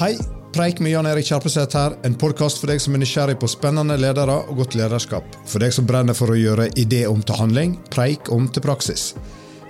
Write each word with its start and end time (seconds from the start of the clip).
Hei, 0.00 0.14
Preik 0.52 0.78
med 0.80 0.94
Jan 0.94 1.04
Erik 1.06 1.26
Kjerpeseth 1.28 1.76
her. 1.76 1.92
En 2.08 2.14
podkast 2.16 2.56
for 2.56 2.70
deg 2.72 2.78
som 2.80 2.94
er 2.96 3.02
nysgjerrig 3.02 3.34
på 3.36 3.48
spennende 3.52 3.98
ledere 4.00 4.38
og 4.48 4.62
godt 4.62 4.72
lederskap. 4.80 5.26
For 5.44 5.60
deg 5.60 5.74
som 5.76 5.84
brenner 5.84 6.16
for 6.16 6.32
å 6.32 6.38
gjøre 6.38 6.70
idé 6.80 7.02
om 7.04 7.20
til 7.20 7.36
handling, 7.36 7.74
preik 7.92 8.30
om 8.32 8.46
til 8.48 8.64
praksis. 8.64 9.10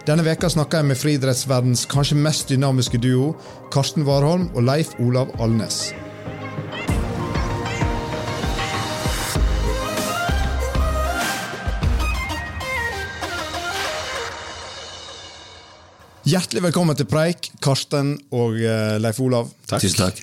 Denne 0.06 0.22
veka 0.22 0.52
snakker 0.54 0.78
jeg 0.84 0.88
med 0.92 1.00
friidrettsverdens 1.00 1.82
kanskje 1.90 2.20
mest 2.22 2.46
dynamiske 2.54 3.02
duo, 3.02 3.32
Karsten 3.74 4.06
Warholm 4.06 4.46
og 4.54 4.68
Leif 4.70 4.94
Olav 5.02 5.34
Alnes. 5.42 5.88
Hjertelig 16.30 16.60
velkommen 16.62 16.94
til 16.94 17.08
Preik, 17.10 17.48
Karsten 17.64 18.12
og 18.36 18.58
eh, 18.62 18.98
Leif 19.02 19.18
Olav. 19.24 19.48
Tusen 19.72 19.96
takk. 19.98 20.20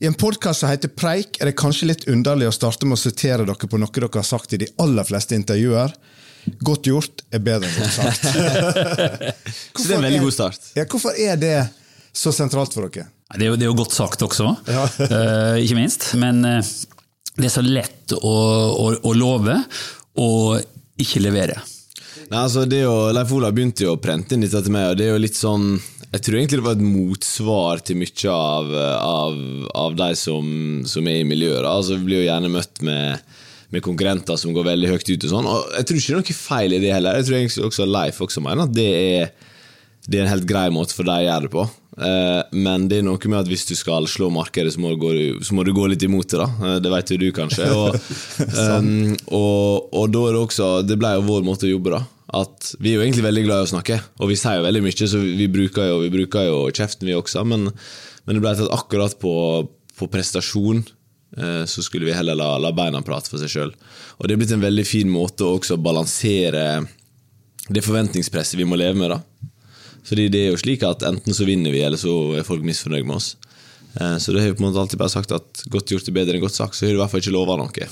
I 0.00 0.06
en 0.08 0.14
podkast 0.18 0.62
som 0.62 0.70
heter 0.70 0.88
Preik, 0.88 1.36
er 1.42 1.50
det 1.50 1.56
kanskje 1.60 1.88
litt 1.90 2.06
underlig 2.08 2.46
å 2.48 2.54
starte 2.54 2.86
med 2.88 2.96
å 2.96 3.00
sitere 3.02 3.44
dere 3.44 3.68
på 3.68 3.80
noe 3.82 3.92
dere 3.92 4.08
har 4.14 4.24
sagt 4.24 4.54
i 4.56 4.60
de 4.62 4.70
aller 4.80 5.04
fleste 5.04 5.36
intervjuer. 5.36 5.92
Godt 6.64 6.88
gjort 6.88 7.24
er 7.28 7.42
bedre 7.44 7.68
enn 7.68 7.76
godt 7.82 7.96
sagt. 7.98 8.24
Så 9.76 9.84
det 9.84 9.90
er 9.90 9.98
en 9.98 10.06
veldig 10.06 10.22
god 10.24 10.36
start. 10.38 10.70
Ja, 10.78 10.86
hvorfor 10.88 11.18
er 11.26 11.36
det 11.42 11.58
så 12.16 12.32
sentralt 12.34 12.72
for 12.72 12.88
dere? 12.88 13.10
Det 13.36 13.44
er 13.44 13.52
jo, 13.52 13.58
det 13.60 13.68
er 13.68 13.70
jo 13.74 13.76
godt 13.82 13.98
sagt 13.98 14.24
også, 14.24 14.48
Ja. 14.78 14.86
eh, 15.10 15.60
ikke 15.66 15.76
minst. 15.82 16.08
Men 16.20 16.40
uh, 16.46 16.72
det 17.36 17.50
er 17.50 17.54
så 17.58 17.66
lett 17.66 18.16
å, 18.16 18.32
å, 18.32 18.88
å 18.96 19.14
love 19.18 19.60
og 20.24 21.04
ikke 21.04 21.26
levere. 21.26 21.60
Nei, 22.30 22.38
altså 22.38 22.64
det 22.68 22.82
jo, 22.84 22.94
Leif 23.14 23.32
Olav 23.34 23.54
begynte 23.56 23.86
jo 23.86 23.96
å 23.96 24.00
prente 24.00 24.36
inn 24.36 24.44
dette 24.44 24.62
til 24.64 24.74
meg, 24.74 24.92
og 24.92 24.98
det 25.00 25.06
er 25.06 25.14
jo 25.14 25.22
litt 25.22 25.38
sånn 25.38 25.66
Jeg 26.12 26.22
tror 26.24 26.38
egentlig 26.38 26.60
det 26.60 26.66
var 26.66 26.78
et 26.78 26.84
motsvar 26.86 27.82
til 27.86 27.98
mye 28.00 28.34
av, 28.34 28.72
av, 29.02 29.38
av 29.84 29.96
de 29.98 30.10
som, 30.18 30.48
som 30.88 31.08
er 31.08 31.22
i 31.22 31.28
miljøet. 31.28 31.64
Altså 31.68 31.96
Vi 31.96 32.06
blir 32.08 32.22
jo 32.22 32.28
gjerne 32.28 32.52
møtt 32.52 32.82
med, 32.84 33.36
med 33.72 33.84
konkurrenter 33.84 34.40
som 34.40 34.52
går 34.56 34.68
veldig 34.68 34.92
høyt 34.92 35.08
ut 35.08 35.28
og 35.28 35.32
sånn. 35.32 35.48
Og 35.48 35.78
jeg 35.78 35.88
tror 35.88 36.00
ikke 36.00 36.10
det 36.10 36.18
er 36.18 36.22
noe 36.22 36.40
feil 36.42 36.76
i 36.76 36.82
det 36.84 36.92
heller. 36.92 37.20
Jeg 37.20 37.28
tror 37.28 37.38
egentlig 37.40 37.68
også 37.70 37.88
Leif 37.88 38.20
også 38.26 38.44
mener 38.44 38.66
at 38.68 38.74
det 38.76 38.90
er, 38.92 39.54
det 40.06 40.20
er 40.20 40.26
en 40.26 40.34
helt 40.34 40.48
grei 40.48 40.66
måte 40.74 40.96
for 40.96 41.08
deg 41.08 41.24
å 41.24 41.28
gjøre 41.30 41.48
det 41.48 41.54
på. 41.56 41.68
Eh, 41.98 42.42
Men 42.56 42.86
det 42.88 42.98
er 43.00 43.04
noe 43.04 43.18
med 43.28 43.40
at 43.42 43.48
hvis 43.50 43.66
du 43.68 43.74
skal 43.76 44.06
slå 44.08 44.30
markedet, 44.32 44.72
så 44.74 44.80
må 44.80 44.94
du 44.94 45.00
gå, 45.02 45.10
må 45.52 45.64
du 45.64 45.72
gå 45.76 45.86
litt 45.92 46.02
imot 46.06 46.28
det. 46.32 46.38
da. 46.40 46.48
Eh, 46.68 46.78
Det 46.80 46.92
vet 46.94 47.10
jo 47.12 47.18
du 47.20 47.28
kanskje. 47.36 47.68
Og, 47.76 47.98
um, 48.56 49.16
og, 49.28 49.92
og 49.92 50.08
da 50.14 50.22
er 50.28 50.32
det 50.36 50.40
også 50.46 50.70
Det 50.88 50.96
ble 51.00 51.10
jo 51.18 51.26
vår 51.28 51.44
måte 51.44 51.68
å 51.68 51.72
jobbe, 51.74 51.92
da. 51.98 52.02
At 52.42 52.70
Vi 52.80 52.92
er 52.94 52.96
jo 52.96 53.04
egentlig 53.04 53.26
veldig 53.26 53.44
glad 53.44 53.60
i 53.60 53.66
å 53.66 53.72
snakke, 53.74 53.98
og 54.22 54.30
vi 54.30 54.38
sier 54.40 54.56
jo 54.56 54.64
veldig 54.64 54.80
mye, 54.86 55.08
så 55.12 55.20
vi 55.20 55.48
bruker 55.52 55.90
jo, 55.90 55.98
vi 56.06 56.10
bruker 56.14 56.46
jo 56.48 56.58
kjeften, 56.72 57.04
vi 57.10 57.12
også. 57.18 57.42
Men, 57.44 57.68
men 58.24 58.38
det 58.38 58.40
ble 58.44 58.54
tatt 58.56 58.72
akkurat 58.72 59.18
på, 59.20 59.34
på 60.00 60.08
prestasjon 60.08 60.80
eh, 61.36 61.64
så 61.68 61.84
skulle 61.84 62.08
vi 62.08 62.16
heller 62.16 62.38
la, 62.40 62.54
la 62.62 62.72
beina 62.72 63.02
prate 63.04 63.28
for 63.28 63.42
seg 63.42 63.52
sjøl. 63.52 63.74
Og 64.16 64.24
det 64.24 64.32
er 64.32 64.40
blitt 64.40 64.54
en 64.56 64.64
veldig 64.64 64.86
fin 64.88 65.12
måte 65.12 65.44
å 65.44 65.58
også 65.58 65.76
balansere 65.76 66.64
det 67.68 67.84
forventningspresset 67.84 68.56
vi 68.58 68.64
må 68.66 68.80
leve 68.80 68.96
med. 68.96 69.12
da. 69.12 69.20
Fordi 70.08 70.28
det 70.32 70.46
er 70.46 70.50
jo 70.52 70.60
slik 70.60 70.82
at 70.86 71.04
enten 71.06 71.34
så 71.36 71.46
vinner 71.46 71.74
vi, 71.74 71.82
eller 71.86 72.00
så 72.00 72.12
er 72.38 72.46
folk 72.46 72.64
misfornøyd 72.66 73.06
med 73.06 73.16
oss. 73.20 73.36
Eh, 74.00 74.16
Så 74.18 74.32
det 74.32 74.40
har 74.42 74.50
vi 74.50 74.56
på 74.58 74.64
en 74.64 74.70
måte 74.70 74.80
alltid 74.80 74.98
bare 74.98 75.12
sagt 75.12 75.32
at 75.36 75.62
godt 75.70 75.92
gjort 75.92 76.08
er 76.08 76.16
bedre 76.16 76.36
enn 76.36 76.42
godt 76.42 76.56
sagt, 76.58 76.74
så 76.74 76.86
har 76.86 76.92
du 76.92 76.98
i 76.98 77.02
hvert 77.02 77.12
fall 77.12 77.22
ikke 77.22 77.36
lova 77.36 77.56
noe. 77.60 77.88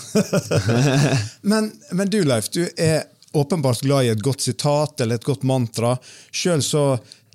Men, 1.52 1.70
men 1.92 2.10
du, 2.10 2.22
Leif, 2.24 2.50
du 2.50 2.64
er 2.76 3.04
åpenbart 3.32 3.84
glad 3.86 4.04
i 4.04 4.12
et 4.12 4.22
godt 4.22 4.42
sitat 4.42 5.00
eller 5.00 5.20
et 5.20 5.24
godt 5.26 5.44
mantra. 5.46 5.94
Sjøl 6.34 6.62
så 6.66 6.84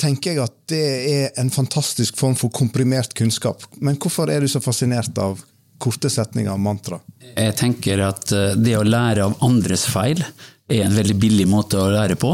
tenker 0.02 0.34
jeg 0.34 0.44
at 0.44 0.56
det 0.68 0.86
er 1.12 1.40
en 1.40 1.52
fantastisk 1.54 2.18
form 2.20 2.36
for 2.36 2.52
komprimert 2.52 3.14
kunnskap. 3.16 3.64
Men 3.80 3.96
hvorfor 3.96 4.32
er 4.32 4.44
du 4.44 4.50
så 4.52 4.60
fascinert 4.64 5.16
av 5.24 5.40
korte 5.80 6.10
setninger 6.12 6.52
og 6.52 6.60
mantra? 6.64 7.00
Jeg 7.36 7.56
tenker 7.60 8.04
at 8.10 8.32
eh, 8.36 8.56
det 8.60 8.76
å 8.80 8.84
lære 8.84 9.30
av 9.30 9.38
andres 9.46 9.88
feil 9.92 10.20
er 10.72 10.82
en 10.88 10.96
veldig 10.98 11.16
billig 11.22 11.46
måte 11.48 11.80
å 11.80 11.92
lære 11.94 12.18
på. 12.20 12.34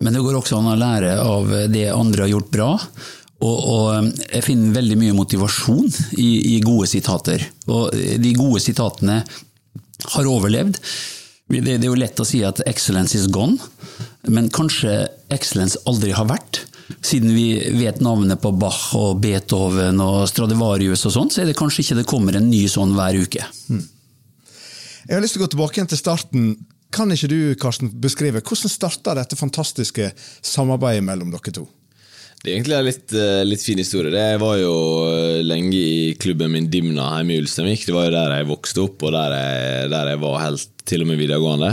Men 0.00 0.16
det 0.16 0.22
går 0.24 0.38
også 0.38 0.58
an 0.60 0.70
å 0.72 0.78
lære 0.80 1.16
av 1.20 1.50
det 1.72 1.88
andre 1.92 2.24
har 2.24 2.32
gjort 2.34 2.52
bra. 2.54 2.70
Og, 3.40 3.56
og 3.56 3.86
eh, 3.94 4.10
jeg 4.36 4.46
finner 4.48 4.76
veldig 4.76 4.98
mye 5.00 5.16
motivasjon 5.16 5.88
i, 6.20 6.56
i 6.56 6.58
gode 6.64 6.88
sitater. 6.90 7.44
Og 7.68 7.94
de 7.94 8.34
gode 8.36 8.62
sitatene 8.64 9.20
har 10.14 10.28
overlevd. 10.28 10.80
Det, 11.50 11.62
det 11.66 11.78
er 11.82 11.88
jo 11.88 11.98
lett 11.98 12.20
å 12.22 12.26
si 12.26 12.44
at 12.46 12.60
'excellence 12.62 13.16
is 13.18 13.26
gone', 13.26 13.58
men 14.30 14.52
kanskje 14.54 15.08
excellence 15.34 15.80
aldri 15.90 16.12
har 16.14 16.28
vært. 16.30 16.62
Siden 17.02 17.34
vi 17.34 17.58
vet 17.80 18.00
navnet 18.02 18.40
på 18.42 18.52
Bach 18.58 18.92
og 18.98 19.20
Beethoven 19.22 20.00
og 20.02 20.28
Stradivarius 20.30 21.06
og 21.08 21.14
sånn, 21.14 21.30
så 21.30 21.42
er 21.42 21.50
det 21.50 21.58
kanskje 21.58 21.84
ikke 21.84 22.00
det 22.00 22.08
kommer 22.10 22.38
en 22.38 22.50
ny 22.50 22.64
sånn 22.70 22.94
hver 22.96 23.18
uke. 23.18 23.46
Jeg 23.70 25.16
har 25.16 25.22
lyst 25.22 25.36
til 25.36 25.42
å 25.42 25.46
gå 25.46 25.52
tilbake 25.54 25.78
igjen 25.78 25.90
til 25.90 26.00
starten. 26.00 26.50
Kan 26.90 27.12
ikke 27.14 27.30
du 27.30 27.40
Karsten, 27.60 27.92
beskrive 28.02 28.42
hvordan 28.42 28.72
starta 28.72 29.14
dette 29.18 29.38
fantastiske 29.38 30.10
samarbeidet 30.42 31.04
mellom 31.06 31.30
dere 31.34 31.54
to? 31.54 31.68
Det 32.40 32.48
er 32.48 32.56
egentlig 32.56 32.76
en 32.78 32.86
litt, 32.86 33.12
eh, 33.12 33.42
litt 33.44 33.62
fin 33.62 33.78
historie. 33.78 34.10
Jeg 34.16 34.40
var 34.40 34.56
jo 34.56 34.74
eh, 35.12 35.42
lenge 35.44 35.76
i 35.76 36.14
klubben 36.16 36.54
min 36.54 36.70
Dimna 36.72 37.10
hjemme 37.18 37.36
i 37.36 37.42
Ulsteinvik. 37.42 37.84
Det 37.84 37.92
var 37.92 38.08
jo 38.08 38.14
der 38.14 38.32
jeg 38.38 38.48
vokste 38.48 38.84
opp, 38.86 39.04
og 39.04 39.12
der 39.12 39.34
jeg, 39.36 39.90
der 39.92 40.12
jeg 40.14 40.20
var 40.22 40.38
helt 40.46 40.84
til 40.88 41.04
og 41.04 41.10
med 41.10 41.20
videregående. 41.20 41.70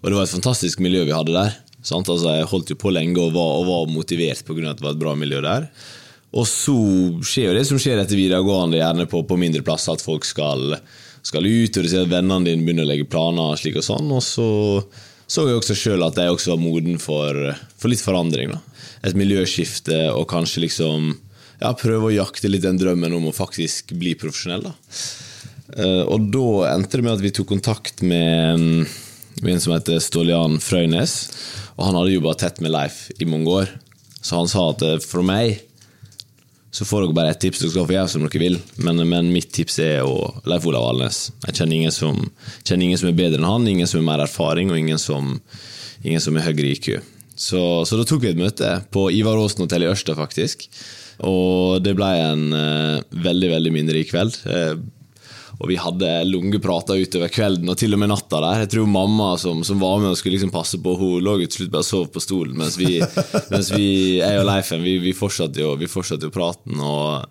Og 0.00 0.08
det 0.08 0.18
var 0.18 0.26
et 0.26 0.34
fantastisk 0.34 0.82
miljø 0.82 1.04
vi 1.06 1.14
hadde 1.14 1.36
der. 1.36 1.54
Altså, 1.80 2.18
jeg 2.26 2.50
holdt 2.50 2.74
jo 2.74 2.80
på 2.82 2.92
lenge 2.92 3.22
og 3.22 3.32
var, 3.38 3.54
og 3.60 3.68
var 3.70 3.94
motivert 3.94 4.42
pga. 4.44 4.72
at 4.72 4.80
det 4.80 4.84
var 4.84 4.96
et 4.96 5.02
bra 5.04 5.14
miljø 5.14 5.40
der. 5.46 5.70
Og 6.34 6.46
så 6.46 6.74
skjer 7.26 7.50
jo 7.50 7.54
det 7.56 7.66
som 7.70 7.78
skjer 7.80 8.02
etter 8.02 8.18
videregående, 8.18 8.78
gjerne 8.82 9.06
på, 9.10 9.22
på 9.26 9.38
mindre 9.38 9.62
plasser, 9.66 9.94
at 9.94 10.04
folk 10.04 10.26
skal, 10.26 10.76
skal 11.22 11.46
ut, 11.46 11.76
og 11.76 11.84
du 11.84 11.88
ser 11.90 12.04
at 12.06 12.12
vennene 12.12 12.46
dine 12.46 12.64
begynner 12.66 12.86
å 12.86 12.90
legge 12.90 13.08
planer 13.10 13.58
slik 13.60 13.78
og 13.80 13.86
sånn. 13.86 14.10
Og 14.16 14.22
så 14.24 14.48
så 15.30 15.44
jeg 15.46 15.60
også 15.60 15.76
sjøl 15.78 16.02
at 16.02 16.16
jeg 16.18 16.32
også 16.32 16.56
var 16.56 16.58
moden 16.58 16.96
for, 16.98 17.36
for 17.78 17.92
litt 17.92 18.02
forandring. 18.02 18.50
da. 18.50 18.58
Et 19.06 19.14
miljøskifte 19.14 20.08
og 20.10 20.24
kanskje 20.32 20.64
liksom 20.64 21.12
ja, 21.60 21.70
prøve 21.78 22.08
å 22.08 22.14
jakte 22.16 22.50
litt 22.50 22.64
den 22.64 22.80
drømmen 22.80 23.14
om 23.14 23.28
å 23.30 23.34
faktisk 23.36 23.92
bli 24.00 24.16
profesjonell. 24.18 24.66
da. 24.66 24.72
Eh, 25.76 26.02
Og 26.10 26.26
da 26.34 26.72
endte 26.72 26.98
det 26.98 27.06
med 27.06 27.14
at 27.14 27.22
vi 27.22 27.30
tok 27.36 27.46
kontakt 27.52 28.02
med 28.02 28.88
med 29.40 29.54
en 29.54 29.60
som 29.62 29.72
heter 29.72 30.00
Stålian 30.02 30.58
Frøynes. 30.60 31.14
Og 31.78 31.86
han 31.86 31.96
hadde 31.96 32.16
jobba 32.16 32.34
tett 32.36 32.58
med 32.60 32.74
Leif 32.74 33.06
i 33.20 33.28
mange 33.28 33.48
år. 33.62 33.70
Så 34.20 34.36
han 34.36 34.50
sa 34.50 34.66
at 34.74 34.82
eh, 34.84 34.98
for 34.98 35.22
meg 35.24 35.62
så 36.70 36.86
får 36.86 37.02
dere 37.02 37.16
bare 37.16 37.30
ett 37.34 37.40
tips, 37.42 37.64
dere 37.64 37.72
skal 37.72 37.86
få 37.88 37.94
gjøre 37.96 38.10
som 38.12 38.24
dere 38.24 38.42
vil. 38.42 38.58
Men, 38.86 39.02
men 39.10 39.32
mitt 39.34 39.50
tips 39.54 39.80
er 39.82 40.04
å 40.06 40.30
Leif 40.48 40.68
Olav 40.70 40.86
Alnes. 40.92 41.22
Jeg 41.48 41.56
kjenner 41.58 41.76
ingen, 41.80 41.94
som, 41.94 42.20
kjenner 42.62 42.86
ingen 42.86 43.00
som 43.00 43.10
er 43.10 43.18
bedre 43.18 43.40
enn 43.40 43.48
han, 43.48 43.66
ingen 43.66 43.90
som 43.90 44.00
har 44.02 44.08
mer 44.12 44.24
erfaring, 44.26 44.70
og 44.70 44.78
ingen 44.78 45.00
som, 45.02 45.34
ingen 46.04 46.22
som 46.22 46.38
er 46.38 46.46
høyere 46.46 46.76
IQ. 46.76 46.92
Så, 47.34 47.60
så 47.88 47.98
da 47.98 48.06
tok 48.06 48.22
vi 48.22 48.30
et 48.30 48.38
møte 48.38 48.70
på 48.94 49.08
Ivar 49.16 49.40
Aasen 49.40 49.64
hotell 49.64 49.86
i 49.86 49.90
Ørsta, 49.90 50.14
faktisk. 50.18 50.68
Og 51.26 51.80
det 51.82 51.96
ble 51.98 52.08
en 52.20 52.46
eh, 52.56 53.02
veldig, 53.26 53.50
veldig 53.56 53.72
minnerik 53.74 54.12
kveld. 54.12 54.38
Eh, 54.46 54.74
og 55.60 55.68
vi 55.68 55.76
hadde 55.76 56.08
lange 56.24 56.56
prater 56.62 57.02
utover 57.02 57.28
kvelden 57.32 57.68
og 57.68 57.76
til 57.76 57.92
og 57.92 58.00
med 58.00 58.08
natta 58.08 58.38
der. 58.40 58.62
Jeg 58.62 58.70
tror 58.72 58.86
mamma 58.88 59.34
som, 59.40 59.60
som 59.66 59.80
var 59.82 59.98
med 60.00 60.14
og 60.14 60.16
skulle 60.16 60.38
liksom 60.38 60.52
passe 60.54 60.80
på, 60.80 60.94
hun 60.96 61.20
lå 61.24 61.36
til 61.42 61.52
slutt 61.58 61.74
bare 61.74 61.84
og 61.84 61.90
sov 61.90 62.06
på 62.14 62.22
stolen, 62.24 62.56
mens 62.56 62.78
vi, 62.80 62.96
mens 63.52 63.68
vi 63.74 63.90
jeg 64.22 64.40
og 64.40 64.48
Leifen 64.48 64.80
vi, 64.86 64.96
vi 65.04 65.12
fortsatte 65.16 65.60
jo, 65.60 65.74
vi 65.80 65.90
fortsatte 65.90 66.30
jo 66.30 66.32
praten. 66.32 66.80
og 66.80 67.28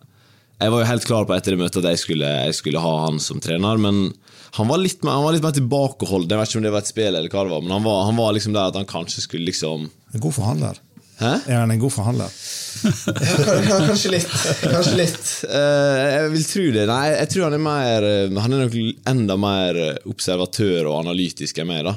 Jeg 0.61 0.75
var 0.75 0.83
jo 0.83 0.91
helt 0.91 1.07
klar 1.09 1.25
på 1.25 1.33
etter 1.33 1.55
det 1.55 1.63
møtet 1.63 1.81
at 1.81 1.95
jeg 1.95 2.03
skulle, 2.03 2.29
jeg 2.45 2.59
skulle 2.59 2.83
ha 2.85 2.93
han 3.07 3.17
som 3.23 3.41
trener, 3.41 3.81
men 3.81 4.11
han 4.59 4.69
var 4.69 4.81
litt 4.81 5.01
mer, 5.05 5.17
han 5.17 5.41
var 5.41 5.57
tilbakeholden. 5.57 6.29
Jeg 6.29 6.41
vet 6.41 6.53
ikke 6.53 6.61
om 6.61 6.67
det 6.67 6.75
var 6.75 6.85
et 6.85 6.91
spill 6.93 7.09
eller 7.15 7.33
hva 7.33 7.45
det 7.47 7.53
var, 7.55 7.65
men 7.65 7.73
han 7.79 7.85
var, 7.85 8.03
han 8.11 8.21
var 8.21 8.37
liksom 8.37 8.53
der 8.53 8.69
at 8.69 8.77
han 8.77 8.89
kanskje 8.89 9.25
skulle 9.25 9.49
liksom 9.49 9.89
En 10.13 10.21
god 10.21 10.33
forhandler. 10.37 10.77
Hæ? 11.19 11.31
Er 11.51 11.57
han 11.59 11.71
en 11.73 11.79
god 11.81 11.91
forhandler? 11.91 12.31
Ja, 12.79 13.79
kanskje 13.89 14.11
litt. 14.13 14.29
Kanskje 14.71 14.93
litt. 14.95 15.31
Eh, 15.49 16.03
jeg 16.13 16.29
vil 16.35 16.45
tro 16.47 16.65
det. 16.77 16.85
Nei, 16.87 17.01
jeg 17.11 17.31
tror 17.33 17.47
han 17.49 17.57
er 17.57 17.63
mer 17.65 18.05
eh, 18.07 18.37
Han 18.45 18.55
er 18.55 18.61
nok 18.63 18.77
enda 19.11 19.35
mer 19.41 19.79
observatør 20.07 20.87
og 20.91 21.01
analytisk 21.01 21.59
enn 21.59 21.67
meg. 21.73 21.83
da. 21.89 21.95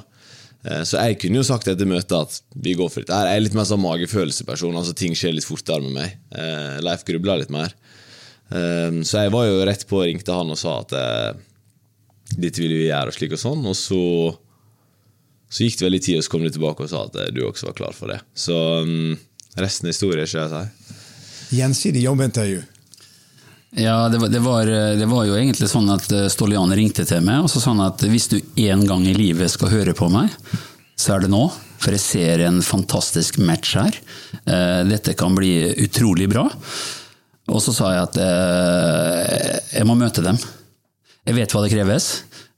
Eh, 0.66 0.82
Så 0.88 0.98
jeg 0.98 1.20
kunne 1.22 1.38
jo 1.38 1.46
sagt 1.46 1.70
etter 1.70 1.86
møtet 1.86 2.16
at 2.18 2.40
vi 2.66 2.74
går 2.78 2.90
for 2.90 3.04
dette. 3.04 3.20
Jeg 3.28 3.38
er 3.38 3.46
litt 3.46 3.54
mer 3.58 3.68
sånn 3.70 3.84
magefølelseperson. 3.84 4.74
altså 4.80 4.96
Ting 4.98 5.14
skjer 5.14 5.36
litt 5.38 5.46
fortere 5.46 5.84
med 5.86 5.94
meg. 6.00 6.18
Eh, 6.34 6.80
Leif 6.82 7.06
grubla 7.06 7.38
litt 7.44 7.54
mer. 7.54 7.70
Eh, 8.50 8.90
Så 9.06 9.22
jeg 9.22 9.30
var 9.38 9.46
jo 9.46 9.62
rett 9.70 9.86
på 9.86 10.02
og 10.02 10.08
ringte 10.10 10.34
han 10.34 10.50
og 10.50 10.58
sa 10.58 10.80
at 10.82 10.92
eh, 10.98 11.32
dette 12.32 12.58
ville 12.64 12.74
vi 12.80 12.88
gjøre, 12.90 13.12
og 13.12 13.14
slik 13.20 13.38
og 13.38 13.42
sånn. 13.46 13.62
Og 13.70 13.76
så 13.78 14.02
så 15.52 15.66
gikk 15.66 15.78
det 15.78 15.86
veldig 15.86 16.02
tid, 16.06 16.18
og 16.18 16.24
så 16.24 16.32
kom 16.32 16.46
de 16.46 16.52
tilbake 16.54 16.86
og 16.86 16.90
sa 16.90 17.04
at 17.10 17.18
eh, 17.20 17.32
du 17.36 17.42
også 17.44 17.68
var 17.68 17.76
klar 17.76 17.96
for 17.96 18.12
det. 18.12 18.22
Så 18.32 18.56
um, 18.82 19.12
resten 19.60 19.88
er 19.88 19.94
historie, 19.94 20.24
ikke 20.24 20.46
jeg 20.46 20.52
si. 20.52 20.98
Gjensidig 21.58 22.06
jobbintervju. 22.06 22.62
Ja, 23.76 24.08
det 24.12 24.18
var, 24.20 24.28
det, 24.28 24.40
var, 24.44 24.68
det 24.96 25.08
var 25.08 25.24
jo 25.24 25.36
egentlig 25.36 25.68
sånn 25.70 25.88
at 25.92 26.04
Stolian 26.04 26.32
Stålian 26.32 26.74
ringte 26.76 27.06
til 27.08 27.22
meg 27.24 27.46
og 27.46 27.48
så 27.48 27.60
sa 27.62 27.72
han 27.72 27.80
at 27.86 28.02
hvis 28.04 28.28
du 28.28 28.34
en 28.66 28.82
gang 28.84 29.06
i 29.08 29.14
livet 29.16 29.48
skal 29.48 29.72
høre 29.72 29.94
på 29.96 30.10
meg, 30.12 30.32
så 30.96 31.16
er 31.16 31.24
det 31.24 31.32
nå. 31.32 31.46
For 31.82 31.96
jeg 31.96 32.02
ser 32.04 32.42
en 32.46 32.60
fantastisk 32.62 33.40
match 33.42 33.74
her. 33.80 33.96
Eh, 34.46 34.82
Dette 34.86 35.16
kan 35.18 35.34
bli 35.34 35.72
utrolig 35.82 36.28
bra. 36.30 36.44
Og 37.50 37.58
så 37.64 37.74
sa 37.74 37.90
jeg 37.94 38.04
at 38.06 38.18
eh, 38.22 39.56
jeg 39.80 39.88
må 39.88 39.96
møte 39.98 40.22
dem. 40.22 40.38
Jeg 41.26 41.38
vet 41.40 41.54
hva 41.54 41.64
det 41.64 41.72
kreves. 41.72 42.10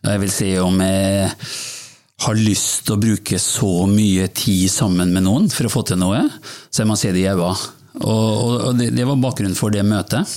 Jeg 0.04 0.20
vil 0.20 0.32
se 0.32 0.50
om 0.60 0.76
jeg 0.84 1.30
har 2.24 2.38
lyst 2.38 2.86
til 2.86 2.96
å 2.96 3.00
bruke 3.00 3.38
så 3.42 3.84
mye 3.90 4.28
tid 4.34 4.68
sammen 4.72 5.12
med 5.14 5.26
noen 5.26 5.50
for 5.52 5.68
å 5.68 5.72
få 5.72 5.84
til 5.88 6.00
noe, 6.00 6.22
så 6.70 6.82
jeg 6.82 6.90
må 6.90 6.98
se 6.98 7.12
det 7.14 7.24
i 7.24 7.30
øynene. 7.30 7.72
Og, 8.02 8.54
og 8.70 8.72
det, 8.78 8.90
det 8.96 9.06
var 9.06 9.20
bakgrunnen 9.22 9.58
for 9.58 9.74
det 9.74 9.84
møtet. 9.86 10.30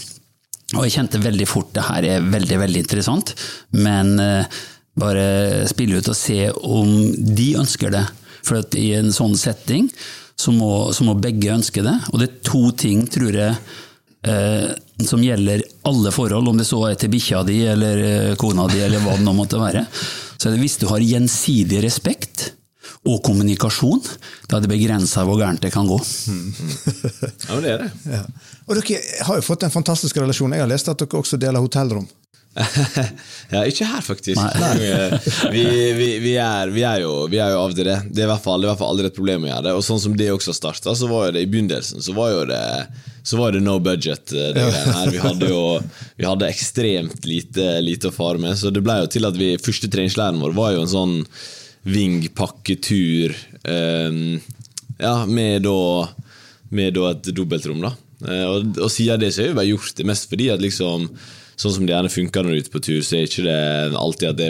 Og 0.75 0.83
jeg 0.83 0.97
kjente 0.97 1.23
veldig 1.23 1.47
fort 1.47 1.71
det 1.75 1.85
her 1.87 2.05
er 2.05 2.27
veldig, 2.27 2.59
veldig 2.59 2.83
interessant, 2.83 3.31
men 3.79 4.17
eh, 4.19 4.57
bare 4.99 5.67
spille 5.69 6.01
ut 6.01 6.11
og 6.11 6.17
se 6.17 6.49
om 6.51 6.93
de 7.15 7.53
ønsker 7.61 7.93
det. 7.93 8.03
For 8.47 8.79
i 8.79 8.91
en 8.97 9.13
sånn 9.15 9.35
setting 9.39 9.87
så 10.37 10.53
må, 10.53 10.89
så 10.93 11.07
må 11.07 11.15
begge 11.19 11.53
ønske 11.55 11.83
det. 11.85 11.95
Og 12.11 12.21
det 12.21 12.27
er 12.27 12.43
to 12.45 12.61
ting, 12.77 13.05
tror 13.11 13.35
jeg, 13.35 13.55
eh, 14.27 14.69
som 15.07 15.23
gjelder 15.23 15.63
alle 15.87 16.13
forhold, 16.13 16.51
om 16.51 16.59
det 16.59 16.67
så 16.67 16.81
er 16.89 16.99
til 16.99 17.11
bikkja 17.15 17.43
di 17.47 17.61
eller 17.71 18.03
eh, 18.03 18.35
kona 18.39 18.67
di 18.71 18.83
eller 18.83 19.03
hva 19.03 19.17
det 19.17 19.25
nå 19.25 19.35
måtte 19.37 19.61
være. 19.61 19.87
Så 20.37 20.49
er 20.49 20.55
det 20.55 20.61
hvis 20.61 20.77
du 20.81 20.87
har 20.91 21.03
gjensidig 21.03 21.81
respekt 21.85 22.51
og 23.07 23.21
kommunikasjon, 23.25 24.01
da 24.49 24.57
er 24.57 24.65
det 24.65 24.71
begrensa 24.71 25.23
hvor 25.27 25.39
gærent 25.39 25.63
det 25.63 25.71
kan 25.73 25.87
gå. 25.87 25.97
Ja, 27.47 27.55
men 27.55 27.63
det 27.63 27.73
er 27.73 27.83
det. 27.85 27.89
Ja. 28.11 28.23
Og 28.67 28.79
dere 28.79 29.01
har 29.27 29.39
jo 29.39 29.45
fått 29.45 29.63
en 29.63 29.73
fantastisk 29.73 30.17
relasjon. 30.19 30.55
Jeg 30.55 30.65
har 30.65 30.71
lest 30.71 30.89
at 30.91 30.99
dere 31.01 31.21
også 31.21 31.39
deler 31.41 31.63
hotellrom. 31.63 32.07
ja, 33.53 33.61
ikke 33.69 33.85
her, 33.87 34.01
faktisk. 34.01 34.41
Vi, 35.51 35.63
vi, 35.97 36.07
vi, 36.23 36.33
er, 36.41 36.71
vi, 36.73 36.83
er 36.87 37.01
jo, 37.03 37.11
vi 37.31 37.39
er 37.43 37.51
jo 37.53 37.59
av 37.61 37.75
det. 37.77 37.85
Det 38.09 38.23
er 38.23 38.25
i 38.25 38.31
hvert 38.31 38.43
fall, 38.43 38.61
det 38.61 38.67
er 38.67 38.69
i 38.69 38.71
hvert 38.73 38.81
fall 38.81 38.93
aldri 38.95 39.09
et 39.11 39.17
problem 39.17 39.45
å 39.45 39.51
gjøre 39.51 39.65
det. 39.67 39.75
Og 39.77 39.85
sånn 39.85 40.01
som 40.03 40.15
det 40.17 40.31
også 40.33 40.55
starta, 40.57 40.95
så 40.97 41.09
var 41.11 41.27
jo 41.29 41.35
det 41.37 41.45
i 41.45 41.51
begynnelsen 41.51 42.03
så 42.03 42.15
var 42.17 42.31
jo 42.33 42.41
det, 42.49 42.63
så 43.27 43.39
var 43.41 43.53
det 43.55 43.61
no 43.65 43.77
budget. 43.83 44.33
eh, 44.33 44.49
Det 44.57 44.65
her. 44.71 45.11
Vi 45.13 45.21
hadde 45.21 45.51
jo 45.51 45.61
vi 46.17 46.25
hadde 46.27 46.49
ekstremt 46.49 47.27
lite, 47.29 47.69
lite 47.85 48.09
å 48.11 48.15
fare 48.15 48.41
med, 48.41 48.57
så 48.57 48.73
det 48.73 48.83
ble 48.85 48.99
jo 49.03 49.11
til 49.17 49.29
at 49.29 49.37
vi 49.37 49.53
første 49.61 49.89
treningsleiren 49.93 50.41
vår 50.41 50.57
var 50.57 50.73
jo 50.77 50.83
en 50.85 50.93
sånn 50.95 51.15
Ving-pakketur 51.87 53.31
eh, 53.63 54.17
ja, 54.99 55.13
med 55.25 55.63
da, 55.63 55.79
med 56.73 56.93
da 56.97 57.11
et 57.13 57.29
dobbeltrom. 57.37 57.79
da. 57.85 57.93
Eh, 58.27 58.45
og, 58.49 58.77
og 58.81 58.91
siden 58.91 59.21
det 59.21 59.29
så 59.35 59.43
har 59.45 59.53
vi 59.53 59.59
bare 59.61 59.69
gjort 59.71 59.93
det 59.99 60.07
mest 60.09 60.29
fordi 60.31 60.49
at 60.53 60.63
liksom 60.63 61.07
Sånn 61.57 61.73
som 61.73 61.85
det 61.87 61.95
gjerne 61.95 62.13
funker 62.13 62.45
når 62.45 62.53
du 62.53 62.57
er 62.57 62.65
ute 62.65 62.73
på 62.73 62.83
tur, 62.85 63.03
så 63.05 63.17
er 63.17 63.27
ikke 63.27 63.45
det 63.47 63.97
alltid 63.97 64.29
at, 64.29 64.37
det, 64.37 64.49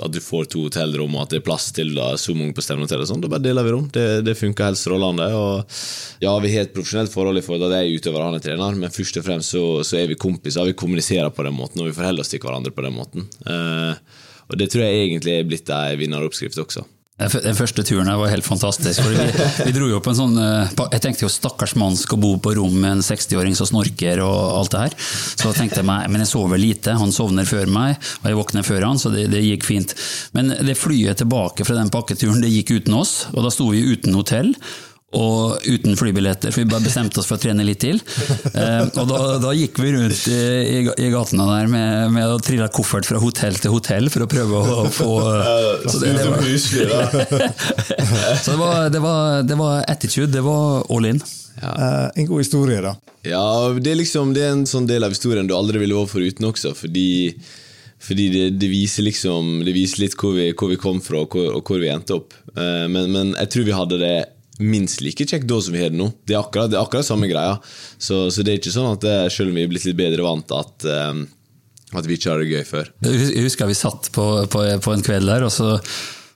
at 0.00 0.14
du 0.14 0.20
får 0.24 0.46
to 0.54 0.62
hotellrom 0.64 1.16
og 1.18 1.26
at 1.26 1.34
det 1.34 1.40
er 1.40 1.44
plass 1.44 1.68
til 1.76 1.92
da, 1.96 2.14
så 2.20 2.32
mange 2.36 2.56
på 2.56 2.64
stevnehotell. 2.64 3.04
Sånn. 3.08 3.20
Da 3.20 3.28
bare 3.32 3.44
deler 3.44 3.66
vi 3.66 3.74
rom. 3.74 3.90
Det, 3.92 4.06
det 4.24 4.36
funker 4.38 4.70
helt 4.70 4.80
strålende. 4.80 5.26
Og 5.36 5.76
ja, 6.24 6.32
vi 6.40 6.54
har 6.54 6.64
et 6.64 6.72
profesjonelt 6.76 7.12
forhold 7.12 7.42
i 7.42 7.44
forhold 7.44 7.66
til 7.66 7.74
at 7.74 7.76
jeg 7.76 7.90
er 7.90 8.00
utøver 8.00 8.22
og 8.22 8.30
han 8.30 8.38
er 8.40 8.46
trener, 8.46 8.80
men 8.80 8.96
først 8.96 9.20
og 9.20 9.28
fremst 9.28 9.56
så, 9.56 9.64
så 9.84 10.00
er 10.00 10.08
vi 10.08 10.20
kompiser. 10.20 10.68
Vi 10.70 10.78
kommuniserer 10.80 11.28
på 11.34 11.44
den 11.44 11.58
måten, 11.58 11.84
og 11.84 11.90
vi 11.90 11.96
forholder 11.98 12.24
oss 12.24 12.32
til 12.32 12.40
hverandre 12.44 12.72
på 12.72 12.86
den 12.88 12.96
måten. 12.96 13.28
Uh, 13.44 13.92
og 14.50 14.56
det 14.58 14.72
tror 14.72 14.86
jeg 14.86 15.04
egentlig 15.04 15.36
er 15.36 15.46
blitt 15.46 15.76
ei 15.76 16.00
vinneroppskrift 16.00 16.58
også. 16.64 16.88
Den 17.20 17.56
første 17.58 17.84
turen 17.84 18.08
her 18.08 18.16
var 18.20 18.32
helt 18.32 18.46
fantastisk. 18.46 19.02
Vi, 19.04 19.26
vi 19.66 19.74
dro 19.76 19.90
jo 19.90 20.00
på 20.00 20.12
en 20.12 20.18
sånn 20.18 20.38
eh, 20.40 20.72
Jeg 20.94 21.02
tenkte 21.04 21.26
jo 21.26 21.32
stakkars 21.32 21.74
mann 21.80 21.98
skal 21.98 22.20
bo 22.22 22.32
på 22.40 22.54
rom 22.56 22.78
med 22.80 22.96
en 22.96 23.04
60-åring 23.04 23.56
som 23.58 23.68
snorker 23.68 24.22
og 24.24 24.38
alt 24.56 24.74
det 24.74 24.84
her. 24.86 24.96
Så 25.36 25.52
tenkte 25.56 25.82
jeg 25.82 25.88
meg, 25.90 26.08
men 26.08 26.24
jeg 26.24 26.32
sover 26.32 26.60
lite. 26.60 26.96
Han 27.00 27.12
sovner 27.14 27.48
før 27.48 27.68
meg, 27.70 27.98
og 28.22 28.30
jeg 28.30 28.40
våkner 28.40 28.66
før 28.66 28.88
han, 28.88 29.00
så 29.00 29.12
det, 29.12 29.26
det 29.32 29.44
gikk 29.44 29.68
fint. 29.68 29.96
Men 30.36 30.54
det 30.64 30.78
flyet 30.80 31.20
tilbake 31.20 31.66
fra 31.68 31.76
den 31.76 31.92
pakketuren, 31.92 32.40
det 32.44 32.52
gikk 32.54 32.78
uten 32.80 32.96
oss, 33.00 33.14
og 33.34 33.44
da 33.44 33.52
sto 33.52 33.68
vi 33.74 33.84
uten 33.92 34.16
hotell. 34.16 34.54
Og 35.10 35.64
uten 35.66 35.96
flybilletter, 35.98 36.52
for 36.54 36.62
vi 36.62 36.70
bare 36.70 36.84
bestemte 36.84 37.18
oss 37.18 37.26
for 37.26 37.34
å 37.34 37.42
trene 37.42 37.64
litt 37.66 37.80
til. 37.82 37.98
Eh, 38.54 38.84
og 38.94 39.08
da, 39.10 39.18
da 39.42 39.50
gikk 39.58 39.80
vi 39.82 39.90
rundt 39.96 40.20
i, 40.30 40.84
i, 40.86 41.08
gatene 41.10 41.46
der 41.48 41.66
med, 41.72 42.12
med 42.14 42.30
å 42.30 42.38
trille 42.38 42.68
koffert 42.70 43.08
fra 43.08 43.18
hotell 43.18 43.58
til 43.58 43.74
hotell 43.74 44.06
for 44.14 44.22
å 44.22 44.28
prøve 44.30 44.60
å, 44.60 44.84
få 44.94 45.10
så 45.82 45.98
det, 46.04 46.12
det 46.14 46.28
var, 46.30 46.46
så 48.44 48.54
det 48.54 48.60
var, 48.62 48.86
det, 48.94 49.02
var, 49.02 49.42
det 49.50 49.58
var 49.58 49.82
attitude, 49.90 50.30
det 50.30 50.46
var 50.46 50.86
all 50.86 51.10
in. 51.10 51.18
Eh, 51.58 52.06
en 52.14 52.30
god 52.30 52.44
historie, 52.44 52.78
da. 52.84 52.94
Ja, 53.26 53.44
det 53.76 53.90
er 53.90 53.98
liksom 54.00 54.30
Det 54.32 54.46
er 54.46 54.54
en 54.54 54.68
sånn 54.68 54.86
del 54.88 55.04
av 55.04 55.12
historien 55.12 55.48
du 55.48 55.52
aldri 55.58 55.82
ville 55.82 55.98
vært 55.98 56.14
foruten 56.14 56.46
også, 56.48 56.70
fordi, 56.78 57.34
fordi 58.00 58.30
det, 58.32 58.44
det 58.62 58.70
viser 58.72 59.04
liksom 59.04 59.58
Det 59.66 59.74
viser 59.76 60.06
litt 60.06 60.14
hvor 60.16 60.38
vi, 60.38 60.52
hvor 60.54 60.70
vi 60.70 60.78
kom 60.80 61.02
fra, 61.04 61.26
og 61.26 61.34
hvor, 61.34 61.58
og 61.58 61.66
hvor 61.66 61.82
vi 61.82 61.90
endte 61.92 62.16
opp. 62.16 62.36
Eh, 62.54 62.86
Men, 62.86 63.10
men 63.10 63.34
jeg 63.34 63.50
tror 63.56 63.66
vi 63.66 63.76
hadde 63.76 63.98
det 64.06 64.18
minst 64.60 65.02
like 65.04 65.26
kjekk 65.26 65.48
da 65.48 65.58
som 65.64 65.74
vi 65.76 65.82
har 65.82 65.92
det 65.92 66.00
nå. 66.00 66.10
Det 66.26 66.36
er 66.36 66.42
akkurat, 66.42 66.70
det 66.70 66.78
er 66.78 66.84
akkurat 66.84 67.08
samme 67.08 67.30
greia. 67.30 67.58
Så, 67.98 68.28
så 68.30 68.44
det 68.44 68.54
er 68.54 68.62
ikke 68.62 68.76
sånn 68.76 68.94
at 68.94 69.04
det, 69.04 69.16
selv 69.34 69.52
om 69.52 69.58
vi 69.58 69.66
er 69.66 69.72
blitt 69.72 69.88
litt 69.88 69.98
bedre 69.98 70.24
vant, 70.26 70.56
at, 70.56 70.86
eh, 70.86 71.20
at 71.96 72.08
vi 72.08 72.16
ikke 72.18 72.32
har 72.32 72.40
det 72.42 72.50
gøy 72.52 72.64
før. 72.68 72.94
Jeg 73.08 73.44
husker 73.48 73.70
vi 73.70 73.78
satt 73.78 74.10
på, 74.14 74.30
på, 74.52 74.64
på 74.84 74.96
en 74.96 75.04
kveld 75.04 75.30
der, 75.30 75.46
og 75.48 75.54
så, 75.54 75.76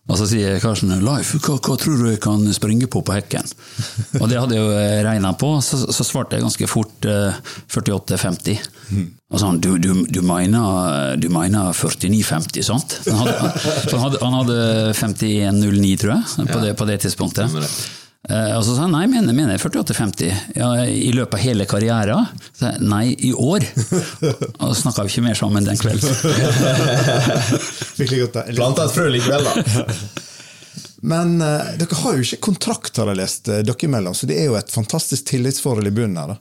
og 0.04 0.18
så 0.20 0.26
sier 0.28 0.58
Karsten 0.60 0.92
Leif, 1.00 1.32
hva, 1.40 1.56
hva 1.56 1.76
tror 1.80 1.96
du 1.96 2.08
jeg 2.10 2.20
kan 2.24 2.42
springe 2.52 2.88
på 2.92 3.00
på 3.06 3.14
hekken? 3.16 3.46
Og 4.20 4.28
det 4.28 4.36
hadde 4.36 4.56
jeg 4.58 4.60
jo 4.60 4.82
regna 5.06 5.30
på, 5.40 5.54
så, 5.64 5.80
så 5.88 6.04
svarte 6.04 6.36
jeg 6.36 6.44
ganske 6.44 6.68
fort 6.68 7.08
eh, 7.08 7.38
48,50. 7.72 8.60
Og 9.32 9.40
sånn, 9.40 9.58
du, 9.64 9.72
du, 9.80 9.90
du 10.12 10.20
mener, 10.22 11.16
du 11.16 11.30
mener 11.32 11.72
49,50, 11.72 12.60
sant? 12.68 12.98
Han 13.08 13.24
hadde, 13.24 13.50
han 13.88 14.04
hadde, 14.04 14.20
han 14.22 14.38
hadde 14.42 14.58
51,09, 15.00 15.96
tror 16.04 16.14
jeg, 16.14 16.48
på, 16.52 16.60
det, 16.62 16.74
på 16.78 16.88
det 16.92 17.00
tidspunktet. 17.06 17.56
Det. 18.24 18.34
Eh, 18.34 18.56
og 18.56 18.64
så 18.64 18.74
sa 18.74 18.86
han 18.86 18.94
nei, 18.94 19.04
jeg 19.04 19.12
mener, 19.12 19.36
mener 19.36 19.60
48,50. 19.60 20.32
Ja, 20.56 20.70
I 20.88 21.12
løpet 21.12 21.36
av 21.36 21.44
hele 21.44 21.66
karrieren? 21.68 22.28
Så 22.56 22.70
jeg, 22.70 22.80
nei, 22.88 23.04
i 23.18 23.32
år. 23.36 23.66
Og 24.58 24.72
så 24.72 24.80
snakka 24.80 25.04
vi 25.04 25.12
ikke 25.12 25.26
mer 25.26 25.38
sammen 25.38 25.66
den 25.66 25.80
kvelden. 25.80 26.08
Virkelig 28.00 28.24
godt. 28.24 28.38
da. 28.38 28.46
Planta 28.54 28.88
et 28.88 28.96
frø 28.96 29.10
likevel, 29.12 29.44
da. 29.50 29.54
Men 31.04 31.36
uh, 31.42 31.74
dere 31.76 32.00
har 32.00 32.16
jo 32.16 32.24
ikke 32.24 32.40
kontrakt, 32.46 32.96
har 32.96 33.10
jeg 33.12 33.20
lest, 33.20 33.48
eh, 33.52 33.60
dere 33.60 33.84
imellom, 33.84 34.14
så 34.16 34.24
det 34.24 34.38
er 34.40 34.46
jo 34.48 34.54
et 34.56 34.72
fantastisk 34.72 35.26
tillitsforhold 35.28 35.90
i 35.90 35.92
bunnen 35.92 36.16
her. 36.16 36.32
da. 36.32 36.38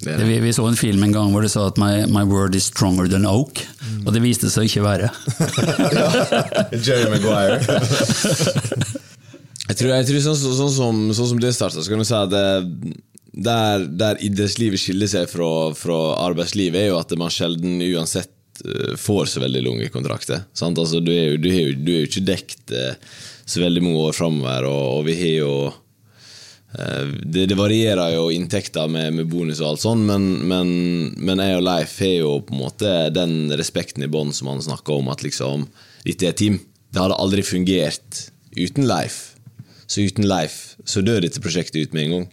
Det 0.00 0.12
er 0.12 0.20
det. 0.20 0.26
Vi, 0.28 0.36
vi 0.44 0.52
så 0.52 0.66
en 0.68 0.76
film 0.76 1.02
en 1.06 1.12
gang 1.12 1.32
hvor 1.32 1.44
det 1.44 1.52
sa 1.52 1.66
at 1.68 1.80
my, 1.80 2.04
my 2.12 2.24
word 2.28 2.54
is 2.56 2.68
stronger 2.68 3.08
than 3.08 3.24
oak, 3.28 3.64
og 4.04 4.12
det 4.12 4.20
viste 4.24 4.52
seg 4.52 4.64
å 4.64 4.68
ikke 4.68 4.84
være. 4.84 5.08
Jerry 6.84 7.08
Maguire. 7.12 8.99
Jeg 9.70 9.78
tror, 9.78 9.92
jeg 9.94 10.08
tror 10.08 10.24
sånn, 10.24 10.38
sånn, 10.40 10.56
sånn, 10.58 10.74
som, 10.74 11.00
sånn 11.14 11.30
som 11.34 11.40
det 11.42 11.54
starta, 11.54 11.82
så 11.82 11.92
kan 11.92 12.02
du 12.02 12.06
si 12.08 12.16
at 12.16 12.34
der, 13.30 13.86
der 13.86 14.22
idrettslivet 14.24 14.82
skiller 14.82 15.10
seg 15.10 15.28
fra, 15.30 15.70
fra 15.78 15.98
arbeidslivet, 16.26 16.80
er 16.80 16.88
jo 16.90 16.98
at 16.98 17.14
man 17.18 17.30
sjelden 17.32 17.78
uansett 17.90 18.62
eh, 18.64 18.96
får 18.98 19.30
så 19.30 19.44
veldig 19.44 19.62
lange 19.68 19.90
kontrakter. 19.94 20.42
Altså, 20.58 20.98
du, 20.98 21.12
er 21.14 21.34
jo, 21.34 21.42
du, 21.42 21.50
er 21.52 21.60
jo, 21.68 21.76
du 21.78 21.92
er 21.94 22.02
jo 22.02 22.10
ikke 22.10 22.26
dekt 22.26 22.74
eh, 22.74 22.98
så 23.46 23.62
veldig 23.62 23.84
mange 23.86 24.02
år 24.08 24.18
framover, 24.18 24.66
og, 24.70 24.82
og 24.98 25.06
vi 25.06 25.16
har 25.20 25.34
jo 25.36 25.54
eh, 25.70 27.14
det, 27.22 27.46
det 27.52 27.58
varierer 27.58 28.16
jo 28.16 28.26
inntekter 28.34 28.90
med, 28.90 29.14
med 29.20 29.30
bonus 29.30 29.62
og 29.62 29.72
alt 29.72 29.84
sånn, 29.86 30.02
men, 30.10 30.28
men, 30.50 30.74
men 31.22 31.44
jeg 31.46 31.60
og 31.60 31.66
Leif 31.68 31.98
har 32.02 32.16
jo 32.16 32.36
på 32.48 32.56
en 32.56 32.64
måte 32.64 32.96
den 33.14 33.54
respekten 33.54 34.06
i 34.06 34.10
bånn 34.10 34.34
som 34.34 34.50
han 34.50 34.66
snakker 34.66 34.98
om, 34.98 35.14
at 35.14 35.22
liksom 35.26 35.68
dette 36.02 36.26
er 36.26 36.34
team. 36.34 36.58
Det 36.90 36.98
hadde 36.98 37.22
aldri 37.22 37.46
fungert 37.46 38.24
uten 38.58 38.90
Leif. 38.90 39.29
Så 39.90 40.04
uten 40.06 40.28
Leif 40.30 40.76
så 40.86 41.02
dør 41.02 41.24
dette 41.24 41.42
prosjektet 41.42 41.88
ut 41.88 41.94
med 41.96 42.04
en 42.06 42.12
gang. 42.14 42.26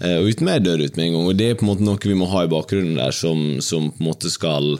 Eh, 0.00 0.18
Og 0.22 0.30
uten 0.32 0.48
meg 0.48 0.64
dør 0.64 0.80
det 0.80 0.92
ut 0.92 0.96
med 1.00 1.10
en 1.10 1.16
gang. 1.18 1.26
Og 1.30 1.36
det 1.36 1.50
er 1.50 1.58
på 1.60 1.66
en 1.66 1.72
måte 1.74 1.84
noe 1.84 2.00
vi 2.08 2.16
må 2.16 2.28
ha 2.32 2.44
i 2.46 2.52
bakgrunnen 2.52 2.96
der, 2.96 3.12
som, 3.12 3.58
som 3.64 3.90
på 3.92 4.00
en 4.02 4.08
måte 4.10 4.32
skal 4.32 4.78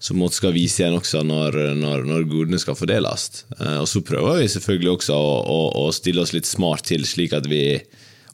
som 0.00 0.16
måtte 0.16 0.38
skal 0.38 0.54
vise 0.56 0.80
igjen 0.80 0.94
også 0.96 1.20
når, 1.28 1.56
når, 1.76 2.06
når 2.08 2.22
godene 2.30 2.56
skal 2.60 2.76
fordeles. 2.78 3.42
Eh, 3.58 3.80
Og 3.82 3.88
så 3.88 4.00
prøver 4.04 4.38
vi 4.40 4.46
selvfølgelig 4.48 4.94
også 4.94 5.16
å, 5.16 5.34
å, 5.44 5.58
å 5.82 5.90
stille 5.92 6.22
oss 6.22 6.32
litt 6.32 6.48
smart 6.48 6.86
til, 6.88 7.04
slik 7.04 7.34
at 7.36 7.48
vi 7.50 7.80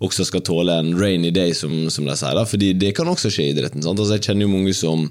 også 0.05 0.27
skal 0.29 0.45
tåle 0.47 0.77
en 0.79 0.93
rainy 0.95 1.33
day, 1.35 1.55
som, 1.57 1.73
som 1.91 2.07
de 2.07 2.15
sier. 2.21 2.39
fordi 2.47 2.73
det 2.79 2.93
kan 2.95 3.09
også 3.09 3.31
skje 3.33 3.49
i 3.49 3.55
idretten. 3.55 3.83
Sant? 3.83 3.99
Altså, 3.99 4.15
jeg 4.19 4.27
kjenner 4.29 4.47
jo 4.47 4.53
mange 4.53 4.75
som, 4.77 5.07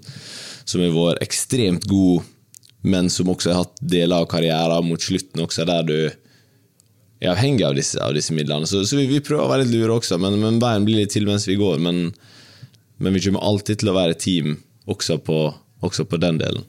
som 0.64 0.84
har 0.84 0.94
vært 0.96 1.24
ekstremt 1.26 1.88
gode, 1.92 2.24
men 2.86 3.10
som 3.10 3.32
også 3.34 3.52
har 3.52 3.64
hatt 3.66 3.82
deler 3.82 4.22
av 4.22 4.30
karrieren 4.32 4.86
mot 4.88 5.02
slutten 5.02 5.42
også, 5.44 5.66
der 5.68 5.84
du 5.90 5.98
er 7.24 7.32
avhengig 7.32 7.66
av 7.68 7.76
disse, 7.78 8.00
av 8.04 8.16
disse 8.16 8.36
midlene. 8.36 8.68
Så, 8.70 8.84
så 8.88 9.00
vi, 9.00 9.08
vi 9.10 9.24
prøver 9.24 9.46
å 9.46 9.52
være 9.52 9.66
litt 9.66 9.76
lure 9.76 10.00
også, 10.00 10.20
men, 10.22 10.38
men 10.42 10.62
veien 10.64 10.88
blir 10.88 11.04
litt 11.04 11.14
til 11.16 11.28
mens 11.30 11.48
vi 11.50 11.58
går. 11.60 11.82
Men, 11.84 12.10
men 12.98 13.16
vi 13.16 13.24
kommer 13.28 13.46
alltid 13.46 13.82
til 13.82 13.92
å 13.92 13.98
være 13.98 14.20
team 14.20 14.58
også 14.92 15.20
på, 15.26 15.40
også 15.86 16.08
på 16.10 16.22
den 16.22 16.40
delen. 16.42 16.66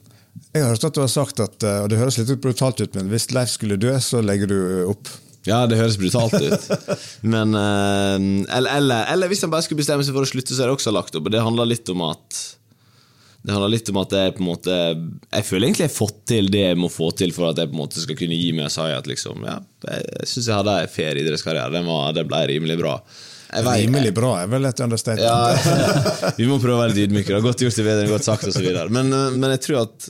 Jeg 0.52 0.64
har 0.64 0.72
hørt 0.72 0.84
at 0.88 0.96
du 0.96 1.02
har 1.02 1.12
sagt 1.12 1.40
at, 1.40 1.62
eh, 1.64 1.82
og 1.84 1.90
det 1.92 2.00
høres 2.00 2.18
litt 2.20 2.32
brutalt 2.44 2.80
ut, 2.82 2.96
men 2.96 3.08
hvis 3.12 3.30
Leif 3.34 3.54
skulle 3.54 3.78
dø, 3.80 3.92
så 4.00 4.22
legger 4.24 4.50
du 4.50 4.58
opp. 4.92 5.08
Ja, 5.46 5.62
det 5.70 5.78
høres 5.78 5.98
brutalt 6.00 6.34
ut. 6.42 6.64
Men, 7.32 7.54
eh, 7.54 8.16
eller, 8.56 8.70
eller, 8.80 9.04
eller 9.12 9.30
hvis 9.30 9.44
han 9.46 9.52
bare 9.52 9.62
skulle 9.62 9.78
bestemme 9.78 10.02
seg 10.02 10.16
for 10.16 10.26
å 10.26 10.30
slutte, 10.30 10.56
så 10.56 10.64
er 10.64 10.70
det 10.70 10.74
også 10.74 10.94
lagt 10.94 11.14
opp. 11.14 11.28
Og 11.28 11.34
det 11.34 11.44
handler 11.44 11.70
litt 11.70 11.92
om 11.92 12.02
at 12.08 12.40
det 13.46 13.54
handler 13.54 13.70
litt 13.70 13.88
om 13.92 13.98
at 14.00 14.10
jeg 14.16 14.32
på 14.34 14.42
en 14.42 14.48
måte 14.48 14.74
Jeg 14.74 15.44
føler 15.46 15.68
egentlig 15.68 15.84
jeg 15.84 15.90
har 15.92 15.94
fått 16.00 16.16
til 16.26 16.48
det 16.50 16.62
jeg 16.64 16.78
må 16.82 16.88
få 16.90 17.12
til 17.14 17.30
for 17.36 17.52
at 17.52 17.60
jeg 17.62 17.70
på 17.70 17.76
en 17.76 17.82
måte 17.84 18.02
skal 18.02 18.18
kunne 18.18 18.34
gi 18.40 18.48
meg 18.58 18.72
si 18.74 18.86
at 18.90 19.06
liksom, 19.06 19.44
ja, 19.46 19.54
jeg 19.86 20.26
syns 20.32 20.48
jeg 20.50 20.56
hadde 20.58 20.74
en 20.82 20.90
fair 20.90 21.20
idrettskarriere. 21.22 21.70
Den, 21.76 21.86
var, 21.86 22.10
den 22.16 22.26
ble 22.30 22.40
rimelig 22.50 22.76
bra. 22.80 22.96
Jeg 23.46 23.62
vet- 23.68 23.84
Rimelig 23.84 24.10
bra 24.16 24.32
er 24.42 24.48
vel 24.50 24.66
et 24.66 24.80
understatement. 24.82 25.22
Ja, 25.22 26.32
vi 26.40 26.48
må 26.50 26.58
prøve 26.58 26.74
å 26.74 26.82
være 26.82 26.96
litt 26.96 27.04
ydmyke. 27.06 27.38
Godt 27.44 27.62
gjort 27.62 27.78
det 27.78 27.86
bedre 27.86 28.02
enn 28.08 28.10
godt 28.16 28.26
sagt 28.26 28.48
osv. 28.50 28.66
Men, 28.90 29.12
eh, 29.14 29.36
men 29.38 29.54
jeg 29.54 29.62
tror 29.68 29.84
at 29.84 30.08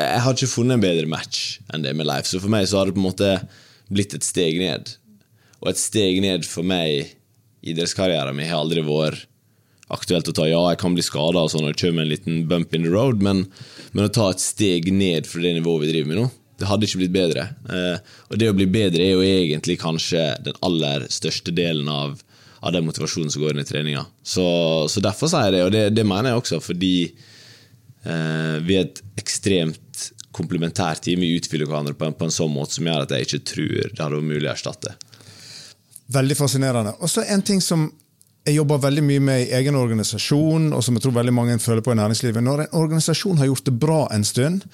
jeg 0.00 0.22
har 0.24 0.32
ikke 0.38 0.48
funnet 0.54 0.78
en 0.78 0.86
bedre 0.86 1.10
match 1.12 1.42
enn 1.76 1.84
det 1.84 1.92
med 1.94 2.08
Leif. 2.08 2.24
Så 2.32 2.40
for 2.40 2.48
meg 2.56 2.64
så 2.70 2.80
har 2.80 2.88
det 2.88 2.96
på 2.96 3.02
en 3.04 3.10
måte 3.10 3.34
blitt 3.92 4.16
et 4.16 4.24
steg 4.24 4.56
ned. 4.62 4.94
Og 5.60 5.68
et 5.74 5.78
steg 5.78 6.22
ned 6.24 6.48
for 6.48 6.64
meg 6.66 6.88
i 6.96 7.74
idrettskarrieren 7.74 8.34
min 8.34 8.48
har 8.48 8.64
aldri 8.64 8.80
vært 8.88 9.28
aktuelt 9.92 10.28
å 10.30 10.34
ta. 10.36 10.46
Ja, 10.48 10.62
jeg 10.72 10.80
kan 10.82 10.96
bli 10.96 11.04
skada 11.04 11.44
og 11.44 11.52
sånn, 11.52 11.66
og 11.66 11.74
det 11.74 11.82
kommer 11.82 12.04
en 12.04 12.12
liten 12.12 12.44
bump 12.50 12.74
in 12.74 12.86
the 12.86 12.92
road, 12.92 13.22
men, 13.24 13.44
men 13.92 14.08
å 14.08 14.12
ta 14.12 14.30
et 14.32 14.42
steg 14.42 14.90
ned 14.94 15.28
fra 15.28 15.44
det 15.44 15.56
nivået 15.58 15.84
vi 15.84 15.92
driver 15.92 16.10
med 16.10 16.20
nå, 16.22 16.28
det 16.62 16.68
hadde 16.70 16.86
ikke 16.86 17.00
blitt 17.02 17.14
bedre. 17.14 17.46
Eh, 17.74 18.12
og 18.30 18.38
det 18.38 18.50
å 18.50 18.56
bli 18.56 18.68
bedre 18.70 19.04
er 19.04 19.16
jo 19.16 19.26
egentlig 19.26 19.80
kanskje 19.82 20.28
den 20.46 20.58
aller 20.62 21.08
største 21.10 21.54
delen 21.54 21.90
av, 21.90 22.20
av 22.62 22.74
den 22.76 22.86
motivasjonen 22.86 23.32
som 23.34 23.42
går 23.42 23.56
inn 23.56 23.64
i 23.64 23.68
treninga. 23.68 24.04
Så, 24.22 24.46
så 24.92 25.02
derfor 25.02 25.30
sier 25.32 25.48
jeg 25.48 25.56
det, 25.56 25.62
og 25.66 25.72
det, 25.74 25.84
det 25.96 26.06
mener 26.06 26.30
jeg 26.30 26.42
også 26.42 26.60
fordi 26.62 26.96
eh, 27.08 28.58
vi 28.62 28.78
er 28.78 28.86
et 28.86 29.02
ekstremt 29.18 30.12
komplementært 30.32 31.02
team. 31.04 31.24
Vi 31.24 31.34
utfyller 31.36 31.68
hverandre 31.68 31.96
på 31.98 32.08
en, 32.08 32.14
på 32.16 32.28
en 32.28 32.34
sånn 32.34 32.52
måte 32.52 32.78
som 32.78 32.86
gjør 32.88 33.04
at 33.04 33.16
jeg 33.16 33.26
ikke 33.28 33.42
tror 33.52 33.74
det 33.80 33.98
hadde 33.98 34.20
vært 34.20 34.30
mulig 34.30 34.46
å 34.46 34.54
erstatte. 34.54 34.94
Veldig 36.12 36.36
fascinerende. 36.36 36.94
Og 37.00 37.10
så 37.10 37.24
en 37.26 37.44
ting 37.44 37.60
som 37.64 37.88
jeg 38.42 38.56
jobber 38.56 38.80
veldig 38.82 39.04
mye 39.06 39.22
med 39.22 39.44
i 39.44 39.52
egen 39.58 39.78
organisasjon, 39.78 40.72
og 40.74 40.82
som 40.82 40.98
jeg 40.98 41.04
tror 41.04 41.14
veldig 41.20 41.34
mange 41.36 41.60
føler 41.62 41.84
på 41.84 41.94
i 41.94 42.00
næringslivet. 42.00 42.42
Når 42.42 42.64
en 42.64 42.74
organisasjon 42.80 43.38
har 43.38 43.50
gjort 43.50 43.68
det 43.68 43.78
bra 43.84 44.00
en 44.14 44.26
stund, 44.26 44.66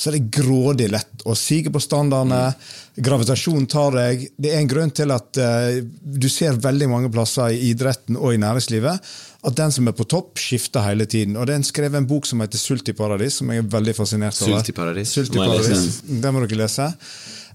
så 0.00 0.08
er 0.08 0.16
det 0.16 0.30
grådig 0.32 0.86
lett 0.88 1.24
å 1.28 1.34
sige 1.36 1.68
på 1.72 1.82
standardene. 1.84 2.54
Gravitasjon 2.96 3.66
tar 3.68 3.92
deg. 3.98 4.22
Det 4.40 4.54
er 4.54 4.62
en 4.62 4.70
grunn 4.70 4.92
til 4.96 5.12
at 5.12 5.36
uh, 5.36 5.76
du 6.00 6.28
ser 6.32 6.56
veldig 6.56 6.88
mange 6.88 7.10
plasser 7.12 7.52
i 7.52 7.68
idretten 7.74 8.16
og 8.16 8.32
i 8.32 8.40
næringslivet 8.40 9.10
at 9.40 9.56
den 9.56 9.72
som 9.72 9.88
er 9.88 9.96
på 9.96 10.04
topp, 10.08 10.40
skifter 10.40 10.84
hele 10.84 11.06
tiden. 11.08 11.36
Og 11.36 11.46
Det 11.48 11.54
er 11.54 11.60
en 11.60 11.68
skrevet 11.68 12.00
en 12.00 12.08
bok 12.08 12.28
som 12.28 12.40
heter 12.44 12.60
Sult 12.60 12.88
i 12.92 12.96
paradis, 12.96 13.38
som 13.40 13.52
jeg 13.52 13.62
er 13.62 13.68
veldig 13.72 13.94
fascinert 13.96 14.36
over. 14.40 14.58
Sult 14.58 14.72
i 14.72 14.76
paradis. 14.76 15.12
Sult 15.16 15.36
i 15.36 15.40
paradis. 15.40 15.86
Den 16.08 16.36
må 16.36 16.44
dere 16.44 16.60
lese. 16.60 16.90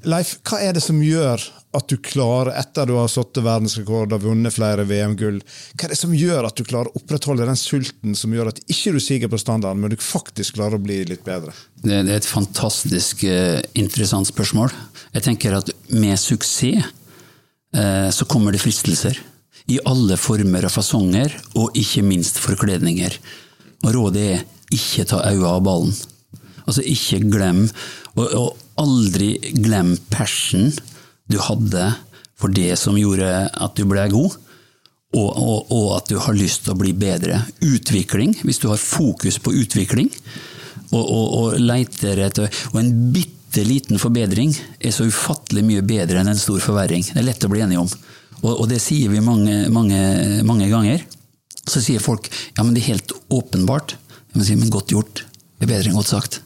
Leif, 0.06 0.36
hva 0.46 0.62
er 0.62 0.74
det 0.78 0.84
som 0.86 0.98
gjør 1.02 1.42
at 1.76 1.92
du 1.92 1.98
klarer, 2.02 2.54
etter 2.60 2.88
du 2.88 2.96
har 2.98 3.10
satt 3.12 3.38
verdensrekord 3.44 4.14
og 4.16 4.24
vunnet 4.24 4.54
flere 4.56 4.86
VM-gull, 4.88 5.42
hva 5.76 5.88
er 5.88 5.94
det 5.94 6.00
som 6.00 6.16
gjør 6.16 6.48
at 6.48 6.58
du 6.58 6.64
klarer 6.68 6.90
å 6.90 7.02
opprettholde 7.02 7.48
den 7.48 7.60
sulten 7.60 8.16
som 8.18 8.34
gjør 8.34 8.52
at 8.52 8.62
ikke 8.66 8.96
du 8.96 9.00
siger 9.04 9.32
på 9.32 9.40
standarden, 9.42 9.84
men 9.84 9.94
du 9.94 10.00
faktisk 10.02 10.58
klarer 10.60 10.80
å 10.80 10.84
bli 10.84 11.02
litt 11.10 11.26
bedre? 11.28 11.54
Det, 11.76 12.02
det 12.08 12.16
er 12.16 12.22
et 12.22 12.30
fantastisk 12.30 13.26
eh, 13.28 13.62
interessant 13.78 14.30
spørsmål. 14.32 14.74
Jeg 15.18 15.28
tenker 15.28 15.60
at 15.60 15.72
med 15.94 16.18
suksess 16.22 16.88
eh, 17.76 18.10
så 18.16 18.30
kommer 18.32 18.56
det 18.56 18.64
fristelser. 18.64 19.20
I 19.72 19.80
alle 19.90 20.18
former 20.22 20.68
og 20.68 20.74
fasonger, 20.76 21.34
og 21.58 21.78
ikke 21.78 22.06
minst 22.06 22.38
forkledninger. 22.42 23.16
Og 23.84 23.96
rådet 23.96 24.28
er 24.36 24.44
ikke 24.74 25.08
ta 25.10 25.24
øynene 25.26 25.56
av 25.56 25.64
ballen. 25.66 25.96
Altså 26.66 26.82
ikke 26.86 27.22
glem, 27.30 27.66
og, 28.16 28.26
og 28.26 28.82
aldri 28.82 29.36
glem 29.54 29.96
passion 30.12 30.72
du 31.32 31.40
hadde 31.42 31.94
for 32.36 32.52
det 32.54 32.74
som 32.80 32.98
gjorde 33.00 33.30
at 33.48 33.78
du 33.78 33.86
ble 33.90 34.08
god. 34.12 34.42
Og, 35.16 35.30
og, 35.32 35.72
og 35.72 35.86
at 35.96 36.10
du 36.12 36.18
har 36.20 36.36
lyst 36.36 36.66
til 36.66 36.74
å 36.74 36.80
bli 36.80 36.92
bedre. 36.98 37.40
Utvikling, 37.64 38.34
hvis 38.44 38.60
du 38.60 38.68
har 38.68 38.82
fokus 38.82 39.38
på 39.40 39.54
utvikling, 39.56 40.10
og, 40.92 41.02
og, 41.02 41.26
og 41.40 41.56
leiter 41.60 42.20
etter 42.28 42.52
Og 42.74 42.78
en 42.82 42.92
bitte 43.14 43.64
liten 43.66 44.00
forbedring 44.00 44.52
er 44.78 44.94
så 44.94 45.08
ufattelig 45.08 45.64
mye 45.66 45.84
bedre 45.88 46.20
enn 46.22 46.34
en 46.34 46.40
stor 46.40 46.60
forverring. 46.64 47.08
Det 47.08 47.22
er 47.22 47.30
lett 47.30 47.48
å 47.48 47.52
bli 47.52 47.64
enig 47.64 47.80
om. 47.80 47.90
Og, 48.42 48.52
og 48.52 48.66
det 48.70 48.82
sier 48.84 49.10
vi 49.14 49.24
mange, 49.24 49.64
mange, 49.74 50.02
mange 50.46 50.68
ganger. 50.72 51.06
Så 51.66 51.82
sier 51.82 52.04
folk 52.04 52.28
ja, 52.30 52.64
men 52.64 52.76
det 52.76 52.84
er 52.84 52.92
helt 52.94 53.16
åpenbart. 53.34 53.96
Men, 54.36 54.44
sier, 54.44 54.60
men 54.60 54.74
godt 54.74 54.92
gjort. 54.94 55.24
Det 55.56 55.66
er 55.66 55.72
bedre 55.72 55.94
enn 55.94 55.98
godt 55.98 56.12
sagt. 56.12 56.42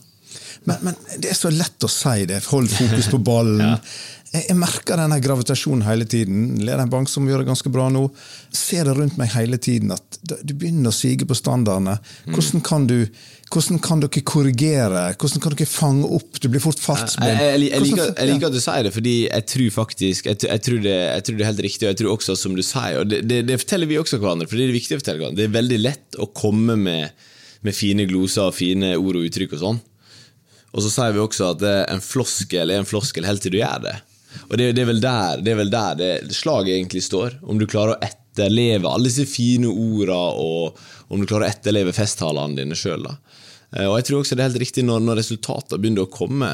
Men, 0.68 0.78
men 0.86 0.98
det 1.18 1.32
er 1.32 1.38
så 1.38 1.50
lett 1.52 1.84
å 1.84 1.90
si 1.92 2.28
det. 2.30 2.44
Hold 2.52 2.70
fokus 2.72 3.10
på 3.12 3.20
ballen. 3.26 3.80
jeg, 4.30 4.44
jeg 4.52 4.58
merker 4.60 5.00
denne 5.00 5.18
gravitasjonen 5.24 5.82
hele 5.88 6.06
tiden. 6.10 6.52
Leder 6.62 6.84
en 6.84 6.92
bank 6.92 7.10
som 7.10 7.26
gjør 7.26 7.42
det 7.42 7.50
ganske 7.50 7.72
bra 7.74 7.88
nå. 7.94 8.04
Ser 8.54 8.86
det 8.86 8.94
rundt 8.98 9.18
meg 9.18 9.32
hele 9.34 9.58
tiden 9.62 9.94
at 9.96 10.20
du 10.22 10.54
begynner 10.54 10.92
å 10.92 10.96
sige 10.96 11.26
på 11.30 11.38
standardene. 11.38 11.96
Hvordan 12.30 12.62
kan, 12.66 12.86
du, 12.90 13.08
hvordan 13.50 13.80
kan 13.82 14.04
dere 14.04 14.24
korrigere? 14.28 15.06
Hvordan 15.18 15.44
kan 15.44 15.56
dere 15.56 15.70
fange 15.70 16.12
opp? 16.20 16.38
Du 16.44 16.50
blir 16.52 16.62
fort 16.62 16.78
Jeg, 16.78 17.18
jeg, 17.18 17.40
jeg, 17.72 17.82
liker, 17.88 18.14
jeg 18.14 18.32
liker 18.34 18.52
at 18.52 18.58
du 18.58 18.62
sier 18.62 18.86
det, 18.86 18.94
fordi 18.94 19.16
jeg 19.26 19.48
tror 19.56 19.74
faktisk 19.80 20.30
jeg, 20.30 20.40
tror- 20.44 20.84
det, 20.86 20.98
tror 21.26 21.40
det 21.40 21.46
er 21.46 21.52
helt 21.52 21.66
riktig, 21.66 21.88
og 21.88 21.92
jeg 21.96 22.02
tror 22.04 22.14
også, 22.14 22.38
som 22.38 22.58
du 22.58 22.62
sier, 22.66 23.00
og 23.02 23.10
det, 23.10 23.24
det, 23.30 23.42
det 23.50 23.58
forteller 23.64 23.90
vi 23.90 23.98
også 24.02 24.22
hverandre, 24.22 24.50
for 24.50 24.60
det 24.62 24.68
er 24.70 24.78
viktig 24.78 25.00
å 25.00 25.02
fortelle 25.02 25.24
hverandre. 25.24 25.42
Det 25.42 25.50
er 25.50 25.58
veldig 25.58 25.80
lett 25.82 26.20
å 26.22 26.30
komme 26.38 26.78
med, 26.78 27.26
med 27.66 27.78
fine 27.78 28.06
gloser 28.10 28.52
og 28.52 28.58
fine 28.60 28.94
ord 29.00 29.18
og 29.18 29.26
uttrykk 29.26 29.58
og 29.58 29.64
sånn. 29.64 29.82
Og 30.70 30.86
så 30.86 30.94
sier 30.94 31.16
vi 31.16 31.22
også 31.24 31.56
at 31.56 31.66
en 31.90 32.04
floskel 32.06 32.70
er 32.70 32.84
en 32.84 32.86
floskel 32.86 33.26
helt 33.26 33.42
til 33.42 33.58
du 33.58 33.62
gjør 33.64 33.88
det. 33.88 33.96
Og 34.50 34.58
det, 34.60 34.72
det 34.78 34.84
er 34.84 34.90
vel 34.92 35.02
der 35.04 35.44
det, 35.46 35.56
vel 35.60 35.72
der 35.74 36.00
det 36.00 36.14
slaget 36.38 36.76
egentlig 36.76 37.04
står. 37.06 37.40
Om 37.44 37.62
du 37.62 37.68
klarer 37.70 37.96
å 37.96 38.02
etterleve 38.06 38.90
alle 38.90 39.10
disse 39.10 39.26
fine 39.30 39.70
orda, 39.70 40.20
og 40.40 40.80
om 41.10 41.22
du 41.22 41.28
klarer 41.30 41.48
å 41.48 41.54
etterleve 41.54 41.96
festtalene 41.98 42.60
dine 42.60 42.78
sjøl. 42.78 43.08
Og 43.10 43.96
jeg 44.00 44.08
tror 44.08 44.22
også 44.22 44.38
det 44.38 44.44
er 44.44 44.52
helt 44.52 44.64
riktig 44.64 44.86
når, 44.86 45.04
når 45.06 45.20
resultatene 45.22 45.82
begynner 45.82 46.08
å 46.08 46.14
komme, 46.14 46.54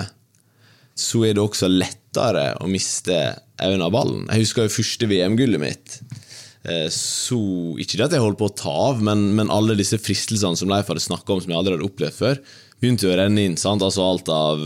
så 0.96 1.25
er 1.27 1.36
det 1.36 1.44
også 1.44 1.67
lettere 1.72 2.53
å 2.63 2.70
miste 2.72 3.15
øynene 3.60 3.88
av 3.88 3.96
ballen. 3.96 4.24
Jeg 4.32 4.46
husker 4.46 4.67
jo 4.67 4.77
første 4.77 5.10
VM-gullet 5.12 5.62
mitt. 5.62 5.98
Eh, 6.65 6.88
Så, 6.91 7.38
ikke 7.82 8.00
det 8.00 8.08
at 8.08 8.15
jeg 8.15 8.24
holdt 8.24 8.39
på 8.39 8.50
å 8.50 8.55
ta 8.55 8.75
av, 8.89 9.03
men, 9.03 9.27
men 9.38 9.51
alle 9.53 9.75
disse 9.77 10.00
fristelsene 10.01 10.58
som 10.60 10.72
Leif 10.72 10.88
hadde 10.91 11.03
snakka 11.03 11.36
om, 11.36 11.44
som 11.44 11.51
jeg 11.51 11.60
aldri 11.60 11.75
hadde 11.75 11.89
opplevd 11.89 12.15
før, 12.15 12.39
begynte 12.86 13.10
jo 13.10 13.13
å 13.13 13.20
renne 13.20 13.50
inn. 13.50 13.58
sant? 13.60 13.84
Altså 13.84 14.06
Alt 14.06 14.30
av 14.32 14.62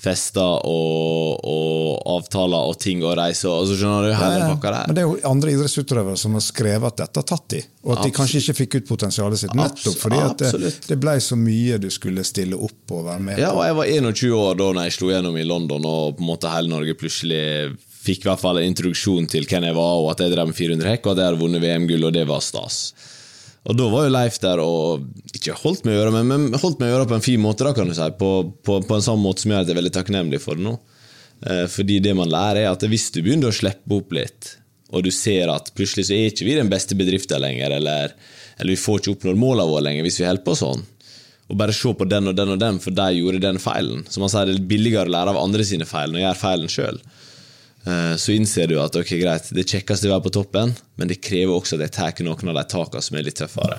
fester 0.00 0.62
og, 0.64 1.44
og 1.44 1.98
avtaler 2.16 2.70
og 2.70 2.78
ting 2.80 3.02
og 3.04 3.12
reiser 3.18 3.50
og 3.52 3.66
så 3.68 3.76
skjønner 3.76 4.08
du 4.08 4.14
hele 4.16 4.46
pakka 4.54 4.72
der. 4.72 4.86
Men 4.88 4.96
det 4.96 5.02
er 5.02 5.08
jo 5.10 5.18
andre 5.28 5.52
idrettsutøvere 5.54 6.16
som 6.20 6.38
har 6.38 6.44
skrevet 6.44 6.88
at 6.88 7.02
dette 7.02 7.20
har 7.20 7.28
tatt 7.28 7.46
de, 7.52 7.60
og 7.84 7.92
at 7.96 8.06
de 8.06 8.14
kanskje 8.16 8.40
ikke 8.40 8.56
fikk 8.62 8.78
ut 8.78 8.88
potensialet 8.88 9.42
sitt. 9.42 9.54
Nettopp 9.58 10.00
fordi 10.00 10.22
at 10.24 10.46
det, 10.56 10.72
det 10.88 10.98
ble 11.02 11.18
så 11.20 11.36
mye 11.38 11.76
du 11.82 11.90
skulle 11.92 12.24
stille 12.26 12.56
opp 12.56 12.96
og 12.96 13.04
være 13.10 13.26
med 13.28 13.36
på. 13.36 13.44
Ja, 13.44 13.52
og 13.52 13.62
jeg 13.66 13.78
var 13.82 13.92
21 13.92 14.34
år 14.40 14.58
da 14.62 14.72
når 14.78 14.88
jeg 14.88 14.96
slo 14.96 15.12
gjennom 15.12 15.36
i 15.36 15.46
London, 15.46 15.86
og 15.92 16.16
på 16.16 16.24
en 16.24 16.32
måte 16.32 16.54
hele 16.54 16.72
Norge 16.72 16.96
plutselig 16.96 17.44
fikk 18.00 18.24
i 18.24 18.30
hvert 18.30 18.40
fall 18.40 18.60
en 18.60 18.70
introduksjon 18.70 19.28
til 19.28 19.44
hvem 19.48 19.68
jeg 19.68 19.76
var, 19.76 19.96
og 20.00 20.12
at 20.14 20.24
jeg 20.24 20.32
drev 20.32 20.48
med 20.48 20.56
400 20.56 20.94
hekk, 20.94 21.04
og 21.04 21.12
at 21.12 21.20
jeg 21.20 21.28
hadde 21.30 21.42
vunnet 21.42 21.64
VM-gull, 21.64 22.08
og 22.08 22.16
det 22.16 22.24
var 22.30 22.40
stas. 22.44 22.80
Og 23.68 23.76
da 23.76 23.88
var 23.92 24.06
jo 24.06 24.12
Leif 24.14 24.38
der 24.40 24.62
og 24.62 25.34
ikke 25.36 25.58
holdt 25.60 25.84
meg 25.84 25.94
i 25.94 25.98
gjøre 25.98 26.14
men, 26.14 26.30
men 26.30 26.60
holdt 26.62 26.80
meg 26.80 26.88
i 26.88 26.94
øret 26.96 27.10
på 27.10 27.18
en 27.18 27.24
fin 27.24 27.42
måte, 27.42 27.66
da, 27.66 27.74
kan 27.76 27.90
du 27.90 27.96
si. 27.96 28.06
På, 28.16 28.30
på, 28.64 28.78
på 28.86 28.96
en 28.96 29.04
sånn 29.04 29.20
måte 29.20 29.44
som 29.44 29.52
gjør 29.52 29.64
at 29.64 29.68
jeg 29.68 29.76
er 29.76 29.80
veldig 29.82 29.96
takknemlig 29.98 30.40
for 30.40 30.56
det 30.56 30.64
nå. 30.64 30.78
Eh, 31.46 31.66
fordi 31.72 31.98
det 32.04 32.14
man 32.16 32.32
lærer, 32.32 32.64
er 32.64 32.72
at 32.72 32.86
hvis 32.88 33.10
du 33.12 33.20
begynner 33.20 33.52
å 33.52 33.56
slippe 33.56 33.96
opp 33.96 34.16
litt, 34.16 34.54
og 34.90 35.04
du 35.06 35.10
ser 35.14 35.52
at 35.52 35.70
plutselig 35.76 36.08
så 36.08 36.16
er 36.16 36.32
ikke 36.32 36.48
vi 36.48 36.56
den 36.58 36.72
beste 36.72 36.96
bedriften 36.98 37.42
lenger, 37.42 37.76
eller, 37.76 38.16
eller 38.58 38.74
vi 38.74 38.80
får 38.80 39.02
ikke 39.02 39.14
oppnådd 39.14 39.38
målene 39.38 39.70
våre 39.70 39.86
lenger 39.86 40.08
hvis 40.08 40.18
vi 40.22 40.26
holder 40.26 40.46
på 40.48 40.56
sånn, 40.58 40.82
og 41.50 41.58
bare 41.58 41.74
se 41.74 41.92
på 41.98 42.06
den 42.06 42.30
og 42.30 42.36
den 42.38 42.54
og 42.54 42.60
den, 42.62 42.80
for 42.82 42.94
de 42.94 43.06
gjorde 43.16 43.42
den 43.42 43.60
feilen. 43.62 44.04
Som 44.10 44.24
man 44.24 44.32
sier, 44.32 44.48
det 44.48 44.56
er 44.56 44.70
billigere 44.70 45.10
å 45.10 45.14
lære 45.14 45.34
av 45.34 45.40
andre 45.40 45.66
sine 45.66 45.86
feil 45.88 46.10
enn 46.10 46.20
å 46.20 46.24
gjøre 46.24 46.38
feilen 46.38 46.70
sjøl. 46.70 47.00
Så 47.80 48.34
innser 48.34 48.68
du 48.68 48.74
at 48.76 48.92
ok, 48.92 49.14
greit, 49.22 49.46
det 49.56 49.62
er 49.62 49.78
kjekkest 49.78 50.04
å 50.04 50.10
være 50.10 50.24
på 50.26 50.32
toppen, 50.34 50.74
men 51.00 51.08
det 51.08 51.22
krever 51.24 51.54
også 51.54 51.78
at 51.78 51.86
jeg 51.86 51.94
tar 51.96 52.26
noen 52.26 52.52
av 52.52 52.58
de 52.58 52.64
takene 52.68 53.00
som 53.06 53.16
er 53.16 53.24
litt 53.24 53.38
tøffere. 53.40 53.78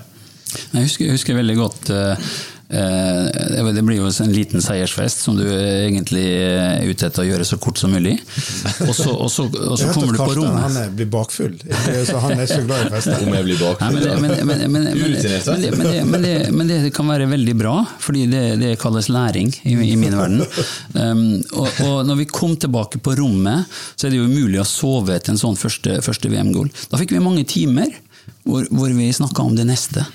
Jeg 0.51 0.87
husker, 0.87 1.05
jeg 1.05 1.15
husker 1.15 1.37
veldig 1.37 1.57
godt 1.59 1.91
eh, 1.95 2.11
eh, 2.11 2.39
Det 2.71 3.83
blir 3.83 3.97
jo 3.97 4.07
en 4.07 4.31
liten 4.31 4.63
seiersfest 4.63 5.25
som 5.25 5.35
du 5.35 5.43
egentlig 5.51 6.23
er 6.39 6.85
ute 6.87 7.09
etter 7.09 7.23
å 7.23 7.27
gjøre 7.27 7.47
så 7.47 7.57
kort 7.59 7.81
som 7.81 7.91
mulig. 7.91 8.13
Og 8.85 8.93
så, 8.95 9.09
og 9.11 9.27
så, 9.31 9.45
og 9.49 9.75
så 9.79 9.89
kommer 9.91 10.15
du 10.15 10.19
på 10.21 10.27
Karsten 10.29 10.45
rommet. 10.45 10.61
han 10.63 10.77
er, 10.79 10.93
blir 10.95 11.09
bakfull, 11.11 11.57
så 12.07 12.21
han 12.23 12.37
er 12.37 12.45
ikke 12.45 12.61
så 12.61 12.67
glad 12.69 12.85
i 12.85 12.91
fester. 12.95 13.25
Om 13.25 13.35
jeg 13.35 13.47
blir 13.49 13.59
bakfull. 13.59 13.97
men, 13.97 14.23
men, 14.23 14.35
men, 14.37 14.47
men, 14.47 14.71
men, 14.77 14.87
Urutinert, 14.95 15.49
men, 15.51 15.65
det, 15.65 15.71
men, 15.75 15.87
det, 15.87 16.05
men, 16.07 16.25
det, 16.27 16.35
men 16.55 16.71
det 16.71 16.93
kan 16.95 17.11
være 17.11 17.27
veldig 17.31 17.57
bra, 17.59 17.75
fordi 17.99 18.23
det, 18.31 18.43
det 18.61 18.71
kalles 18.81 19.11
læring 19.11 19.51
i, 19.63 19.75
i 19.75 19.97
min 19.99 20.15
verden. 20.15 20.45
Um, 20.95 21.25
og, 21.59 21.67
og 21.87 22.07
når 22.07 22.23
vi 22.23 22.29
kom 22.31 22.55
tilbake 22.59 23.01
på 23.03 23.17
rommet, 23.19 23.67
så 23.95 24.07
er 24.07 24.15
det 24.15 24.21
jo 24.21 24.29
umulig 24.31 24.61
å 24.61 24.67
sove 24.67 25.17
etter 25.17 25.35
en 25.35 25.41
sånn 25.41 25.59
første, 25.59 25.99
første 26.05 26.31
VM-gull. 26.31 26.71
Da 26.91 26.99
fikk 27.01 27.15
vi 27.15 27.23
mange 27.23 27.43
timer 27.49 27.91
hvor, 28.45 28.65
hvor 28.71 28.91
vi 28.95 29.11
snakka 29.13 29.43
om 29.43 29.55
det 29.57 29.67
neste. 29.69 30.05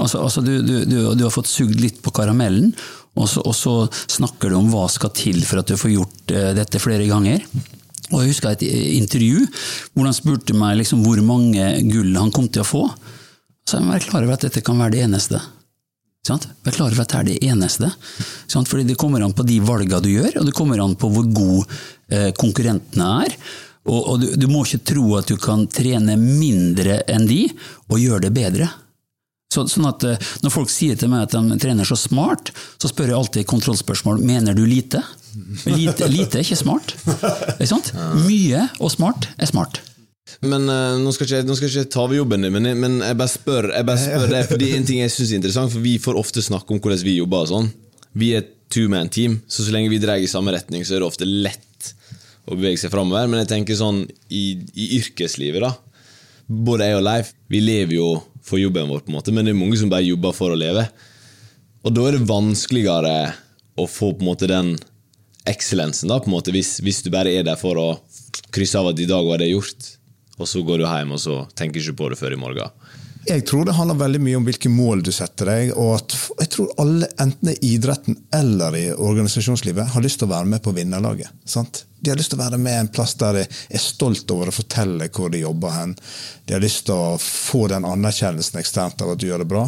Altså, 0.00 0.22
altså 0.22 0.40
du, 0.40 0.54
du, 0.64 0.76
du, 0.88 1.22
har 1.26 1.32
fått 1.34 1.50
sugd 1.50 1.76
litt 1.80 2.00
på 2.04 2.12
karamellen, 2.14 2.72
og 3.20 3.28
så, 3.28 3.42
og 3.44 3.52
så 3.56 3.74
snakker 3.92 4.48
du 4.48 4.56
om 4.56 4.70
hva 4.72 4.86
skal 4.88 5.12
til 5.16 5.42
for 5.44 5.60
at 5.60 5.68
du 5.68 5.76
får 5.76 5.92
gjort 5.92 6.32
eh, 6.32 6.52
dette 6.56 6.80
flere 6.80 7.04
ganger. 7.10 7.44
Og 8.12 8.22
Jeg 8.22 8.32
husker 8.32 8.52
et 8.52 8.64
intervju 8.64 9.44
hvor 9.92 10.08
han 10.08 10.16
spurte 10.16 10.56
meg 10.56 10.78
liksom 10.80 11.04
hvor 11.04 11.20
mange 11.24 11.68
gull 11.88 12.16
han 12.16 12.32
kom 12.32 12.48
til 12.52 12.64
å 12.64 12.68
få. 12.68 12.86
Så 13.68 13.78
jeg 13.78 13.88
var 13.88 14.04
klar 14.04 14.24
over 14.24 14.36
at 14.36 14.46
dette 14.48 14.64
kan 14.64 14.80
være 14.80 14.96
det 14.96 15.04
eneste. 15.06 15.40
Sant? 16.26 16.46
Vær 16.62 16.76
klar 16.76 16.92
over 16.92 17.02
at 17.02 17.12
det 17.12 17.18
er 17.18 17.28
det 17.28 17.50
eneste. 17.50 17.90
Sant? 18.50 18.70
Fordi 18.70 18.86
det 18.86 18.98
kommer 19.00 19.24
an 19.24 19.34
på 19.34 19.46
de 19.46 19.58
valgene 19.64 20.02
du 20.04 20.12
gjør, 20.12 20.40
og 20.40 20.48
det 20.48 20.54
kommer 20.56 20.82
an 20.82 20.96
på 20.98 21.10
hvor 21.12 21.28
god 21.34 21.76
eh, 22.14 22.30
konkurrentene 22.38 23.08
er. 23.26 23.36
Og, 23.90 23.98
og 23.98 24.20
du, 24.22 24.28
du, 24.38 24.46
må 24.50 24.62
ikke 24.62 24.84
tro 24.92 25.16
at 25.18 25.30
du 25.32 25.34
kan 25.42 25.64
trene 25.66 26.14
mindre 26.20 27.00
enn 27.10 27.26
de, 27.26 27.42
og 27.90 27.98
gjøre 27.98 28.28
det 28.28 28.32
bedre. 28.36 28.68
Så, 29.52 29.66
sånn 29.68 29.88
at 29.90 30.04
eh, 30.08 30.30
Når 30.44 30.54
folk 30.54 30.72
sier 30.72 30.96
til 30.98 31.10
meg 31.12 31.26
at 31.26 31.36
de 31.36 31.58
trener 31.60 31.88
så 31.88 31.98
smart, 31.98 32.54
så 32.80 32.90
spør 32.90 33.12
jeg 33.12 33.18
alltid 33.18 33.48
kontrollspørsmål 33.50 34.22
mener 34.24 34.56
du 34.56 34.64
lite. 34.66 35.02
Lite, 35.68 36.08
lite 36.08 36.40
er 36.40 36.44
ikke 36.44 36.60
smart. 36.60 36.94
Er 37.58 37.68
sant? 37.68 37.92
Mye 38.24 38.66
og 38.80 38.92
smart 38.92 39.28
er 39.36 39.50
smart. 39.50 39.82
Men 40.40 40.64
uh, 40.70 40.96
nå, 41.02 41.12
skal 41.14 41.28
ikke, 41.28 41.42
nå 41.46 41.56
skal 41.58 41.68
ikke 41.68 41.90
ta 41.92 42.02
over 42.06 42.16
jobben 42.16 42.46
din, 42.46 42.54
men, 42.54 42.70
men, 42.78 42.98
jeg 43.04 43.18
bare 43.18 43.30
spør, 43.30 43.68
jeg 43.74 43.86
bare 43.86 44.00
spør 44.00 44.30
det, 44.32 44.42
fordi 44.48 44.70
en 44.78 44.86
ting 44.88 45.02
jeg 45.02 45.12
synes 45.12 45.32
er 45.32 45.40
interessant, 45.40 45.72
for 45.74 45.84
vi 45.84 45.98
får 46.02 46.18
ofte 46.18 46.44
snakke 46.44 46.72
om 46.72 46.80
hvordan 46.82 47.04
vi 47.04 47.18
jobber. 47.18 47.46
sånn. 47.50 47.68
Vi 48.18 48.32
er 48.32 48.44
et 48.44 48.52
two-man-team, 48.72 49.40
så 49.50 49.66
så 49.66 49.74
lenge 49.74 49.92
vi 49.92 50.00
drar 50.02 50.20
i 50.20 50.30
samme 50.30 50.54
retning, 50.54 50.86
så 50.86 50.96
er 50.96 51.02
det 51.02 51.10
ofte 51.10 51.28
lett 51.28 51.92
å 52.48 52.56
bevege 52.56 52.80
seg 52.80 52.92
framover. 52.94 53.28
Men 53.30 53.42
jeg 53.42 53.52
tenker 53.52 53.78
sånn 53.78 54.04
i, 54.32 54.44
i, 54.72 54.88
yrkeslivet, 54.98 55.62
da. 55.62 55.74
Både 56.48 56.88
jeg 56.88 56.98
og 56.98 57.06
Leif, 57.06 57.32
vi 57.52 57.62
lever 57.62 57.98
jo 57.98 58.08
for 58.46 58.60
jobben 58.60 58.90
vår, 58.90 59.04
på 59.04 59.12
en 59.12 59.18
måte, 59.18 59.34
men 59.34 59.46
det 59.46 59.54
er 59.54 59.58
mange 59.58 59.78
som 59.80 59.90
bare 59.92 60.06
jobber 60.06 60.34
for 60.36 60.52
å 60.52 60.58
leve. 60.58 60.86
Og 61.82 61.94
da 61.94 62.06
er 62.08 62.16
det 62.16 62.28
vanskeligere 62.28 63.16
å 63.78 63.88
få 63.88 64.12
på 64.12 64.24
en 64.24 64.30
måte 64.32 64.50
den 64.50 64.74
excellensen, 65.48 66.10
da, 66.10 66.20
på 66.22 66.30
en 66.30 66.36
måte, 66.36 66.54
hvis, 66.54 66.76
hvis 66.84 67.02
du 67.02 67.10
bare 67.14 67.32
er 67.32 67.46
der 67.46 67.58
for 67.58 67.78
å 67.80 67.88
krysse 68.54 68.78
av 68.78 68.92
at 68.92 69.00
i 69.02 69.08
dag 69.10 69.26
var 69.26 69.42
det 69.42 69.50
gjort 69.50 69.94
og 70.42 70.48
så 70.48 70.62
går 70.66 70.82
du 70.82 70.88
hjem 70.88 71.14
og 71.14 71.22
så 71.22 71.38
tenker 71.58 71.82
ikke 71.82 71.98
på 72.00 72.10
det 72.12 72.18
før 72.20 72.36
i 72.36 72.40
morgen. 72.40 72.82
Jeg 73.28 73.44
tror 73.46 73.66
det 73.66 73.76
handler 73.76 74.00
veldig 74.00 74.20
mye 74.24 74.38
om 74.40 74.46
hvilke 74.48 74.70
mål 74.72 75.04
du 75.06 75.12
setter 75.14 75.46
deg. 75.52 75.72
og 75.78 76.00
at 76.00 76.14
Jeg 76.42 76.50
tror 76.56 76.72
alle, 76.82 77.06
enten 77.22 77.52
i 77.52 77.58
idretten 77.70 78.18
eller 78.34 78.74
i 78.74 78.86
organisasjonslivet, 78.90 79.92
har 79.94 80.02
lyst 80.02 80.18
til 80.18 80.26
å 80.26 80.32
være 80.32 80.50
med 80.50 80.62
på 80.64 80.74
vinnerlaget. 80.74 81.30
sant? 81.44 81.84
De 82.02 82.10
har 82.10 82.18
lyst 82.18 82.32
til 82.32 82.40
å 82.40 82.42
være 82.42 82.58
med 82.58 82.80
en 82.80 82.88
plass 82.90 83.14
der 83.20 83.36
de 83.36 83.42
er 83.46 83.82
stolt 83.82 84.30
over 84.34 84.50
å 84.50 84.54
fortelle 84.54 85.06
hvor 85.14 85.30
de 85.30 85.44
jobber 85.44 85.70
hen. 85.76 85.92
De 86.44 86.56
har 86.56 86.62
lyst 86.62 86.88
til 86.88 86.98
å 86.98 87.18
få 87.22 87.68
den 87.70 87.86
anerkjennelsen 87.86 88.58
eksternt 88.58 89.04
av 89.04 89.12
at 89.12 89.20
du 89.22 89.28
gjør 89.28 89.44
det 89.44 89.50
bra. 89.52 89.62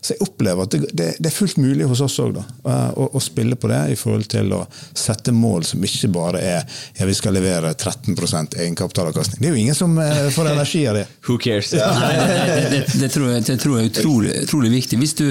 Så 0.00 0.12
jeg 0.12 0.26
opplever 0.26 0.68
at 0.68 0.74
det, 0.74 0.90
det, 0.92 1.06
det 1.16 1.30
er 1.30 1.34
fullt 1.34 1.56
mulig 1.60 1.86
hos 1.88 2.02
oss 2.04 2.18
òg 2.20 2.36
eh, 2.36 2.90
å, 2.92 3.06
å, 3.16 3.22
spille 3.24 3.56
på 3.56 3.70
det 3.72 3.80
i 3.94 3.96
forhold 3.96 4.28
til 4.32 4.52
å 4.58 4.60
sette 4.76 5.32
mål 5.32 5.64
som 5.70 5.86
ikke 5.88 6.10
bare 6.12 6.42
er 6.44 6.60
ja, 6.98 7.08
vi 7.08 7.16
skal 7.16 7.34
levere 7.36 7.72
13% 7.72 8.58
egenkapitalavkastning. 8.60 9.40
Det 9.40 9.48
er 9.48 9.56
jo 9.56 9.62
ingen 9.64 9.78
som 9.78 9.96
eh, 10.04 10.28
får 10.34 10.50
energi 10.54 10.84
av 10.90 11.00
det. 11.00 11.06
Who 11.28 11.38
cares? 11.40 11.72
Ja. 11.72 11.88
Det, 11.96 12.84
det, 12.92 13.08
tror 13.14 13.32
jeg, 13.32 13.46
det, 13.48 13.56
tror 13.64 13.78
jeg, 13.78 13.88
er 13.88 13.94
utrolig, 13.94 14.36
utrolig 14.44 14.74
viktig. 14.76 15.00
Hvis 15.00 15.16
du, 15.16 15.26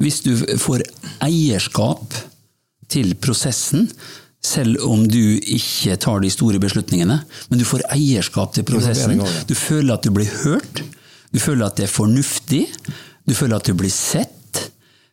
hvis 0.00 0.22
du 0.24 0.32
får 0.64 0.86
eierskap 1.28 2.16
til 2.90 3.12
prosessen, 3.20 3.90
selv 4.42 4.80
om 4.86 5.04
du 5.08 5.36
ikke 5.36 5.96
tar 6.00 6.22
de 6.24 6.30
store 6.32 6.60
beslutningene. 6.62 7.20
Men 7.50 7.60
du 7.60 7.66
får 7.68 7.84
eierskap 7.92 8.54
til 8.56 8.64
prosessen. 8.68 9.20
Du 9.48 9.54
føler 9.54 9.94
at 9.94 10.06
du 10.06 10.12
blir 10.16 10.30
hørt. 10.44 10.82
Du 11.30 11.38
føler 11.38 11.66
at 11.68 11.76
det 11.76 11.86
er 11.86 11.92
fornuftig. 11.92 12.64
Du 13.28 13.34
føler 13.36 13.60
at 13.60 13.68
du 13.68 13.74
blir 13.76 13.92
sett. 13.92 14.32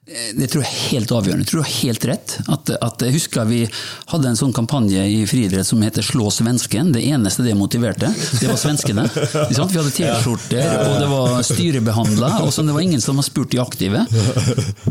Det 0.07 0.47
tror 0.47 0.63
jeg 0.63 0.71
er 0.71 0.83
helt 0.93 1.11
avgjørende. 1.11 1.43
Jeg 1.43 1.49
tror 1.49 1.59
du 1.59 1.65
har 1.65 1.73
helt 1.81 2.05
rett. 2.07 2.35
At, 2.47 2.69
at, 2.79 3.01
jeg 3.03 3.15
husker 3.17 3.47
Vi 3.49 3.57
hadde 4.13 4.29
en 4.29 4.37
sånn 4.39 4.53
kampanje 4.55 5.01
i 5.03 5.17
friidrett 5.27 5.67
som 5.67 5.81
heter 5.83 6.05
'Slå 6.05 6.29
svensken'. 6.31 6.93
Det 6.95 7.01
eneste 7.03 7.43
det 7.43 7.57
motiverte, 7.59 8.13
det 8.39 8.47
var 8.47 8.55
svenskene. 8.55 9.03
Vi 9.11 9.57
hadde 9.59 9.91
T-skjorter, 9.91 10.69
og 10.87 10.95
det 11.01 11.09
var 11.11 11.43
styrebehandla. 11.43 12.29
og 12.45 12.53
Det 12.55 12.77
var 12.77 12.85
ingen 12.85 13.03
som 13.03 13.19
hadde 13.19 13.27
spurt 13.27 13.51
de 13.51 13.59
aktive. 13.59 14.05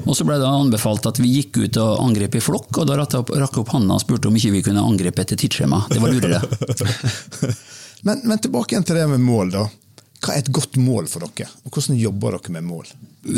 Og 0.05 0.13
Så 0.17 0.25
ble 0.29 0.37
det 0.37 0.47
anbefalt 0.51 1.09
at 1.09 1.19
vi 1.19 1.33
gikk 1.41 1.65
ut 1.65 1.81
og 1.81 2.05
angrep 2.05 2.37
i 2.37 2.45
flokk, 2.45 2.77
og 2.77 2.87
da 2.87 3.01
rakk 3.01 3.17
jeg 3.17 3.65
opp 3.65 3.73
hånda 3.73 3.97
og 3.97 4.05
spurte 4.05 4.29
om 4.29 4.37
ikke 4.37 4.53
vi 4.53 4.63
kunne 4.69 4.85
angrepe 4.85 5.25
etter 5.25 5.41
tidsskjema. 5.41 5.87
Det 5.89 6.01
var 6.01 6.13
lurere. 6.13 6.45
Men, 8.07 8.21
men 8.23 8.39
tilbake 8.39 8.75
igjen 8.75 8.85
til 8.87 8.95
det 9.01 9.07
med 9.11 9.19
mål. 9.25 9.51
da. 9.51 9.65
Hva 10.27 10.35
er 10.35 10.43
et 10.43 10.51
godt 10.51 10.75
mål 10.83 11.07
for 11.07 11.23
dere, 11.23 11.47
og 11.63 11.71
hvordan 11.71 11.99
jobber 12.01 12.35
dere 12.35 12.55
med 12.57 12.65
mål? 12.67 12.89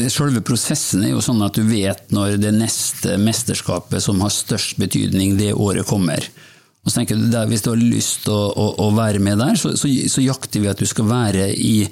Selve 0.08 0.40
prosessen 0.44 1.02
er 1.04 1.12
jo 1.12 1.24
sånn 1.24 1.42
at 1.44 1.58
du 1.58 1.66
vet 1.68 2.12
når 2.14 2.38
det 2.40 2.54
neste 2.56 3.18
mesterskapet 3.20 4.00
som 4.04 4.22
har 4.24 4.32
størst 4.32 4.80
betydning, 4.80 5.36
det 5.36 5.52
året 5.52 5.84
kommer. 5.88 6.24
Og 6.80 6.88
så 6.88 7.00
tenker 7.02 7.18
du, 7.20 7.36
Hvis 7.50 7.66
du 7.66 7.74
har 7.74 7.82
lyst 7.82 8.22
til 8.24 8.32
å, 8.32 8.46
å, 8.48 8.68
å, 8.86 8.88
være 8.96 9.20
med 9.20 9.36
der, 9.42 9.58
så, 9.60 9.74
så, 9.76 9.90
så, 10.08 10.24
jakter 10.24 10.64
vi 10.64 10.70
at 10.70 10.80
du 10.80 10.88
skal 10.88 11.10
være 11.10 11.50
i 11.52 11.82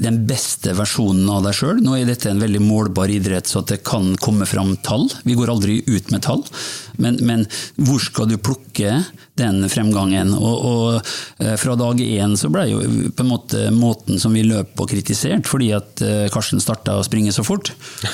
den 0.00 0.22
beste 0.24 0.72
versjonen 0.78 1.28
av 1.28 1.42
deg 1.44 1.56
sjøl. 1.58 1.82
Nå 1.84 1.98
er 1.98 2.08
dette 2.08 2.30
en 2.30 2.40
veldig 2.40 2.62
målbar 2.62 3.10
idrett, 3.12 3.50
så 3.50 3.60
det 3.66 3.82
kan 3.84 4.14
komme 4.22 4.46
fram 4.48 4.76
tall. 4.86 5.10
Vi 5.26 5.36
går 5.36 5.52
aldri 5.52 5.80
ut 5.84 6.14
med 6.14 6.24
tall. 6.24 6.44
Men, 6.96 7.18
men 7.26 7.44
hvor 7.76 8.00
skal 8.00 8.30
du 8.30 8.38
plukke 8.38 9.02
den 9.38 9.64
fremgangen? 9.70 10.32
Og, 10.36 10.64
og, 10.64 11.12
eh, 11.42 11.54
fra 11.60 11.74
dag 11.78 12.00
én 12.00 12.36
så 12.38 12.50
ble 12.52 12.66
jo 12.70 12.80
på 13.14 13.24
en 13.24 13.30
måte 13.30 13.64
måten 13.74 14.20
som 14.22 14.34
vi 14.34 14.44
løp 14.46 14.74
på 14.78 14.86
kritisert, 14.90 15.48
fordi 15.50 15.72
at 15.76 16.02
eh, 16.04 16.26
Karsten 16.32 16.62
starta 16.62 16.96
å 16.98 17.06
springe 17.06 17.34
så 17.34 17.44
fort. 17.46 17.72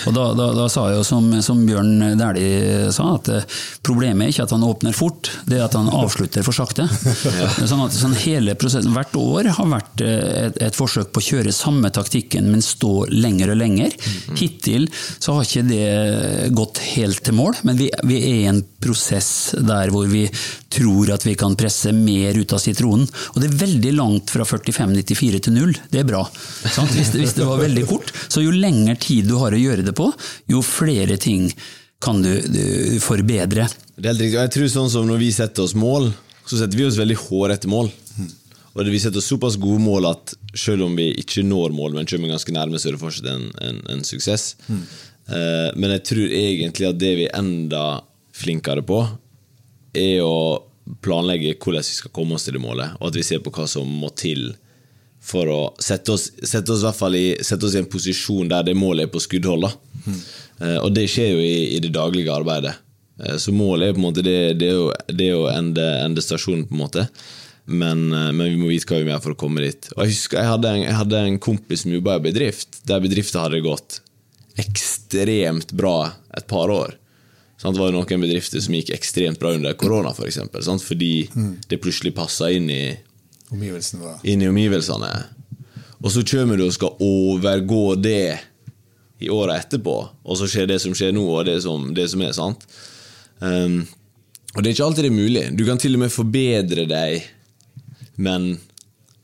Og 0.08 0.16
da, 0.16 0.30
da, 0.38 0.50
da 0.56 0.68
sa 0.72 0.88
jeg 0.90 1.00
jo 1.00 1.06
som, 1.06 1.28
som 1.44 1.62
Bjørn 1.66 2.16
Dæhlie 2.20 2.88
sa, 2.94 3.14
at 3.18 3.30
eh, 3.34 3.58
problemet 3.86 4.26
er 4.28 4.34
ikke 4.34 4.48
at 4.48 4.56
han 4.56 4.66
åpner 4.66 4.96
fort, 4.96 5.32
det 5.50 5.60
er 5.60 5.66
at 5.66 5.76
han 5.78 5.90
avslutter 5.92 6.46
for 6.46 6.56
sakte. 6.56 6.88
Sånn 7.70 7.84
at 7.84 7.94
sånn 7.96 8.16
hele 8.24 8.56
prosessen, 8.58 8.88
Hvert 8.90 9.14
år 9.16 9.46
har 9.54 9.68
vært 9.70 10.02
et, 10.02 10.56
et 10.64 10.76
forsøk 10.76 11.12
på 11.14 11.20
å 11.20 11.24
kjøre 11.24 11.52
samme 11.54 11.92
taktikken, 11.94 12.48
men 12.50 12.64
stå 12.64 13.04
lenger 13.12 13.52
og 13.52 13.60
lenger. 13.60 13.94
Hittil 14.38 14.88
så 14.92 15.36
har 15.36 15.46
ikke 15.46 15.66
det 15.68 16.50
gått 16.56 16.80
helt 16.94 17.22
til 17.26 17.36
mål, 17.38 17.60
men 17.68 17.78
vi, 17.78 17.90
vi 18.08 18.18
er 18.18 18.38
i 18.40 18.48
en 18.50 18.62
prosess 18.82 19.52
der 19.56 19.92
hvor 19.94 20.08
vi 20.10 20.24
tror 20.72 21.09
at 21.14 21.26
vi 21.26 21.36
kan 21.38 21.56
presse 21.58 21.92
mer 21.96 22.38
ut 22.38 22.54
av 22.56 22.62
sitronen. 22.62 23.06
Og 23.34 23.42
det 23.42 23.50
er 23.50 23.60
veldig 23.64 23.92
langt 23.96 24.32
fra 24.32 24.46
45-94 24.46 25.42
til 25.46 25.56
0. 25.56 25.74
Det 25.92 26.02
er 26.02 26.08
bra. 26.08 26.24
Hvis 26.30 27.12
det, 27.12 27.22
hvis 27.22 27.36
det, 27.38 27.46
var 27.48 27.62
veldig 27.62 27.84
kort. 27.90 28.12
Så 28.28 28.44
jo 28.44 28.54
lengre 28.54 28.96
tid 29.00 29.28
du 29.30 29.36
har 29.40 29.54
å 29.54 29.60
gjøre 29.60 29.86
det 29.86 29.94
på, 29.98 30.10
jo 30.50 30.64
flere 30.64 31.18
ting 31.20 31.50
kan 32.00 32.22
du, 32.24 32.32
du 32.48 32.98
forbedre. 33.04 33.68
Det 33.96 34.06
er 34.06 34.14
helt 34.14 34.24
riktig. 34.24 34.38
Jeg 34.40 34.54
tror 34.56 34.70
sånn 34.72 34.92
som 34.92 35.08
når 35.08 35.20
vi 35.20 35.32
setter 35.36 35.66
oss 35.66 35.76
mål, 35.76 36.10
så 36.48 36.62
setter 36.62 36.80
vi 36.80 36.86
oss 36.88 36.98
veldig 37.00 37.18
hårete 37.26 37.70
mål. 37.70 37.90
Og 38.70 38.86
vi 38.86 39.00
setter 39.02 39.18
oss 39.18 39.28
såpass 39.28 39.58
gode 39.60 39.82
mål 39.82 40.06
at 40.12 40.32
selv 40.56 40.86
om 40.86 40.94
vi 40.96 41.10
ikke 41.20 41.42
når 41.44 41.74
mål, 41.74 41.96
men 41.96 42.08
kommer 42.08 42.30
ganske 42.30 42.54
nærme, 42.54 42.78
så 42.78 42.88
er 42.88 42.96
det 42.96 43.02
fortsatt 43.02 43.28
en, 43.28 43.48
en, 43.66 43.80
en 43.92 44.04
suksess. 44.06 44.54
Mm. 44.70 44.84
Men 45.76 45.94
jeg 45.96 46.04
tror 46.06 46.34
egentlig 46.38 46.88
at 46.88 46.98
det 46.98 47.10
vi 47.18 47.26
er 47.28 47.36
enda 47.38 47.84
flinkere 48.34 48.84
på, 48.86 49.02
er 49.98 50.22
å 50.22 50.69
planlegge 51.04 51.56
hvordan 51.56 51.86
vi 51.86 51.96
skal 51.96 52.12
komme 52.14 52.36
oss 52.36 52.46
til 52.46 52.58
det 52.58 52.64
målet, 52.64 52.96
og 52.98 53.10
at 53.10 53.18
vi 53.20 53.26
ser 53.26 53.42
på 53.44 53.52
hva 53.54 53.66
som 53.70 53.88
må 53.88 54.12
til 54.18 54.52
for 55.20 55.48
å 55.52 55.58
sette 55.82 56.14
oss, 56.14 56.30
sette 56.48 56.72
oss, 56.72 56.84
i, 57.12 57.24
sette 57.44 57.66
oss 57.66 57.74
i, 57.76 57.80
en 57.82 57.90
posisjon 57.92 58.48
der 58.48 58.64
det 58.64 58.76
målet 58.78 59.06
er 59.06 59.12
på 59.12 59.20
skuddhold. 59.20 59.66
Mm. 60.06 60.20
Og 60.80 60.88
det 60.96 61.04
skjer 61.12 61.34
jo 61.34 61.42
i, 61.44 61.76
i 61.76 61.82
det 61.84 61.92
daglige 61.92 62.32
arbeidet. 62.32 62.72
Uh, 63.20 63.36
så 63.36 63.52
målet 63.52 63.90
er 63.90 63.96
på 63.96 64.00
en 64.00 64.06
måte 64.06 64.24
det, 64.24 64.38
det 64.60 64.70
er 64.70 64.78
jo, 64.78 64.88
det 65.12 65.26
er 65.26 65.34
jo 65.34 65.44
ende, 65.52 65.86
endestasjonen, 66.06 66.64
på 66.70 66.76
en 66.76 66.82
måte. 66.86 67.06
Men, 67.70 68.08
eh, 68.12 68.30
men, 68.32 68.48
vi 68.48 68.56
må 68.58 68.70
vite 68.72 68.88
hva 68.88 68.98
vi 68.98 69.06
må 69.06 69.12
gjøre 69.12 69.22
for 69.22 69.36
å 69.36 69.38
komme 69.38 69.62
dit. 69.62 69.90
Og 69.94 70.00
Jeg 70.02 70.16
husker 70.16 70.40
jeg 70.40 70.50
hadde 70.50 70.70
en, 70.72 70.80
jeg 70.82 70.96
hadde 70.96 71.20
en 71.26 71.36
kompis 71.42 71.84
som 71.84 71.92
jobba 71.94 72.16
i 72.18 72.24
bedrift, 72.24 72.80
der 72.88 73.02
bedriften 73.04 73.44
hadde 73.44 73.60
gått 73.62 74.00
ekstremt 74.58 75.70
bra 75.78 76.10
et 76.36 76.48
par 76.50 76.72
år. 76.74 76.96
Sånn, 77.60 77.74
det 77.76 77.82
var 77.82 77.92
noen 77.92 78.24
bedrifter 78.24 78.62
som 78.64 78.74
gikk 78.76 78.94
ekstremt 78.96 79.40
bra 79.40 79.52
under 79.52 79.76
korona, 79.76 80.14
for 80.16 80.28
eksempel, 80.30 80.64
fordi 80.80 81.28
mm. 81.34 81.50
det 81.68 81.80
plutselig 81.82 82.14
passa 82.16 82.48
inn 82.50 82.70
i 82.72 82.84
omgivelsene. 83.52 84.14
Inn 84.24 84.44
i 84.44 84.48
omgivelsene. 84.48 85.10
Og 86.00 86.14
så 86.14 86.24
kommer 86.24 86.56
du 86.56 86.64
og 86.64 86.72
skal 86.72 86.96
overgå 87.04 87.84
det 88.00 88.38
i 89.20 89.28
åra 89.28 89.58
etterpå, 89.60 89.96
og 90.24 90.40
så 90.40 90.48
skjer 90.48 90.70
det 90.70 90.78
som 90.80 90.94
skjer 90.96 91.12
nå, 91.12 91.26
og 91.28 91.44
det 91.50 91.58
som, 91.66 91.90
det 91.92 92.08
som 92.08 92.22
er 92.24 92.32
sant. 92.32 92.64
Um, 93.44 93.82
og 94.54 94.64
det 94.64 94.70
er 94.70 94.78
ikke 94.78 94.86
alltid 94.88 95.04
det 95.04 95.12
er 95.12 95.20
mulig. 95.20 95.44
Du 95.52 95.66
kan 95.68 95.78
til 95.78 95.94
og 95.98 96.02
med 96.06 96.14
forbedre 96.14 96.88
deg 96.88 97.28
men 98.20 98.58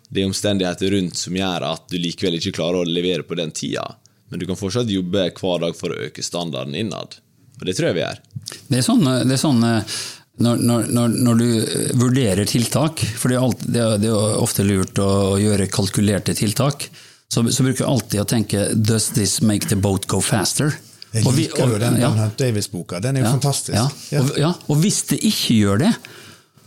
det 0.08 0.22
er 0.22 0.30
omstendigheter 0.30 0.94
rundt 0.94 1.18
som 1.20 1.36
gjør 1.36 1.66
at 1.68 1.86
du 1.90 1.98
likevel 2.00 2.38
ikke 2.38 2.54
klarer 2.56 2.80
å 2.80 2.88
levere 2.88 3.26
på 3.26 3.36
den 3.38 3.52
tida. 3.52 3.84
Men 4.30 4.40
du 4.40 4.46
kan 4.48 4.58
fortsatt 4.58 4.90
jobbe 4.90 5.28
hver 5.36 5.62
dag 5.62 5.76
for 5.76 5.92
å 5.92 6.06
øke 6.08 6.24
standarden 6.24 6.76
innad. 6.78 7.18
Og 7.56 7.66
det 7.68 7.76
tror 7.76 7.90
jeg 7.90 7.98
vi 7.98 8.04
gjør. 8.04 8.22
Det 8.68 8.78
er 8.78 8.84
sånn, 8.84 9.02
det 9.26 9.34
er 9.36 9.40
sånn 9.40 9.64
eh, 9.66 9.98
når, 10.44 10.62
når, 10.68 11.14
når, 11.16 11.40
du 11.40 12.00
vurderer 12.00 12.48
tiltak, 12.48 13.00
for 13.16 13.32
det 13.32 13.38
er, 13.38 13.44
alt, 13.46 13.62
det 13.64 13.82
er, 13.82 13.94
det 14.02 14.10
er 14.12 14.40
ofte 14.42 14.66
lurt 14.66 14.98
å, 15.00 15.10
gjøre 15.40 15.68
kalkulerte 15.72 16.36
tiltak, 16.36 16.90
så, 17.26 17.42
så, 17.48 17.64
bruker 17.64 17.82
jeg 17.82 17.88
alltid 17.90 18.22
å 18.22 18.26
tenke 18.28 18.66
'Does 18.76 19.08
this 19.16 19.40
make 19.42 19.70
the 19.72 19.78
boat 19.78 20.06
go 20.10 20.20
faster?' 20.22 20.76
Jeg 21.16 21.32
liker 21.32 21.70
jo 21.70 21.78
den 21.80 21.96
ja. 21.96 22.10
Davis-boka. 22.36 22.98
Den 23.00 23.16
er 23.16 23.22
jo 23.22 23.28
ja, 23.30 23.32
fantastisk. 23.38 23.72
Ja. 23.72 24.20
Og, 24.20 24.32
ja. 24.36 24.50
og 24.68 24.80
hvis 24.82 24.98
det 25.08 25.16
ikke 25.24 25.54
gjør 25.56 25.80
det, 25.86 25.92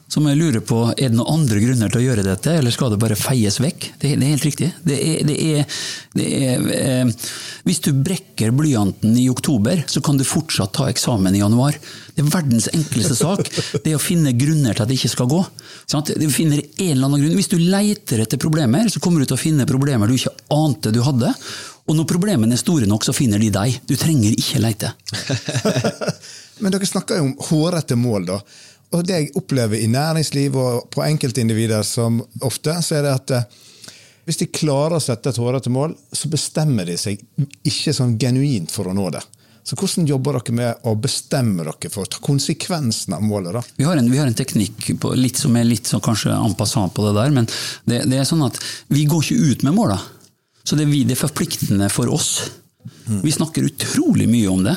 så 0.09 0.21
må 0.21 0.31
jeg 0.31 0.39
lure 0.39 0.59
på 0.65 0.77
er 0.95 1.11
det 1.11 1.17
noen 1.17 1.35
andre 1.35 1.59
grunner 1.61 1.91
til 1.91 2.01
å 2.01 2.05
gjøre 2.07 2.25
dette, 2.25 2.55
eller 2.57 2.73
skal 2.73 2.89
det 2.89 2.97
bare 3.01 3.17
feies 3.19 3.59
vekk? 3.61 3.91
Det, 4.01 4.15
det 4.17 4.25
er 4.25 4.31
helt 4.33 4.47
riktig. 4.47 4.69
Det 4.81 4.95
er, 4.97 5.19
det 5.27 5.35
er, 5.37 5.75
er 6.23 6.71
eh, 6.73 7.27
hvis 7.69 7.81
du 7.85 7.91
brekker 7.93 8.49
blyanten 8.57 9.13
i 9.21 9.27
oktober, 9.29 9.83
så 9.85 10.01
kan 10.01 10.17
du 10.17 10.25
fortsatt 10.25 10.73
ta 10.73 10.87
eksamen 10.89 11.37
i 11.37 11.43
januar. 11.43 11.77
Det 12.15 12.23
er 12.23 12.31
verdens 12.33 12.71
enkleste 12.73 13.19
sak. 13.19 13.45
Det 13.83 13.91
er 13.91 13.99
å 13.99 14.01
finne 14.01 14.33
grunner 14.33 14.73
til 14.73 14.85
at 14.85 14.89
det 14.89 14.97
ikke 14.97 15.11
skal 15.13 15.29
gå. 15.29 15.43
Sant? 15.85 16.09
Du 16.17 16.25
finner 16.33 16.63
en 16.63 16.95
eller 16.95 17.05
annen 17.05 17.27
grunn. 17.27 17.37
Hvis 17.37 17.51
du 17.53 17.59
leter 17.61 18.25
etter 18.25 18.41
problemer, 18.41 18.89
så 18.89 19.01
kommer 19.03 19.21
du 19.21 19.29
til 19.29 19.37
å 19.37 19.41
finne 19.41 19.69
problemer 19.69 20.09
du 20.09 20.17
ikke 20.17 20.33
ante 20.55 20.95
du 20.95 21.03
hadde. 21.05 21.35
Og 21.89 21.97
når 21.97 22.09
problemene 22.09 22.57
er 22.57 22.61
store 22.61 22.89
nok, 22.89 23.05
så 23.05 23.13
finner 23.13 23.41
de 23.41 23.51
deg. 23.53 23.77
Du 23.85 23.93
trenger 23.97 24.33
ikke 24.33 24.65
leite. 24.65 24.91
Men 26.65 26.73
dere 26.73 26.89
snakker 26.89 27.21
jo 27.21 27.29
om 27.29 27.37
hårete 27.49 27.97
mål, 27.97 28.27
da. 28.33 28.41
Og 28.95 29.05
det 29.05 29.17
jeg 29.17 29.33
opplever 29.37 29.77
i 29.77 29.89
næringsliv 29.91 30.55
og 30.57 30.87
på 30.93 31.03
enkeltindivider 31.05 31.83
som 31.85 32.21
ofte, 32.45 32.73
så 32.81 32.97
er 32.97 33.05
det 33.05 33.15
at 33.15 33.33
eh, 33.37 33.59
hvis 34.25 34.41
de 34.41 34.49
klarer 34.53 34.97
å 34.97 35.01
sette 35.03 35.31
et 35.31 35.41
hårete 35.41 35.71
mål, 35.73 35.95
så 36.13 36.29
bestemmer 36.29 36.85
de 36.89 36.97
seg 37.01 37.21
ikke 37.65 37.93
sånn 37.97 38.17
genuint 38.21 38.73
for 38.73 38.89
å 38.89 38.95
nå 38.97 39.07
det. 39.13 39.21
Så 39.69 39.77
hvordan 39.77 40.07
jobber 40.09 40.37
dere 40.39 40.55
med 40.57 40.85
å 40.89 40.95
bestemme 40.97 41.65
dere 41.65 41.91
for 41.93 42.05
å 42.05 42.09
ta 42.09 42.21
konsekvensen 42.25 43.13
av 43.17 43.25
målet? 43.25 43.53
da? 43.53 43.61
Vi 43.77 43.85
har 43.85 43.99
en, 43.99 44.09
vi 44.09 44.17
har 44.17 44.29
en 44.29 44.37
teknikk 44.37 44.87
på, 45.01 45.11
litt 45.17 45.37
som 45.37 45.57
er 45.59 45.67
litt 45.67 45.89
sånn 45.89 46.01
kanskje 46.01 46.33
en 46.33 46.55
passant 46.57 46.93
på 46.95 47.05
det 47.05 47.13
der, 47.17 47.35
men 47.35 47.49
det, 47.85 48.03
det, 48.09 48.17
er 48.17 48.25
sånn 48.29 48.45
at 48.47 48.57
vi 48.89 49.05
går 49.09 49.25
ikke 49.25 49.51
ut 49.51 49.67
med 49.67 49.77
måla. 49.77 49.99
Så 50.63 50.77
det 50.79 50.87
vi, 50.89 51.03
det 51.05 51.17
er 51.17 51.21
forpliktende 51.21 51.89
for 51.93 52.09
oss. 52.13 52.31
Vi 53.23 53.31
snakker 53.33 53.65
utrolig 53.65 54.27
mye 54.29 54.49
om 54.51 54.61
det, 54.65 54.75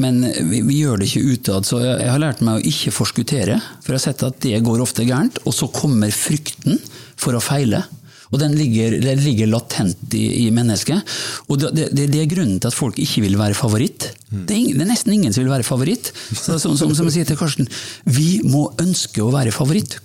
men 0.00 0.22
vi, 0.48 0.62
vi 0.66 0.80
gjør 0.80 1.00
det 1.00 1.10
ikke 1.10 1.36
utad. 1.36 1.68
Så 1.68 1.82
jeg, 1.82 2.00
jeg 2.02 2.12
har 2.14 2.22
lært 2.22 2.42
meg 2.44 2.58
å 2.58 2.68
ikke 2.72 2.94
forskuttere, 2.94 3.60
for 3.80 3.94
jeg 3.94 4.00
har 4.00 4.06
sett 4.08 4.26
at 4.26 4.42
det 4.44 4.60
går 4.66 4.82
ofte 4.82 5.06
gærent. 5.06 5.42
Og 5.46 5.54
så 5.54 5.68
kommer 5.74 6.12
frykten 6.14 6.80
for 7.20 7.36
å 7.36 7.44
feile. 7.44 7.84
Og 8.30 8.38
den 8.38 8.54
ligger, 8.54 8.94
den 9.02 9.22
ligger 9.24 9.48
latent 9.50 10.14
i, 10.14 10.22
i, 10.44 10.50
mennesket. 10.54 11.14
Og 11.50 11.58
det, 11.58 11.72
det, 11.74 12.06
det, 12.12 12.20
er 12.20 12.30
grunnen 12.30 12.60
til 12.62 12.70
at 12.70 12.76
folk 12.76 12.98
ikke 13.02 13.24
vil 13.24 13.34
være 13.40 13.58
favoritt. 13.58 14.06
Det 14.30 14.54
er, 14.54 14.60
ingen, 14.60 14.78
det 14.78 14.84
er 14.84 14.90
nesten 14.92 15.16
ingen 15.16 15.34
som 15.34 15.42
vil 15.42 15.50
være 15.50 15.66
favoritt. 15.66 16.12
Så, 16.30 16.60
som, 16.62 16.76
som, 16.78 16.94
som, 16.94 17.08
jeg 17.10 17.18
sier 17.18 17.30
til 17.30 17.40
Karsten, 17.40 17.66
vi 18.06 18.38
må 18.46 18.68
ønske 18.82 19.24
å 19.24 19.32
være 19.34 19.54
favoritt. 19.54 19.98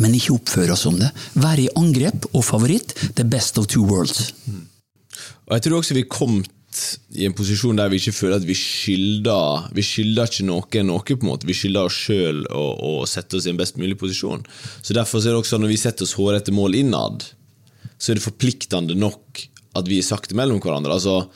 Men 0.00 0.16
ikke 0.16 0.38
oppføre 0.38 0.72
oss 0.72 0.86
som 0.88 0.96
det. 1.00 1.12
Være 1.36 1.66
i 1.66 1.70
angrep 1.76 2.30
og 2.32 2.40
favoritt. 2.48 2.96
The 3.20 3.28
best 3.28 3.60
of 3.60 3.68
two 3.68 3.84
worlds. 3.84 4.32
Og 4.48 5.58
jeg 5.58 5.66
tror 5.66 5.82
også 5.82 5.98
vi 5.98 6.08
kom 6.08 6.40
i 7.12 7.26
en 7.26 7.34
posisjon 7.36 7.78
der 7.78 7.90
vi 7.92 7.98
ikke 8.00 8.14
føler 8.16 8.40
at 8.40 8.46
vi 8.46 8.56
skylder 8.56 9.68
Vi 9.76 9.84
skylder 9.84 10.30
ikke 10.30 10.46
noen 10.48 10.88
noe. 10.88 11.04
på 11.04 11.18
en 11.20 11.28
måte 11.28 11.48
Vi 11.48 11.56
skylder 11.56 11.88
oss 11.88 11.98
sjøl 12.06 12.42
å, 12.48 13.04
sette 13.08 13.38
oss 13.38 13.46
i 13.46 13.52
en 13.52 13.60
best 13.60 13.78
mulig 13.80 13.98
posisjon. 14.00 14.44
Så 14.82 14.96
Derfor 14.96 15.20
er 15.20 15.32
det 15.32 15.42
også 15.42 15.60
når 15.60 15.74
vi 15.74 15.80
setter 15.80 16.06
oss 16.06 16.16
hårete 16.18 16.54
mål 16.54 16.78
innad, 16.80 17.24
så 17.98 18.12
er 18.12 18.18
det 18.18 18.26
forpliktende 18.26 18.96
nok 18.98 19.46
at 19.78 19.88
vi 19.88 20.00
er 20.00 20.06
sakte 20.06 20.36
mellom 20.38 20.60
hverandre. 20.62 20.92
Altså, 20.96 21.28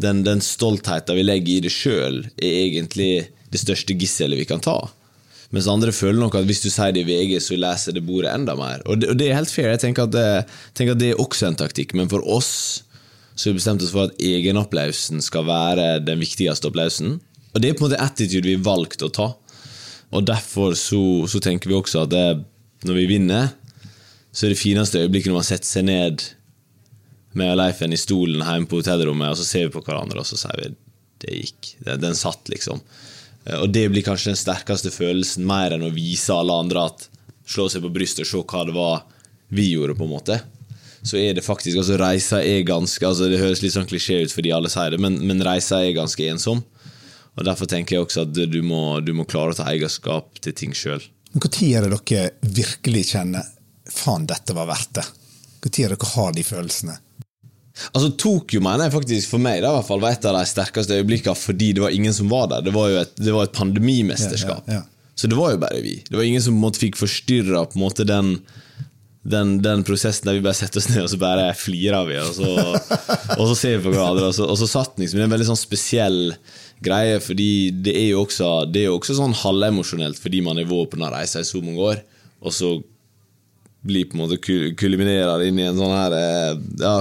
Den, 0.00 0.22
den 0.24 0.40
stoltheten 0.40 1.18
vi 1.18 1.26
legger 1.26 1.58
i 1.58 1.64
det 1.66 1.74
sjøl, 1.74 2.24
er 2.40 2.62
egentlig 2.64 3.28
det 3.52 3.60
største 3.60 3.96
gisselet 3.98 4.40
vi 4.40 4.48
kan 4.48 4.62
ta. 4.64 4.78
Mens 5.50 5.66
andre 5.68 5.92
føler 5.92 6.20
nok 6.22 6.36
at 6.38 6.46
hvis 6.46 6.62
du 6.62 6.70
sier 6.70 6.94
det 6.94 7.02
i 7.02 7.08
VG, 7.08 7.40
så 7.42 7.58
leser 7.58 7.96
det 7.96 8.04
bordet 8.06 8.30
enda 8.32 8.54
mer. 8.56 8.84
Og 8.86 9.00
det, 9.02 9.10
og 9.10 9.18
det 9.18 9.28
er 9.28 9.40
helt 9.40 9.50
fair. 9.50 9.72
Jeg 9.72 9.82
tenker 9.82 10.06
at, 10.06 10.14
det, 10.14 10.28
tenker 10.78 10.94
at 10.94 11.02
det 11.02 11.10
er 11.10 11.22
også 11.22 11.48
en 11.48 11.58
taktikk, 11.58 11.92
men 11.98 12.08
for 12.12 12.22
oss 12.22 12.52
så 13.40 13.48
vi 13.48 13.56
bestemte 13.56 13.86
oss 13.86 13.94
for 13.94 14.10
at 14.10 14.18
egenapplausen 14.20 15.22
skal 15.24 15.46
være 15.48 15.84
den 16.04 16.20
viktigste 16.20 16.68
applausen. 16.68 17.14
Og 17.54 17.62
det 17.62 17.70
er 17.70 17.78
på 17.78 17.86
en 17.86 17.88
måte 17.88 18.02
attitude 18.04 18.44
vi 18.44 18.58
valgte 18.60 19.08
å 19.08 19.14
ta. 19.16 19.28
Og 20.12 20.26
derfor 20.28 20.76
så, 20.76 21.00
så 21.30 21.40
tenker 21.40 21.70
vi 21.70 21.78
også 21.78 22.02
at 22.04 22.12
det, 22.12 22.26
når 22.84 22.98
vi 22.98 23.06
vinner, 23.14 23.48
så 24.28 24.44
er 24.44 24.52
det 24.52 24.60
fineste 24.60 25.00
øyeblikket 25.00 25.32
når 25.32 25.40
man 25.40 25.48
setter 25.48 25.70
seg 25.70 25.88
ned 25.88 26.26
med 27.40 27.56
Leifen 27.56 27.96
i 27.96 28.00
stolen 28.00 28.44
hjemme 28.44 28.68
på 28.68 28.82
hotellrommet, 28.82 29.32
og 29.32 29.40
så 29.40 29.48
ser 29.48 29.68
vi 29.68 29.74
på 29.78 29.84
hverandre 29.86 30.20
og 30.20 30.28
så 30.28 30.36
sier 30.38 30.60
vi 30.60 30.70
det 31.24 31.40
gikk. 31.40 31.72
Den, 31.86 32.04
den 32.04 32.18
satt, 32.18 32.44
liksom. 32.52 32.84
Og 33.56 33.68
det 33.72 33.86
blir 33.88 34.04
kanskje 34.04 34.34
den 34.34 34.40
sterkeste 34.40 34.92
følelsen, 34.92 35.48
mer 35.48 35.72
enn 35.78 35.88
å 35.88 35.94
vise 35.94 36.36
alle 36.36 36.60
andre 36.60 36.90
at 36.90 37.08
slå 37.48 37.70
seg 37.72 37.86
på 37.86 37.92
brystet 37.94 38.26
og 38.26 38.32
se 38.34 38.44
hva 38.44 38.66
det 38.68 38.76
var 38.76 39.04
vi 39.48 39.70
gjorde, 39.72 39.96
på 39.96 40.04
en 40.04 40.18
måte 40.18 40.42
så 41.02 41.16
er 41.16 41.36
det 41.36 41.44
faktisk 41.44 41.80
altså 41.80 41.96
Reisa 42.00 42.42
er 42.44 42.66
ganske 42.68 43.06
altså 43.06 43.30
Det 43.30 43.38
høres 43.40 43.62
litt 43.64 43.72
sånn 43.72 43.88
klisjé 43.88 44.18
ut 44.24 44.34
fordi 44.34 44.52
alle 44.52 44.68
sier 44.72 44.92
det, 44.92 45.00
men, 45.00 45.16
men 45.24 45.40
reisa 45.44 45.80
er 45.80 45.96
ganske 45.96 46.26
ensom. 46.28 46.60
Og 47.38 47.46
Derfor 47.46 47.70
tenker 47.70 47.96
jeg 47.96 48.04
også 48.04 48.26
at 48.26 48.34
du 48.52 48.60
må, 48.66 49.00
du 49.00 49.14
må 49.16 49.24
klare 49.28 49.54
å 49.54 49.56
ta 49.56 49.68
eierskap 49.70 50.42
til 50.44 50.56
ting 50.56 50.74
sjøl. 50.76 51.00
Når 51.32 51.60
er 51.64 51.86
det 51.86 52.00
dere 52.10 52.54
virkelig 52.58 53.04
kjenner 53.12 53.46
faen, 53.90 54.26
dette 54.28 54.56
var 54.56 54.68
verdt 54.68 54.98
det? 54.98 55.06
Når 55.62 55.70
er 55.70 55.94
det 55.94 56.00
dere 56.00 56.10
har 56.14 56.34
de 56.36 56.44
følelsene? 56.44 56.98
Altså 57.94 58.10
Tokyo 58.18 58.60
mener 58.60 58.88
jeg 58.88 58.92
faktisk 58.98 59.30
for 59.32 59.40
meg 59.40 59.62
da, 59.62 59.70
i 59.70 59.78
hvert 59.78 59.88
fall, 59.88 60.02
var 60.02 60.12
et 60.12 60.26
av 60.28 60.36
de 60.36 60.48
sterkeste 60.48 60.98
øyeblikkene 60.98 61.38
fordi 61.38 61.70
det 61.76 61.84
var 61.84 61.94
ingen 61.96 62.12
som 62.12 62.28
var 62.28 62.50
der. 62.50 62.66
Det 62.66 62.74
var 62.74 62.90
jo 62.92 62.98
et, 63.00 63.14
det 63.16 63.32
var 63.32 63.48
et 63.48 63.56
pandemimesterskap. 63.56 64.66
Ja, 64.68 64.80
ja, 64.80 64.82
ja. 64.82 65.14
Så 65.20 65.28
det 65.30 65.36
var 65.36 65.54
jo 65.54 65.60
bare 65.60 65.80
vi. 65.84 65.98
Det 66.08 66.16
var 66.16 66.24
ingen 66.24 66.42
som 66.44 66.56
måte 66.60 66.80
fikk 66.80 66.96
forstyrra 66.96 67.66
den 68.08 68.38
den, 69.22 69.58
den, 69.60 69.82
prosessen 69.84 70.28
der 70.28 70.38
vi 70.38 70.44
bare 70.44 70.56
setter 70.56 70.80
oss 70.80 70.88
ned 70.88 71.02
og 71.04 71.10
så 71.12 71.18
bare 71.20 71.50
flirer 71.58 72.06
vi, 72.08 72.16
og 72.22 72.30
så, 72.38 72.52
og 73.36 73.42
så 73.50 73.56
ser 73.58 73.76
vi 73.76 73.84
på 73.84 73.92
hverandre. 73.92 74.30
Og 74.30 74.36
så, 74.36 74.46
og 74.48 74.56
så 74.56 74.68
satt 74.70 74.96
liksom, 74.96 75.18
Det 75.18 75.24
er 75.24 75.28
en 75.28 75.34
veldig 75.34 75.50
sånn 75.50 75.60
spesiell 75.60 76.20
greie, 76.80 77.18
fordi 77.20 77.50
det 77.84 77.92
er 78.00 78.08
jo 78.14 78.22
også, 78.24 78.52
det 78.72 78.84
er 78.84 78.88
jo 78.88 78.96
også 78.96 79.18
sånn 79.18 79.36
halvemosjonelt 79.42 80.20
fordi 80.20 80.40
man 80.46 80.56
har 80.60 80.70
vært 80.70 80.94
på 80.94 81.00
den 81.00 81.12
reisa 81.12 81.42
i 81.42 81.48
så 81.48 81.60
mange 81.64 81.90
år, 81.90 82.00
og 82.40 82.56
så 82.56 82.78
blir 83.84 84.08
på 84.08 84.16
en 84.16 84.22
måte 84.24 84.40
kulminerer 84.76 85.46
inn 85.46 85.60
i 85.60 85.64
en 85.68 85.76
sånn 85.76 85.92
her 85.96 86.16
eh, 86.16 86.56
ja, 86.80 86.96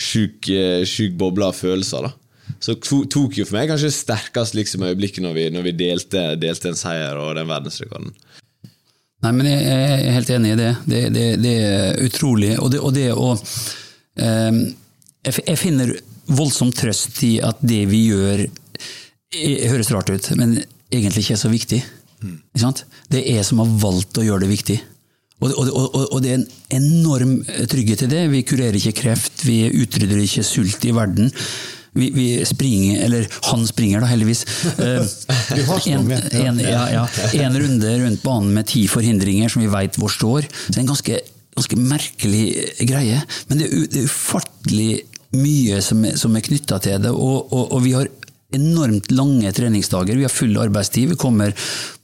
sjuk, 0.00 0.48
eh, 0.48 0.84
sjuk 0.88 1.18
boble 1.20 1.50
av 1.50 1.56
følelser. 1.56 2.08
da 2.08 2.14
så 2.64 2.74
Tokyo 2.80 3.44
for 3.44 3.58
meg 3.58 3.68
kanskje 3.68 3.90
sterkest 3.92 4.56
liksom, 4.56 4.84
øyeblikket 4.88 5.24
når 5.24 5.34
vi, 5.36 5.44
når 5.52 5.66
vi 5.66 5.74
delte, 5.76 6.22
delte 6.40 6.70
en 6.70 6.78
seier 6.78 7.18
og 7.20 7.34
den 7.36 7.48
verdensrekorden. 7.50 8.14
Nei, 9.24 9.32
men 9.32 9.48
jeg 9.48 9.64
er 9.64 10.16
helt 10.18 10.32
enig 10.34 10.52
i 10.52 10.58
det. 10.58 10.70
Det, 10.84 11.02
det, 11.14 11.26
det 11.40 11.54
er 11.64 12.00
utrolig. 12.04 12.54
Og 12.60 12.70
det, 12.74 12.80
og 12.84 12.92
det 12.96 13.08
å 13.12 13.30
eh, 14.20 14.58
Jeg 15.24 15.60
finner 15.60 15.94
voldsom 16.24 16.72
trøst 16.76 17.22
i 17.24 17.38
at 17.44 17.60
det 17.64 17.84
vi 17.90 18.06
gjør 18.10 18.46
høres 19.34 19.90
rart 19.90 20.12
ut, 20.12 20.28
men 20.38 20.58
egentlig 20.92 21.24
ikke 21.24 21.34
er 21.34 21.40
så 21.40 21.50
viktig. 21.50 21.80
Mm. 22.22 22.36
Det 23.10 23.22
er 23.22 23.40
jeg 23.40 23.46
som 23.48 23.62
har 23.64 23.72
valgt 23.82 24.20
å 24.20 24.24
gjøre 24.24 24.44
det 24.44 24.50
viktig. 24.52 24.76
Og, 25.42 25.50
og, 25.50 25.70
og, 25.74 25.96
og, 26.04 26.18
det 26.22 26.30
er 26.30 26.38
en 26.38 26.46
enorm 26.78 27.32
trygghet 27.68 28.04
i 28.06 28.10
det. 28.12 28.20
Vi 28.32 28.44
kurerer 28.46 28.78
ikke 28.78 28.94
kreft, 29.02 29.42
vi 29.44 29.64
utrydder 29.82 30.22
ikke 30.22 30.46
sult 30.46 30.86
i 30.86 30.94
verden 30.94 31.32
vi, 31.94 32.10
vi, 32.14 32.26
springer, 32.46 33.04
eller 33.06 33.28
han 33.50 33.66
springer 33.66 34.02
da, 34.02 34.10
heldigvis. 34.10 34.44
en, 34.80 36.10
en, 36.10 36.60
ja, 36.64 36.82
ja, 36.92 37.04
en, 37.46 37.60
runde 37.62 37.94
rundt 38.02 38.24
banen 38.26 38.50
med 38.56 38.68
ti 38.70 38.86
forhindringer 38.90 39.52
som 39.52 39.62
vi 39.64 39.70
veit 39.72 39.98
hvor 40.00 40.12
står. 40.12 40.48
Så 40.50 40.72
det 40.72 40.80
er 40.80 40.84
en 40.84 40.92
ganske, 40.92 41.20
ganske 41.54 41.80
merkelig 41.80 42.44
greie. 42.90 43.22
Men 43.48 43.62
det 43.62 43.70
det 43.94 44.02
er 44.02 44.10
ufattelig 44.10 44.92
mye 45.34 45.80
som 45.82 46.04
som 46.18 46.36
er 46.36 46.46
knytta 46.46 46.78
til 46.82 47.00
det. 47.02 47.14
Og, 47.14 47.50
og, 47.52 47.72
og, 47.72 47.80
vi 47.86 47.94
har 47.96 48.10
enormt 48.54 49.10
lange 49.10 49.50
treningsdager. 49.54 50.14
Vi 50.18 50.26
har 50.26 50.32
full 50.32 50.54
arbeidstid. 50.60 51.08
Vi 51.10 51.18
kommer 51.18 51.54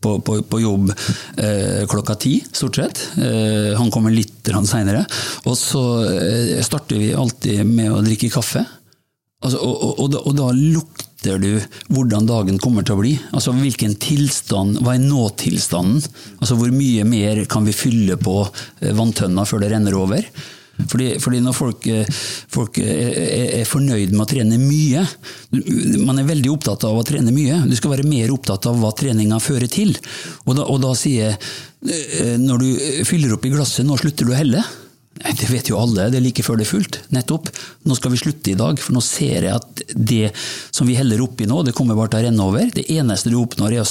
på, 0.01 0.17
på, 0.27 0.41
på 0.43 0.61
jobb 0.63 0.91
eh, 0.91 1.87
klokka 1.91 2.17
ti, 2.19 2.41
stort 2.53 2.81
sett. 2.81 3.03
Eh, 3.23 3.71
han 3.79 3.93
kommer 3.95 4.15
litt 4.15 4.51
seinere. 4.67 5.05
Og 5.47 5.59
så 5.59 5.85
eh, 6.11 6.59
starter 6.67 6.99
vi 6.99 7.13
alltid 7.15 7.63
med 7.67 7.93
å 7.95 8.03
drikke 8.07 8.33
kaffe. 8.35 8.65
Altså, 9.41 9.57
og, 9.65 9.77
og, 9.81 9.93
og, 10.05 10.11
da, 10.13 10.21
og, 10.21 10.35
da, 10.37 10.49
lukter 10.53 11.41
du 11.41 11.51
hvordan 11.93 12.29
dagen 12.29 12.61
kommer 12.61 12.85
til 12.85 12.97
å 12.97 13.01
bli. 13.01 13.15
Altså 13.33 13.55
hvilken 13.57 13.97
tilstand, 14.01 14.81
Hva 14.85 14.97
er 14.97 15.05
nå-tilstanden? 15.05 16.01
Altså 16.39 16.59
Hvor 16.61 16.73
mye 16.75 17.07
mer 17.09 17.45
kan 17.49 17.65
vi 17.65 17.77
fylle 17.77 18.19
på 18.21 18.43
eh, 18.45 18.93
vanntønna 18.97 19.47
før 19.49 19.65
det 19.65 19.71
renner 19.73 19.97
over? 19.97 20.29
Fordi, 20.89 21.09
fordi 21.21 21.41
når 21.45 21.57
folk, 21.57 21.89
eh, 21.89 22.21
folk 22.53 22.81
er, 22.83 23.17
er, 23.61 23.65
fornøyd 23.69 24.13
med 24.15 24.25
å 24.25 24.29
trene 24.29 24.57
mye 24.61 25.03
Man 26.07 26.21
er 26.21 26.29
veldig 26.29 26.53
opptatt 26.53 26.87
av 26.89 26.97
å 26.97 27.05
trene 27.07 27.33
mye. 27.35 27.63
Du 27.69 27.75
skal 27.77 27.95
være 27.97 28.09
mer 28.09 28.33
opptatt 28.33 28.69
av 28.69 28.77
hva 28.81 28.93
treninga 28.97 29.41
fører 29.41 29.73
til. 29.73 29.97
Og 30.47 30.57
da, 30.57 30.69
og 30.69 30.85
da 30.85 30.93
sier 30.99 31.31
jeg, 31.31 31.41
eh, 31.89 32.37
når 32.41 32.65
du 32.65 32.71
fyller 33.09 33.37
opp 33.37 33.49
i 33.49 33.53
glasset, 33.57 33.89
nå 33.89 33.97
slutter 34.01 34.29
du 34.29 34.37
å 34.37 34.41
helle. 34.41 34.65
Det 35.21 35.51
vet 35.51 35.69
jo 35.69 35.77
alle, 35.77 36.07
det 36.09 36.17
er 36.17 36.25
like 36.25 36.43
før 36.45 36.57
det 36.57 36.65
er 36.65 36.71
fullt. 36.71 36.99
Nettopp. 37.13 37.51
Nå 37.89 37.97
skal 37.97 38.15
vi 38.15 38.21
slutte 38.23 38.53
i 38.53 38.57
dag, 38.59 38.81
for 38.81 38.97
nå 38.97 39.03
ser 39.05 39.47
jeg 39.47 39.53
at 39.53 39.83
det 39.93 40.31
som 40.73 40.89
vi 40.89 40.97
heller 40.97 41.21
oppi 41.25 41.49
nå, 41.49 41.61
det 41.67 41.75
kommer 41.77 41.99
bare 41.99 42.15
til 42.15 42.23
å 42.23 42.29
renne 42.29 42.47
over. 42.47 42.71
Det 42.73 42.87
eneste 42.95 43.33
du 43.33 43.37
oppnår 43.41 43.77
er 43.77 43.85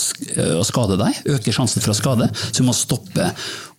å 0.57 0.65
skade 0.65 0.97
deg, 0.99 1.19
øke 1.35 1.53
sjansen 1.53 1.85
for 1.85 1.93
å 1.93 1.99
skade, 1.99 2.31
så 2.39 2.63
du 2.63 2.65
må 2.69 2.75
stoppe. 2.77 3.29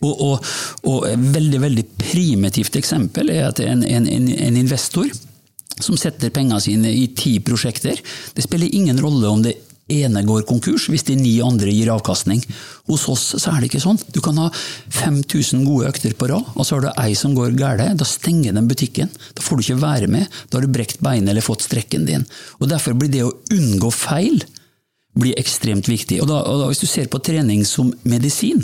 Og, 0.01 0.13
og, 0.15 0.53
og 0.89 1.09
et 1.11 1.27
veldig, 1.35 1.63
veldig 1.67 1.87
primitivt 1.99 2.79
eksempel 2.81 3.35
er 3.35 3.49
at 3.51 3.63
en, 3.65 3.83
en, 3.85 4.07
en 4.07 4.61
investor 4.61 5.11
som 5.81 5.99
setter 5.99 6.33
pengene 6.35 6.61
sine 6.63 6.93
i 6.93 7.09
ti 7.17 7.39
prosjekter, 7.45 7.99
det 8.37 8.45
spiller 8.45 8.71
ingen 8.77 9.01
rolle 9.01 9.31
om 9.31 9.43
det 9.45 9.57
ene 9.91 10.23
går 10.27 10.47
konkurs 10.49 10.89
hvis 10.91 11.07
de 11.09 11.17
ni 11.19 11.35
andre 11.45 11.73
gir 11.73 11.91
avkastning. 11.95 12.43
Hos 12.91 13.07
oss 13.11 13.27
så 13.37 13.53
er 13.53 13.61
det 13.61 13.71
ikke 13.71 13.83
sånn. 13.83 14.01
Du 14.15 14.21
kan 14.25 14.39
ha 14.41 14.49
5000 15.01 15.67
gode 15.69 15.91
økter 15.91 16.15
på 16.19 16.31
rad, 16.31 16.47
og 16.55 16.67
så 16.67 16.79
har 16.79 16.87
du 16.87 17.03
ei 17.03 17.17
som 17.19 17.35
går 17.37 17.57
galt. 17.59 17.83
Da 17.99 18.07
stenger 18.09 18.57
den 18.57 18.71
butikken. 18.71 19.11
Da 19.37 19.45
får 19.45 19.59
du 19.59 19.67
ikke 19.67 19.83
være 19.83 20.11
med. 20.11 20.31
Da 20.49 20.59
har 20.59 20.67
du 20.67 20.73
brekt 20.73 21.03
beinet 21.05 21.33
eller 21.33 21.45
fått 21.45 21.67
strekken 21.67 22.07
din. 22.09 22.27
Og 22.61 22.71
Derfor 22.71 22.95
blir 22.99 23.11
det 23.13 23.27
å 23.27 23.35
unngå 23.55 23.91
feil 23.95 24.41
blir 25.19 25.39
ekstremt 25.41 25.89
viktig. 25.91 26.21
Og, 26.23 26.29
da, 26.31 26.43
og 26.47 26.63
da, 26.63 26.71
Hvis 26.71 26.85
du 26.85 26.89
ser 26.91 27.11
på 27.11 27.23
trening 27.25 27.65
som 27.67 27.91
medisin, 28.07 28.63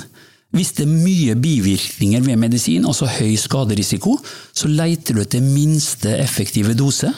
hvis 0.55 0.73
det 0.79 0.87
er 0.87 0.93
mye 0.93 1.35
bivirkninger 1.37 2.23
ved 2.25 2.39
medisin, 2.41 2.87
altså 2.87 3.09
høy 3.11 3.35
skaderisiko, 3.41 4.15
så 4.57 4.71
leiter 4.71 5.17
du 5.17 5.25
etter 5.25 5.43
minste 5.45 6.15
effektive 6.17 6.77
dose. 6.79 7.11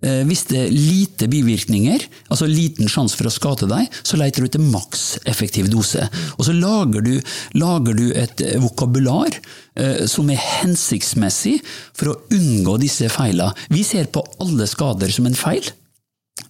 Eh, 0.00 0.22
er 0.24 0.70
lite 0.72 1.28
bivirkninger, 1.28 2.06
altså 2.32 2.46
liten 2.48 2.88
sjanse 2.88 3.18
for 3.18 3.28
å 3.28 3.32
skade 3.34 3.66
deg, 3.68 3.90
så 4.00 4.16
leiter 4.16 4.40
du 4.40 4.48
etter 4.48 4.62
maks 4.64 5.18
effektiv 5.28 5.68
dose. 5.68 6.06
Og 6.38 6.46
så 6.46 6.54
lager 6.56 7.04
du, 7.04 7.18
lager 7.60 7.98
du 7.98 8.06
et 8.16 8.40
vokabular 8.62 9.28
eh, 9.76 10.06
som 10.08 10.30
er 10.32 10.40
hensiktsmessig 10.40 11.58
for 11.92 12.14
å 12.14 12.16
unngå 12.32 12.78
disse 12.80 13.10
feilene. 13.12 13.52
Vi 13.68 13.84
ser 13.84 14.08
på 14.08 14.24
alle 14.40 14.68
skader 14.70 15.12
som 15.12 15.28
en 15.28 15.36
feil. 15.36 15.68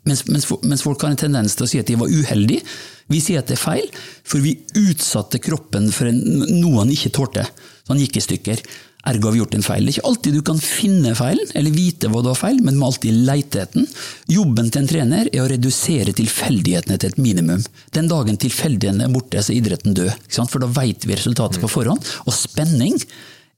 Mens, 0.06 0.22
mens, 0.30 0.46
mens, 0.62 0.84
folk 0.86 1.02
har 1.02 1.10
en 1.10 1.18
tendens 1.18 1.56
til 1.58 1.66
å 1.66 1.68
si 1.72 1.80
at 1.80 1.90
de 1.90 1.98
var 1.98 2.08
uheldige. 2.08 2.62
Vi 3.10 3.18
sier 3.18 3.42
at 3.42 3.50
det 3.50 3.58
er 3.58 3.64
feil, 3.64 3.90
for 4.22 4.38
vi 4.44 4.54
utsatte 4.78 5.42
kroppen 5.42 5.90
for 5.92 6.06
en, 6.08 6.22
noe 6.54 6.84
han 6.84 6.94
ikke 6.94 7.10
tålte. 7.18 7.48
Så 7.82 7.92
han 7.92 8.00
gikk 8.00 8.20
i 8.20 8.24
stykker. 8.24 8.62
Ergo 9.08 9.28
har 9.28 9.32
vi 9.32 9.40
gjort 9.40 9.54
en 9.56 9.64
feil. 9.64 9.86
Det 9.86 9.92
er 9.92 9.96
ikke 9.98 10.08
alltid 10.10 10.34
du 10.36 10.42
kan 10.44 10.58
finne 10.60 11.14
feilen, 11.16 11.52
eller 11.56 11.72
vite 11.72 12.10
hva 12.12 12.20
du 12.20 12.28
har 12.28 12.36
feil, 12.38 12.60
men 12.60 12.76
du 12.76 12.80
må 12.82 12.90
alltid 12.90 13.22
leite 13.28 13.62
etter. 13.62 13.86
Jobben 14.28 14.68
til 14.68 14.82
en 14.82 14.90
trener 14.90 15.30
er 15.32 15.44
å 15.44 15.48
redusere 15.48 16.12
tilfeldighetene 16.16 16.98
til 17.00 17.14
et 17.14 17.20
minimum. 17.22 17.64
Den 17.96 18.10
dagen 18.12 18.40
tilfeldighetene 18.40 19.08
er 19.08 19.14
borte, 19.14 19.40
så 19.40 19.54
er 19.54 19.62
idretten 19.62 19.96
død. 19.96 20.28
For 20.40 20.60
da 20.60 20.68
veit 20.76 21.08
vi 21.08 21.16
resultatet 21.16 21.62
på 21.62 21.72
forhånd. 21.72 22.12
Og 22.26 22.36
spenning 22.36 23.00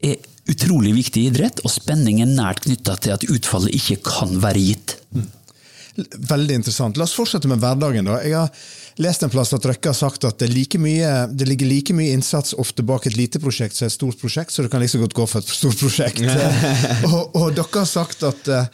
er 0.02 0.20
utrolig 0.50 0.94
viktig 0.94 1.24
i 1.24 1.30
idrett, 1.32 1.62
og 1.66 1.74
spenning 1.74 2.22
er 2.22 2.30
nært 2.30 2.64
knytta 2.66 2.96
til 3.02 3.16
at 3.16 3.26
utfallet 3.26 3.74
ikke 3.78 3.98
kan 4.06 4.38
være 4.42 4.62
gitt. 4.62 4.96
Mm. 5.14 5.26
Veldig 6.30 6.54
interessant. 6.56 6.96
La 6.96 7.04
oss 7.04 7.16
fortsette 7.16 7.50
med 7.50 7.60
hverdagen. 7.60 8.06
da. 8.08 8.22
Jeg 8.24 8.38
har 8.38 8.54
lest 9.00 9.22
en 9.22 9.32
plass 9.32 9.52
at 9.56 9.66
Røkke 9.66 9.92
har 9.92 9.96
sagt 9.96 10.24
at 10.28 10.38
det, 10.42 10.50
like 10.52 10.78
mye, 10.80 11.10
det, 11.32 11.48
ligger 11.48 11.68
like 11.68 11.96
mye 11.96 12.12
innsats 12.12 12.56
ofte 12.58 12.84
bak 12.86 13.06
et 13.08 13.16
lite 13.16 13.40
prosjekt 13.42 13.78
som 13.78 13.88
et 13.88 13.94
stort 13.94 14.20
prosjekt, 14.20 14.52
så 14.52 14.64
det 14.64 14.72
kan 14.72 14.82
liksom 14.82 15.04
godt 15.04 15.16
gå 15.16 15.26
for 15.28 15.42
et 15.42 15.52
stort 15.52 15.78
prosjekt. 15.80 16.24
og, 17.10 17.36
og, 17.36 17.52
dere 17.56 17.68
har 17.78 17.88
sagt 17.88 18.24
at 18.28 18.50
uh, 18.52 18.64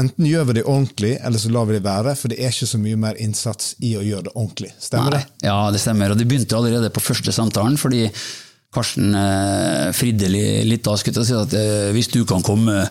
enten 0.00 0.28
gjør 0.28 0.50
vi 0.50 0.58
det 0.60 0.66
ordentlig, 0.66 1.14
eller 1.20 1.42
så 1.42 1.52
lar 1.52 1.68
vi 1.68 1.78
det 1.78 1.84
være, 1.86 2.14
for 2.18 2.32
det 2.32 2.40
er 2.40 2.54
ikke 2.54 2.70
så 2.72 2.80
mye 2.82 3.00
mer 3.00 3.18
innsats 3.20 3.74
i 3.84 3.96
å 3.98 4.04
gjøre 4.06 4.28
det 4.30 4.36
ordentlig. 4.36 4.72
Stemmer 4.78 5.16
Nei. 5.16 5.24
det? 5.24 5.48
Ja, 5.50 5.58
det 5.74 5.82
stemmer. 5.82 6.14
Og 6.14 6.20
det 6.20 6.28
begynte 6.30 6.56
allerede 6.58 6.92
på 6.94 7.04
første 7.04 7.34
samtalen. 7.34 7.78
fordi 7.80 8.06
Karsten 8.70 9.14
eh, 9.18 9.88
fridde 9.90 10.28
litt 10.30 10.84
da, 10.86 10.92
skulle 10.94 11.24
jeg 11.24 11.26
si 11.26 11.34
at 11.34 11.54
eh, 11.58 11.88
hvis 11.90 12.06
du 12.12 12.20
kan 12.28 12.44
komme 12.46 12.84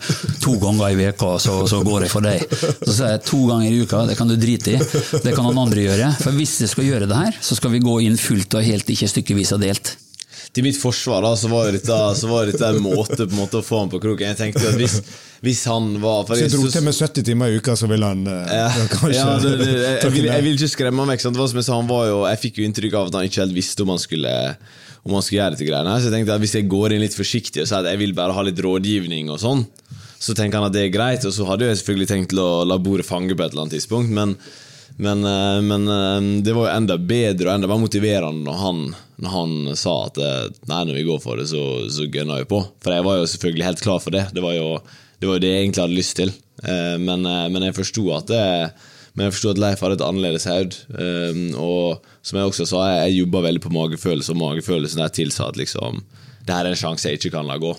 to 0.43 0.57
ganger 0.59 0.91
i 0.91 0.97
veka, 0.99 1.37
så, 1.39 1.61
så, 1.71 1.79
går 1.87 2.03
jeg 2.03 2.11
for 2.11 2.27
deg. 2.27 2.43
Så 2.81 2.97
sa 2.97 3.13
jeg 3.13 3.23
to 3.23 3.39
ganger 3.47 3.71
i 3.71 3.85
uka, 3.85 4.03
det 4.09 4.17
kan 4.19 4.27
du 4.27 4.35
drite 4.35 4.75
i. 4.75 4.81
Det 5.23 5.31
kan 5.31 5.47
noen 5.47 5.61
andre 5.63 5.87
gjøre. 5.87 6.11
For 6.19 6.35
hvis 6.35 6.57
jeg 6.65 6.73
skal 6.73 6.89
gjøre 6.89 7.07
det 7.07 7.21
her, 7.21 7.39
så 7.39 7.55
skal 7.55 7.71
vi 7.71 7.79
gå 7.85 7.95
inn 8.03 8.19
fullt 8.19 8.59
og 8.59 8.67
helt, 8.67 8.91
ikke 8.91 9.07
stykkevis 9.07 9.55
og 9.55 9.63
delt. 9.63 9.93
Til 10.51 10.65
mitt 10.65 10.79
forsvar 10.81 11.23
da, 11.23 11.31
så 11.37 11.47
var 11.47 11.71
dette, 11.71 11.95
så 12.17 12.27
var 12.27 12.49
dette 12.49 12.73
en 12.73 12.81
måte, 12.83 13.21
på 13.21 13.29
en 13.29 13.39
måte 13.39 13.61
å 13.61 13.63
få 13.63 13.83
ham 13.85 13.93
på 13.93 14.01
kroken. 14.03 14.33
Jeg 14.33 14.39
tenkte 14.39 14.65
at 14.65 14.75
hvis, 14.81 14.97
hvis 15.45 15.61
han 15.69 15.93
var 16.03 16.27
Så 16.27 16.41
jeg 16.41 16.51
dro 16.57 16.67
til 16.73 16.83
med 16.89 16.97
70 16.97 17.27
timer 17.29 17.53
i 17.53 17.61
uka, 17.61 17.77
så 17.79 17.87
ville 17.87 18.09
han 18.09 18.27
eh, 18.27 18.83
kanskje 18.97 19.15
ja, 19.15 19.29
det, 19.39 19.55
det, 19.61 19.71
jeg, 19.77 19.95
jeg, 20.03 20.13
vil, 20.17 20.27
jeg, 20.33 20.47
vil, 20.49 20.59
ikke 20.59 20.71
skremme 20.73 21.05
ham 21.05 21.15
vekk. 21.15 21.23
Sant? 21.23 21.39
Som 21.39 21.61
jeg, 21.61 21.69
sa, 21.69 21.79
han 21.79 21.87
var 21.87 22.09
jo, 22.09 22.19
jeg 22.33 22.43
fikk 22.43 22.59
jo 22.59 22.67
inntrykk 22.67 22.99
av 22.99 23.13
at 23.13 23.19
han 23.21 23.31
ikke 23.31 23.45
helt 23.45 23.59
visste 23.61 23.87
om 23.87 23.93
han 23.93 24.03
skulle 24.03 24.35
om 25.09 25.17
man 25.17 25.25
skulle 25.25 25.41
gjøre 25.41 25.57
dette 25.57 25.67
greiene. 25.67 25.97
Så 25.97 26.09
jeg 26.09 26.15
tenkte 26.15 26.37
at 26.37 26.43
Hvis 26.43 26.55
jeg 26.55 26.69
går 26.71 26.95
inn 26.95 27.03
litt 27.03 27.17
forsiktig 27.17 27.63
og 27.63 27.69
sier 27.69 27.81
at 27.81 27.91
jeg 27.91 28.01
vil 28.03 28.15
bare 28.17 28.35
ha 28.37 28.45
litt 28.45 28.61
rådgivning, 28.63 29.31
og 29.33 29.41
sånn, 29.41 29.65
så 30.19 30.35
tenker 30.35 30.59
han 30.59 30.69
at 30.69 30.75
det 30.75 30.85
er 30.85 30.93
greit. 30.95 31.25
Og 31.25 31.33
så 31.35 31.47
hadde 31.49 31.67
jeg 31.67 31.81
selvfølgelig 31.81 32.09
tenkt 32.11 32.35
å 32.37 32.65
la 32.67 32.79
bordet 32.81 33.07
fange 33.07 33.33
på 33.35 33.43
et 33.43 33.53
eller 33.53 33.65
annet 33.65 33.77
tidspunkt, 33.79 34.13
men, 34.13 34.35
men, 34.99 35.23
eh, 35.25 35.59
men 35.65 35.87
eh, 35.95 36.29
det 36.45 36.55
var 36.55 36.67
jo 36.67 36.75
enda 36.75 36.99
bedre 36.99 37.49
og 37.49 37.55
enda 37.55 37.71
mer 37.71 37.81
motiverende 37.81 38.45
når 38.45 38.59
han, 38.63 38.83
når 39.23 39.35
han 39.35 39.55
sa 39.79 39.95
at 40.09 40.19
eh, 40.21 40.45
nei, 40.71 40.83
når 40.89 40.99
vi 40.99 41.07
går 41.07 41.23
for 41.23 41.39
det, 41.39 41.49
så, 41.51 41.63
så 41.91 42.07
gønner 42.11 42.43
vi 42.43 42.51
på. 42.51 42.61
For 42.83 42.95
jeg 42.95 43.07
var 43.07 43.19
jo 43.21 43.31
selvfølgelig 43.33 43.69
helt 43.71 43.85
klar 43.87 44.03
for 44.03 44.15
det. 44.15 44.27
Det 44.35 44.45
var 44.45 44.57
jo 44.59 44.69
det, 44.79 45.27
var 45.27 45.35
jo 45.35 45.43
det 45.43 45.51
jeg 45.55 45.65
egentlig 45.65 45.85
hadde 45.85 45.99
lyst 45.99 46.19
til. 46.19 46.37
Men, 46.59 47.23
men 47.23 47.63
jeg 47.63 47.75
forsto 47.75 48.01
at 48.11 48.27
det 48.27 48.39
men 49.19 49.27
jeg 49.27 49.35
forsto 49.35 49.49
at 49.51 49.59
Leif 49.59 49.81
hadde 49.83 49.97
et 49.97 50.05
annerledes 50.05 50.45
haud. 50.47 50.75
Um, 50.95 51.39
og 51.59 52.05
som 52.23 52.37
jeg 52.39 52.47
også 52.47 52.67
sa, 52.69 52.83
jeg, 53.01 53.17
jobba 53.17 53.41
veldig 53.43 53.61
på 53.65 53.71
magefølelse, 53.75 54.31
og 54.31 54.39
magefølelsen 54.39 55.01
der 55.03 55.11
tilsa 55.11 55.49
at 55.51 55.59
liksom, 55.59 55.99
det 56.47 56.55
her 56.55 56.63
er 56.63 56.71
en 56.71 56.79
sjanse 56.79 57.11
jeg 57.11 57.19
ikke 57.19 57.33
kan 57.33 57.49
la 57.49 57.57
gå. 57.59 57.73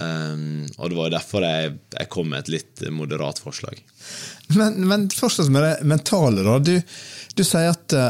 Um, 0.00 0.64
og 0.78 0.88
det 0.88 0.96
var 0.96 1.12
derfor 1.12 1.44
jeg, 1.44 1.74
jeg, 1.92 2.08
kom 2.14 2.32
med 2.32 2.46
et 2.46 2.54
litt 2.56 2.86
moderat 2.88 3.42
forslag. 3.44 3.84
Men, 4.56 4.80
men 4.88 5.06
fortsatt 5.12 5.52
med 5.52 5.66
det 5.66 5.74
mentale, 5.92 6.46
da. 6.46 6.56
Du, 6.56 6.72
du 7.36 7.44
sier 7.44 7.74
at 7.74 7.98
uh, 8.00 8.08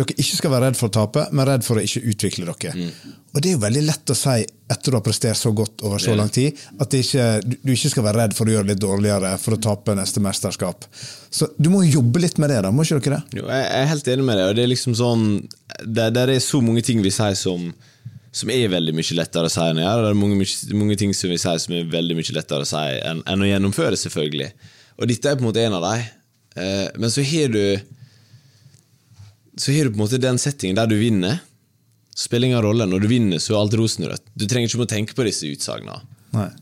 dere 0.00 0.16
ikke 0.16 0.38
skal 0.38 0.52
være 0.54 0.68
redd 0.68 0.78
for 0.78 0.90
å 0.90 0.94
tape, 0.94 1.26
men 1.36 1.46
redd 1.48 1.64
for 1.66 1.78
å 1.78 1.84
ikke 1.84 2.02
utvikle 2.12 2.46
dere. 2.48 2.72
Mm. 2.76 3.18
Og 3.30 3.38
det 3.38 3.50
er 3.50 3.54
jo 3.54 3.62
veldig 3.62 3.82
lett 3.86 4.12
å 4.12 4.16
si 4.18 4.42
etter 4.70 4.90
du 4.90 4.96
har 4.96 5.04
prestert 5.06 5.38
så 5.38 5.52
godt 5.54 5.84
over 5.86 6.02
så 6.02 6.14
lang 6.18 6.30
tid, 6.34 6.58
at 6.82 6.94
ikke, 6.94 7.26
du 7.42 7.72
ikke 7.74 7.90
skal 7.92 8.06
være 8.06 8.24
redd 8.24 8.34
for 8.38 8.48
å 8.48 8.54
gjøre 8.54 8.68
det 8.68 8.74
litt 8.74 8.82
dårligere 8.82 9.32
for 9.42 9.56
å 9.56 9.60
tape 9.62 9.94
neste 9.98 10.22
mesterskap. 10.22 10.86
Så 11.30 11.50
du 11.58 11.70
må 11.72 11.82
jobbe 11.86 12.22
litt 12.22 12.40
med 12.42 12.52
det, 12.52 12.60
da, 12.66 12.72
må 12.74 12.86
ikke 12.86 13.00
dere 13.04 13.20
det? 13.20 13.40
Jo, 13.40 13.46
jeg 13.50 13.68
er 13.76 13.88
helt 13.90 14.10
enig 14.14 14.26
med 14.26 14.40
deg. 14.40 14.48
og 14.48 14.58
det 14.58 14.64
er 14.64 14.72
liksom 14.72 14.98
sånn, 14.98 15.24
der, 15.84 16.12
det 16.14 16.26
er 16.26 16.42
så 16.44 16.62
mange 16.64 16.84
ting 16.86 17.02
vi 17.04 17.14
sier 17.14 17.38
som, 17.38 17.70
som 18.34 18.52
er 18.54 18.70
veldig 18.72 18.94
mye 18.98 19.18
lettere 19.18 19.50
å 19.50 19.54
si 19.54 19.62
enn 19.66 19.82
å 19.82 19.86
gjøre. 19.86 20.06
Det 20.06 20.12
er 20.14 20.20
mange, 20.24 20.50
mange, 20.82 20.98
ting 21.02 21.14
som 21.18 21.34
vi 21.34 21.38
sier 21.42 21.62
som 21.62 21.78
er 21.78 21.94
veldig 21.94 22.18
mye 22.18 22.36
lettere 22.38 22.66
å 22.66 22.70
si 22.72 22.84
enn, 23.10 23.24
enn 23.30 23.46
å 23.46 23.50
gjennomføre, 23.50 23.98
selvfølgelig. 23.98 24.50
Og 24.98 25.10
dette 25.10 25.30
er 25.30 25.38
på 25.38 25.44
en 25.44 25.50
måte 25.50 25.64
en 25.64 25.78
av 25.78 25.86
dem. 25.86 26.06
Eh, 26.60 26.86
men 26.98 27.14
så 27.14 27.26
har 27.26 27.50
du 27.54 27.62
så 29.60 29.72
har 29.72 29.84
du 29.84 29.92
på 29.92 29.98
en 29.98 30.04
måte 30.06 30.20
den 30.20 30.38
settingen 30.40 30.78
der 30.78 30.88
du 30.88 30.96
vinner. 30.96 31.42
Spiller 32.16 32.48
ingen 32.48 32.62
rolle. 32.64 32.86
Når 32.88 33.02
du 33.02 33.08
vinner, 33.10 33.42
så 33.42 33.54
er 33.54 33.60
alt 33.60 33.76
rosenrødt. 33.76 34.24
Du 34.32 34.46
trenger 34.48 34.70
ikke 34.70 34.86
å 34.86 34.88
tenke 34.88 35.16
på 35.16 35.26
disse 35.26 35.50
utsagnene. 35.50 36.00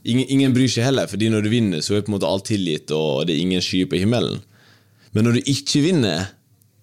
Ingen, 0.02 0.24
ingen, 0.32 0.54
bryr 0.56 0.70
seg 0.72 0.88
heller, 0.88 1.06
fordi 1.10 1.28
når 1.30 1.44
du 1.44 1.50
vinner, 1.52 1.84
så 1.84 1.94
er 1.94 2.02
på 2.02 2.10
en 2.10 2.16
måte 2.16 2.28
alt 2.28 2.48
tilgitt, 2.48 2.90
og 2.96 3.28
det 3.28 3.36
er 3.36 3.44
ingen 3.44 3.62
skyer 3.62 3.86
på 3.90 4.00
himmelen. 4.00 4.40
Men 5.14 5.28
når 5.28 5.38
du 5.38 5.52
ikke 5.52 5.84
vinner, 5.84 6.32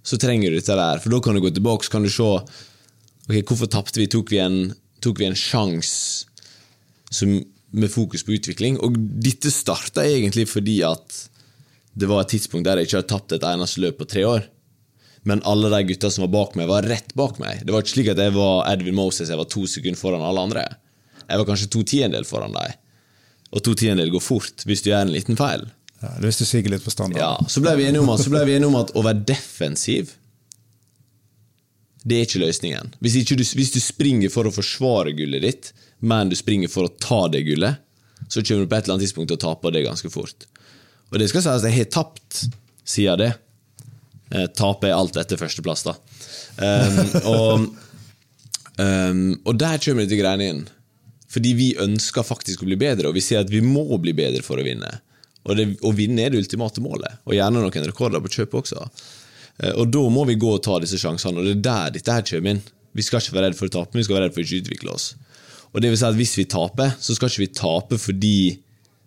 så 0.06 0.20
trenger 0.22 0.54
du 0.54 0.60
dette 0.60 0.78
der. 0.78 1.02
For 1.04 1.12
da 1.12 1.20
kan 1.26 1.36
du 1.36 1.44
gå 1.44 1.52
tilbake 1.52 1.88
så 1.88 1.98
kan 1.98 2.06
du 2.06 2.14
se 2.14 2.30
ok, 2.30 3.36
hvorfor 3.42 3.72
tapte 3.74 4.00
vi. 4.00 4.08
Tok 4.12 4.32
vi 4.32 4.40
en, 4.44 4.60
tok 5.04 5.24
en 5.26 5.36
sjanse 5.36 6.26
med 7.76 7.92
fokus 7.92 8.24
på 8.24 8.38
utvikling? 8.38 8.80
Og 8.86 8.96
dette 8.96 9.52
starta 9.52 10.06
egentlig 10.08 10.48
fordi 10.52 10.80
at 10.88 11.24
det 11.96 12.08
var 12.08 12.24
et 12.24 12.36
tidspunkt 12.36 12.68
der 12.68 12.80
jeg 12.80 12.88
ikke 12.90 13.02
hadde 13.02 13.12
tapt 13.12 13.36
et 13.36 13.48
eneste 13.50 13.82
løp 13.84 14.00
på 14.00 14.08
tre 14.16 14.24
år 14.30 14.46
men 15.26 15.42
alle 15.50 15.72
de 15.74 15.82
gutta 15.90 16.12
som 16.14 16.28
var 16.28 16.34
bak 16.36 16.58
meg, 16.60 16.70
var 16.70 16.86
rett 16.86 17.14
bak 17.18 17.40
meg. 17.42 17.64
Det 17.66 17.74
var 17.74 17.82
ikke 17.82 17.96
slik 17.96 18.12
at 18.14 18.22
jeg 18.22 18.34
var 18.36 18.68
Edwin 18.70 18.98
Moses, 18.98 19.32
jeg 19.32 19.40
var 19.40 19.48
to 19.50 19.66
sekunder 19.70 19.98
foran 19.98 20.26
alle 20.26 20.44
andre. 20.48 20.66
Jeg 21.26 21.42
var 21.42 21.48
kanskje 21.48 21.72
to 21.74 21.82
tiendedel 21.88 22.28
foran 22.30 22.54
dem. 22.54 22.76
Og 23.56 23.64
to 23.66 23.74
tiendedel 23.78 24.14
går 24.14 24.22
fort 24.22 24.66
hvis 24.70 24.86
du 24.86 24.92
gjør 24.92 25.08
en 25.08 25.16
liten 25.16 25.40
feil. 25.40 25.66
Ja, 26.04 26.12
det 26.20 26.30
hvis 26.30 26.42
du 26.44 26.46
siger 26.46 26.70
litt 26.70 26.86
på 26.86 26.94
standard. 26.94 27.22
Ja, 27.24 27.50
så 27.50 27.64
ble 27.64 27.74
vi 27.80 27.88
enige 27.88 28.04
om 28.04 28.12
at, 28.14 28.22
vi 28.22 28.54
enige 28.54 28.70
om 28.70 28.78
at 28.78 28.94
å 28.94 29.04
være 29.06 29.26
defensiv 29.34 30.14
det 32.06 32.20
er 32.20 32.28
ikke 32.28 32.44
løsningen. 32.44 32.92
Hvis, 33.02 33.16
ikke 33.18 33.40
du, 33.40 33.42
hvis, 33.58 33.72
du, 33.74 33.80
springer 33.82 34.30
for 34.30 34.46
å 34.46 34.54
forsvare 34.54 35.16
gullet 35.18 35.42
ditt, 35.42 35.72
men 36.06 36.30
du 36.30 36.36
springer 36.38 36.70
for 36.70 36.86
å 36.86 36.94
ta 37.02 37.24
det 37.34 37.42
gullet, 37.48 37.82
så 38.30 38.44
kommer 38.46 38.66
du 38.66 38.70
på 38.70 38.78
et 38.78 38.86
eller 38.86 38.96
annet 38.96 39.08
tidspunkt 39.08 39.32
til 39.32 39.40
å 39.40 39.42
tape 39.42 39.72
det 39.74 39.82
ganske 39.88 40.12
fort. 40.14 40.46
Og 41.10 41.18
det 41.18 41.32
skal 41.32 41.42
sies, 41.42 41.66
jeg 41.66 41.80
har 41.80 41.90
tapt 41.96 42.44
siden 42.86 43.24
det. 43.24 43.32
Eh, 44.34 44.48
er 44.50 44.94
alt 44.96 45.18
etter 45.22 45.38
førsteplass, 45.38 45.84
da. 45.86 45.94
Um, 46.58 46.96
og, 47.30 47.66
um, 48.82 49.26
og 49.46 49.58
der 49.60 49.78
kommer 49.84 50.06
dette 50.06 50.18
greiene 50.18 50.48
inn. 50.50 50.64
Fordi 51.30 51.52
vi 51.58 51.68
ønsker 51.82 52.26
faktisk 52.26 52.64
å 52.64 52.70
bli 52.70 52.78
bedre, 52.80 53.10
og 53.10 53.18
vi 53.18 53.24
sier 53.24 53.44
at 53.44 53.52
vi 53.52 53.62
må 53.62 54.00
bli 54.02 54.16
bedre 54.18 54.42
for 54.46 54.62
å 54.62 54.66
vinne. 54.66 54.90
Og 55.46 55.60
det, 55.60 55.68
å 55.86 55.92
vinne 55.94 56.24
er 56.24 56.34
det 56.34 56.42
ultimate 56.42 56.82
målet, 56.82 57.20
og 57.28 57.36
gjerne 57.38 57.62
noen 57.62 57.90
rekorder 57.92 58.24
på 58.24 58.34
kjøpet 58.40 58.62
også. 58.64 58.88
Uh, 59.62 59.74
og 59.76 59.94
da 59.94 60.08
må 60.10 60.26
vi 60.32 60.40
gå 60.42 60.56
og 60.58 60.64
ta 60.66 60.80
disse 60.82 61.00
sjansene, 61.02 61.42
og 61.42 61.46
det 61.46 61.60
er 61.60 61.64
der 61.70 61.96
dette 62.00 62.18
her 62.18 62.26
kommer 62.32 62.56
inn. 62.56 62.66
Vi 62.96 63.06
skal 63.06 63.22
ikke 63.22 63.38
være 63.38 63.52
redd 63.52 63.60
for 63.60 63.70
å 63.70 63.76
tape, 63.78 63.94
men 63.94 64.02
vi 64.02 64.08
skal 64.08 64.18
være 64.18 64.30
redd 64.30 64.38
for 64.38 64.42
å 64.42 64.48
ikke 64.48 64.66
utvikle 64.66 64.96
oss. 64.96 65.10
Og 65.76 65.82
det 65.84 65.90
vil 65.92 66.00
si 66.00 66.08
at 66.08 66.16
Hvis 66.16 66.38
vi 66.40 66.46
taper, 66.48 66.94
så 67.04 67.14
skal 67.14 67.30
ikke 67.30 67.44
vi 67.44 67.54
tape 67.60 67.98
fordi 68.00 68.38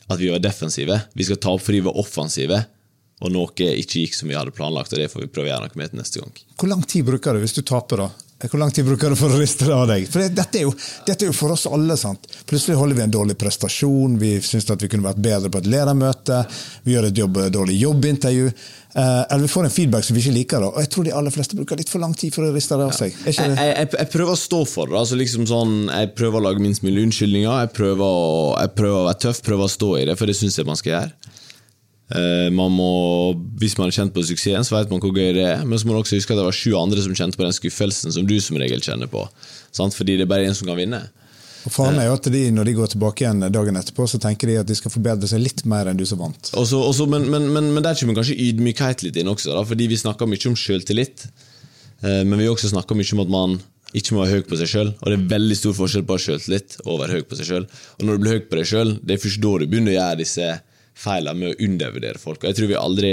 at 0.08 0.20
vi 0.20 0.28
var 0.28 0.42
defensive. 0.44 0.98
Vi 1.16 1.24
skal 1.24 1.40
tape 1.40 1.64
fordi 1.64 1.80
vi 1.80 1.88
var 1.88 1.96
offensive 2.00 2.58
og 3.18 3.34
noe 3.34 3.50
ikke 3.50 4.04
gikk 4.04 4.14
som 4.14 4.30
vi 4.30 4.38
hadde 4.38 4.54
planlagt. 4.54 4.94
og 4.94 5.02
Det 5.02 5.10
får 5.10 5.26
vi 5.26 5.32
prøve 5.32 5.48
å 5.48 5.52
gjøre 5.52 5.66
noe 5.66 5.80
med 5.80 5.92
til 5.92 6.02
neste 6.02 6.22
gang. 6.22 6.40
Hvor 6.58 6.70
lang 6.70 6.86
tid 6.86 7.06
bruker 7.08 7.34
du 7.34 7.42
hvis 7.42 7.56
du 7.56 7.64
taper, 7.66 8.06
da? 8.06 8.10
Hvor 8.38 8.60
lang 8.60 8.70
tid 8.70 8.86
bruker 8.86 9.10
du 9.10 9.18
for 9.18 9.34
å 9.34 9.38
riste 9.40 9.66
det 9.66 9.74
av 9.74 9.88
deg? 9.90 10.04
For 10.06 10.22
det, 10.22 10.28
dette, 10.38 10.60
er 10.60 10.68
jo, 10.68 10.72
dette 11.08 11.26
er 11.26 11.32
jo 11.32 11.34
for 11.34 11.50
oss 11.56 11.66
alle. 11.66 11.96
sant? 11.98 12.28
Plutselig 12.46 12.76
holder 12.78 13.00
vi 13.00 13.02
en 13.02 13.14
dårlig 13.16 13.34
prestasjon, 13.38 14.14
vi 14.20 14.36
syns 14.46 14.68
at 14.70 14.84
vi 14.84 14.90
kunne 14.92 15.08
vært 15.08 15.18
bedre 15.24 15.50
på 15.50 15.58
et 15.58 15.66
ledermøte, 15.72 16.44
vi 16.84 16.94
gjør 16.94 17.08
et 17.08 17.18
jobb, 17.18 17.40
dårlig 17.56 17.80
jobbintervju, 17.80 18.44
eh, 18.46 19.02
eller 19.24 19.42
vi 19.42 19.50
får 19.50 19.66
en 19.66 19.74
feedback 19.74 20.06
som 20.06 20.14
vi 20.14 20.22
ikke 20.22 20.36
liker. 20.36 20.62
Da. 20.62 20.70
Og 20.70 20.86
jeg 20.86 20.92
tror 20.94 21.08
de 21.08 21.16
aller 21.18 21.34
fleste 21.34 21.58
bruker 21.58 21.82
litt 21.82 21.90
for 21.90 22.04
lang 22.04 22.14
tid 22.14 22.36
for 22.36 22.46
å 22.46 22.52
riste 22.54 22.78
det 22.78 22.86
av 22.86 22.94
seg. 22.94 23.18
Ja. 23.24 23.32
Jeg, 23.32 23.56
det? 23.56 23.66
jeg, 23.72 23.90
jeg 24.04 24.10
prøver 24.14 24.36
å 24.36 24.42
stå 24.44 24.62
for 24.70 24.92
det. 24.92 25.00
Altså 25.02 25.18
liksom 25.18 25.50
sånn, 25.50 25.76
jeg 25.90 26.14
prøver 26.14 26.38
å 26.38 26.46
lage 26.46 26.62
minst 26.62 26.86
mulig 26.86 27.08
unnskyldninger. 27.08 27.64
Jeg 27.64 27.74
prøver, 27.74 28.06
å, 28.06 28.54
jeg 28.54 28.76
prøver 28.78 29.00
å 29.00 29.08
være 29.10 29.22
tøff, 29.26 29.42
prøver 29.50 29.66
å 29.66 29.74
stå 29.74 29.90
i 29.98 30.06
det, 30.12 30.18
for 30.20 30.30
det 30.30 30.38
syns 30.38 30.62
jeg 30.62 30.70
man 30.70 30.78
skal 30.78 30.94
gjøre. 30.94 31.34
Eh, 32.08 32.48
man 32.54 32.72
må, 32.72 32.90
hvis 33.60 33.76
man 33.76 33.90
er 33.90 33.96
kjent 33.98 34.14
på 34.14 34.24
suksessen, 34.24 34.64
så 34.64 34.78
vet 34.78 34.92
man 34.92 35.02
hvor 35.02 35.12
gøy 35.12 35.34
det 35.36 35.44
er. 35.44 35.64
Men 35.64 35.80
så 35.80 35.88
må 35.88 35.94
man 35.94 36.02
også 36.02 36.16
huske 36.16 36.32
at 36.32 36.40
det 36.40 36.46
var 36.46 36.56
sju 36.56 36.72
andre 36.80 37.04
som 37.04 37.16
kjente 37.16 37.36
på 37.36 37.44
den 37.44 37.56
skuffelsen 37.56 38.14
som 38.14 38.28
du 38.28 38.38
som 38.40 38.60
regel 38.60 38.82
kjenner 38.84 39.10
på. 39.12 39.26
Sant? 39.76 39.96
Fordi 39.96 40.16
det 40.16 40.24
er 40.24 40.30
bare 40.30 40.48
én 40.48 40.56
som 40.56 40.70
kan 40.70 40.78
vinne. 40.80 41.02
Og 41.66 41.74
Faren 41.74 41.98
er 42.00 42.06
jo 42.06 42.14
at 42.16 42.28
de, 42.32 42.42
når 42.54 42.68
de 42.68 42.74
går 42.78 42.92
tilbake 42.94 43.24
igjen 43.24 43.42
dagen 43.52 43.76
etterpå, 43.76 44.06
så 44.08 44.20
tenker 44.22 44.48
de 44.48 44.60
at 44.60 44.68
de 44.68 44.76
skal 44.78 44.92
forbedre 44.94 45.28
seg 45.28 45.42
litt 45.42 45.64
mer 45.68 45.90
enn 45.90 45.98
du 45.98 46.06
som 46.08 46.20
vant. 46.22 46.52
Også, 46.56 46.78
også, 46.80 47.08
men, 47.10 47.26
men, 47.28 47.50
men, 47.52 47.72
men 47.74 47.84
der 47.84 47.98
kommer 47.98 48.16
kanskje 48.16 48.38
ydmykhet 48.46 49.04
litt 49.04 49.18
inn 49.20 49.28
også, 49.28 49.52
da, 49.52 49.64
fordi 49.68 49.90
vi 49.90 49.98
snakker 50.00 50.30
mye 50.30 50.48
om 50.48 50.56
sjøltillit. 50.56 51.26
Eh, 52.00 52.22
men 52.24 52.38
vi 52.40 52.48
også 52.48 52.70
snakker 52.72 52.96
mye 52.96 53.18
om 53.18 53.24
at 53.26 53.34
man 53.34 53.58
ikke 53.96 54.14
må 54.14 54.22
være 54.22 54.38
høy 54.38 54.48
på 54.48 54.56
seg 54.60 54.70
sjøl. 54.70 54.94
Og 55.00 55.10
det 55.10 55.18
er 55.18 55.28
veldig 55.34 55.58
stor 55.58 55.76
forskjell 55.76 56.06
på 56.06 56.14
å 56.14 56.18
ha 56.18 56.24
sjøltillit 56.24 56.78
og 56.84 56.90
å 56.94 56.98
være 57.02 57.18
høy 57.18 57.28
på 57.28 57.38
seg 57.40 57.50
sjøl. 57.50 57.68
Og 57.98 58.06
når 58.06 58.16
du 58.16 58.24
blir 58.24 58.36
høy 58.36 58.42
på 58.48 58.60
deg 58.60 58.70
sjøl, 58.72 58.96
det 59.02 59.16
er 59.16 59.22
først 59.26 59.44
da 59.44 59.52
du 59.58 59.66
begynner 59.66 59.94
å 59.94 59.98
gjøre 59.98 60.20
disse 60.22 60.48
feilene 60.98 61.38
med 61.38 61.52
å 61.52 61.68
undervurdere 61.68 62.20
folk. 62.20 62.42
Og 62.42 62.50
jeg 62.50 62.58
tror 62.58 62.70
vi 62.70 62.78
aldri, 62.78 63.12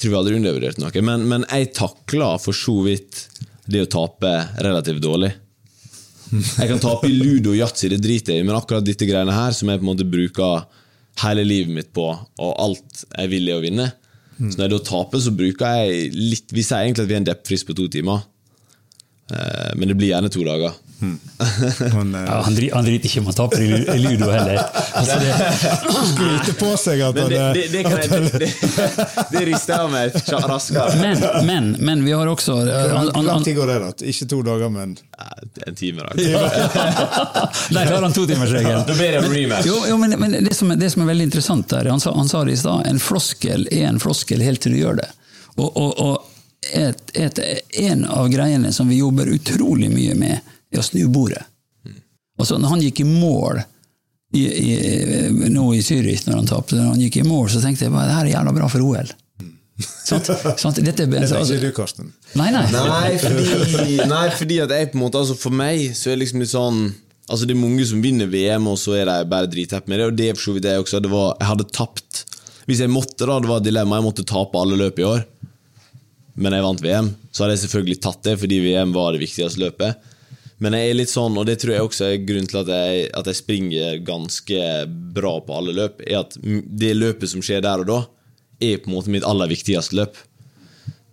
tror 0.00 0.12
vi 0.12 0.18
aldri 0.18 0.38
undervurderte 0.40 0.82
noe. 0.82 1.04
Men, 1.06 1.26
men 1.30 1.46
jeg 1.48 1.72
takler 1.78 2.42
for 2.42 2.56
så 2.56 2.76
vidt 2.86 3.24
det 3.70 3.84
å 3.84 3.90
tape 3.90 4.32
relativt 4.64 5.02
dårlig. 5.04 5.32
Jeg 6.32 6.68
kan 6.70 6.80
tape 6.80 7.10
i 7.10 7.14
ludo 7.14 7.52
og 7.52 7.58
yatzy, 7.58 7.90
det 7.92 8.00
driter 8.02 8.34
jeg 8.34 8.42
i, 8.42 8.46
men 8.48 8.56
akkurat 8.56 8.84
dette 8.84 9.06
greiene 9.08 9.34
her, 9.36 9.52
som 9.52 9.68
jeg 9.68 9.80
på 9.80 9.84
en 9.84 9.90
måte 9.90 10.08
bruker 10.08 10.64
hele 11.20 11.44
livet 11.44 11.74
mitt 11.76 11.90
på, 11.92 12.06
og 12.08 12.52
alt 12.56 13.02
jeg 13.04 13.28
vil 13.34 13.50
er 13.52 13.58
å 13.58 13.62
vinne 13.62 13.84
Så 14.38 14.56
når 14.56 14.62
jeg 14.64 14.72
da 14.72 14.78
taper, 14.88 15.20
så 15.20 15.32
bruker 15.36 15.74
jeg 15.76 16.06
litt 16.16 16.54
Vi 16.56 16.64
sier 16.64 16.86
egentlig 16.86 17.04
at 17.04 17.10
vi 17.10 17.16
er 17.18 17.20
en 17.20 17.26
deppfrist 17.28 17.68
på 17.68 17.76
to 17.76 17.84
timer, 17.92 18.22
Eh, 19.32 19.72
men 19.76 19.88
det 19.88 19.98
blir 19.98 20.12
gjerne 20.12 20.30
to 20.32 20.44
dager. 20.46 20.74
Men 21.02 22.14
eh, 22.14 22.24
Ja, 22.26 22.40
han, 22.46 22.54
dri, 22.54 22.70
han 22.74 22.84
driter 22.86 23.08
ikke 23.10 23.20
om 23.22 23.28
han 23.30 23.36
taper 23.38 23.62
i 23.62 23.98
ludo 23.98 24.30
heller. 24.30 24.58
Altså 24.98 25.18
det, 25.22 25.32
skryter 26.12 26.58
på 26.60 26.70
seg 26.80 27.02
at 27.08 27.20
han 27.22 27.32
det, 27.32 27.40
det, 27.56 27.66
det, 27.72 27.82
kan 27.86 27.98
jeg, 27.98 28.08
det, 28.10 28.40
det, 28.42 29.16
det 29.32 29.44
rister 29.48 29.84
av 29.84 29.92
meg 29.92 30.16
raskere. 30.48 30.88
men, 31.00 31.24
men, 31.46 31.70
men 31.80 32.04
vi 32.06 32.14
har 32.16 32.30
også 32.30 32.58
eh, 32.62 32.96
Hvor 33.12 33.26
lang 33.26 33.44
tid 33.46 33.56
går 33.58 33.72
det, 33.72 33.78
da? 33.84 33.92
Ikke 34.12 34.28
to 34.30 34.42
dager, 34.46 34.72
men 34.72 34.96
En 35.66 35.74
time, 35.78 36.02
da. 36.02 36.12
Der 37.70 37.86
har 37.92 38.02
han 38.02 38.12
totimersregelen. 38.12 38.84
Da 38.86 38.94
blir 38.94 39.12
det 39.12 39.22
rematch. 39.28 39.66
Jo, 39.66 39.78
jo, 39.88 39.96
men, 39.98 40.16
men 40.18 40.32
det, 40.32 40.54
som 40.54 40.70
er, 40.70 40.80
det 40.80 40.90
som 40.90 41.04
er 41.04 41.12
veldig 41.12 41.28
interessant 41.30 41.68
der, 41.70 41.90
han 41.90 42.00
sa, 42.00 42.14
han 42.16 42.28
sa 42.28 42.44
det 42.44 42.56
i 42.56 42.60
stad, 42.60 42.86
en 42.86 43.00
floskel 43.00 43.68
er 43.70 43.86
en 43.88 44.00
floskel 44.02 44.42
helt 44.42 44.62
til 44.62 44.76
du 44.76 44.82
gjør 44.82 45.02
det. 45.02 45.08
Og, 45.54 45.68
og, 45.76 46.00
og 46.00 46.72
et, 46.72 47.02
et, 47.14 47.38
en 47.82 48.04
av 48.04 48.28
greiene 48.32 48.72
som 48.72 48.88
vi 48.88 49.00
jobber 49.02 49.30
utrolig 49.34 49.90
mye 49.92 50.14
med, 50.18 50.52
er 50.72 50.82
å 50.82 50.86
snu 50.86 51.04
bordet. 51.12 51.42
Altså, 52.40 52.58
når 52.58 52.74
han 52.74 52.82
gikk 52.82 53.02
i 53.04 53.08
mål 53.08 53.60
i, 54.32 54.42
i, 54.42 55.50
nå 55.52 55.66
i 55.76 55.82
Zürich, 55.84 56.24
når 56.26 56.38
han 56.40 56.48
tapte, 56.48 56.78
når 56.78 56.94
han 56.94 57.02
gikk 57.04 57.20
i 57.20 57.26
mål, 57.26 57.50
så 57.52 57.60
tenkte 57.62 57.86
jeg 57.86 57.92
bare 57.92 58.08
det 58.08 58.16
her 58.16 58.28
er 58.30 58.32
jævla 58.32 58.54
bra 58.56 58.70
for 58.72 58.86
OL. 58.86 59.12
Sånt, 59.82 60.28
sånt, 60.60 60.78
Dette, 60.84 61.06
det 61.08 61.18
er 61.18 61.24
altså, 61.26 61.56
ikke 61.56 61.70
du, 61.70 61.76
Karsten. 61.76 62.10
nei, 62.38 62.50
nei. 62.54 62.64
Nei, 62.70 63.14
fordi, 63.18 63.94
nei, 64.08 64.26
fordi 64.36 64.58
at 64.62 64.74
jeg 64.76 64.90
på 64.92 64.98
en 64.98 65.02
måte 65.02 65.22
altså 65.22 65.34
For 65.40 65.54
meg 65.54 65.94
så 65.96 66.10
er 66.10 66.14
det 66.14 66.26
liksom 66.26 66.42
litt 66.44 66.52
sånn 66.52 66.82
Altså 67.32 67.48
Det 67.48 67.54
er 67.54 67.62
mange 67.62 67.86
som 67.88 68.02
vinner 68.04 68.28
VM, 68.28 68.66
og 68.68 68.76
så 68.78 68.98
er 68.98 69.08
de 69.08 69.16
bare 69.30 69.48
drithappy 69.48 69.88
med 69.88 70.00
det. 70.02 70.06
Og 70.10 70.16
det 70.18 70.26
er 70.28 70.36
for 70.36 70.44
så 70.44 70.54
vidt 70.56 70.66
jeg 70.68 70.82
også. 70.82 71.00
Det 71.00 71.10
var, 71.12 71.28
jeg 71.40 71.48
hadde 71.48 71.66
tapt. 71.72 72.22
Hvis 72.68 72.82
jeg 72.82 72.92
måtte, 72.92 73.24
da, 73.24 73.38
det 73.40 73.48
var 73.48 73.62
et 73.62 73.68
dilemma, 73.68 73.98
jeg 73.98 74.06
måtte 74.10 74.24
tape 74.28 74.58
alle 74.60 74.76
løp 74.76 75.00
i 75.00 75.06
år, 75.06 75.22
men 76.42 76.56
jeg 76.56 76.66
vant 76.66 76.82
VM, 76.82 77.08
så 77.30 77.44
hadde 77.44 77.56
jeg 77.56 77.62
selvfølgelig 77.62 77.98
tatt 78.04 78.20
det, 78.26 78.34
fordi 78.42 78.58
VM 78.66 78.92
var 78.94 79.14
det 79.14 79.22
viktigste 79.22 79.62
løpet. 79.62 80.10
Men 80.62 80.76
jeg 80.78 80.90
er 80.90 80.98
litt 80.98 81.10
sånn, 81.10 81.34
og 81.40 81.46
det 81.48 81.56
tror 81.58 81.74
jeg 81.74 81.84
også 81.84 82.04
er 82.06 82.20
grunnen 82.22 82.46
til 82.50 82.60
at 82.60 82.68
jeg, 82.70 83.06
at 83.18 83.28
jeg 83.28 83.38
springer 83.40 84.02
ganske 84.06 84.66
bra 85.16 85.32
på 85.42 85.56
alle 85.58 85.74
løp, 85.74 86.02
er 86.06 86.20
at 86.20 86.36
det 86.38 86.92
løpet 86.94 87.32
som 87.32 87.42
skjer 87.42 87.64
der 87.64 87.82
og 87.82 87.88
da, 87.88 88.02
er 88.62 88.78
på 88.78 88.90
en 88.90 88.94
måte 88.94 89.10
mitt 89.10 89.26
aller 89.26 89.50
viktigste 89.50 89.98
løp. 89.98 90.20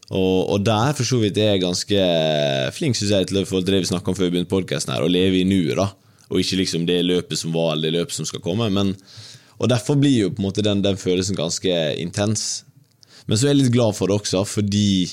Og, 0.09 0.49
og 0.53 0.61
der 0.65 0.93
for 0.97 1.05
så 1.05 1.19
vidt 1.21 1.37
er 1.37 1.55
jeg 1.55 1.63
ganske 1.63 2.05
flink 2.73 2.97
synes 2.97 3.13
jeg, 3.13 3.29
til 3.29 3.41
å 3.41 3.47
få 3.49 3.61
det 3.65 3.81
vi 3.81 3.89
snakket 3.89 4.11
om 4.11 4.17
før 4.17 4.29
vi 4.29 4.35
begynte 4.37 4.53
podcasten 4.53 4.93
her, 4.93 5.05
å 5.05 5.09
leve 5.09 5.41
i 5.41 5.47
nuet. 5.49 5.81
Og 6.29 6.41
ikke 6.41 6.61
liksom 6.61 6.85
det 6.89 7.01
løpet 7.05 7.41
som 7.41 7.53
var, 7.53 7.73
eller 7.73 7.89
det 7.89 8.03
løpet 8.03 8.17
som 8.19 8.29
skal 8.29 8.43
komme. 8.45 8.69
Men, 8.73 8.93
og 9.57 9.69
Derfor 9.73 9.97
blir 9.97 10.13
jo 10.13 10.33
på 10.33 10.43
en 10.43 10.49
måte 10.49 10.65
den, 10.65 10.85
den 10.85 10.97
følelsen 10.97 11.37
ganske 11.37 11.79
intens. 12.01 12.67
Men 13.25 13.37
så 13.37 13.47
er 13.47 13.53
jeg 13.53 13.63
litt 13.63 13.73
glad 13.73 13.97
for 13.97 14.09
det 14.09 14.17
også, 14.17 14.45
fordi 14.49 15.09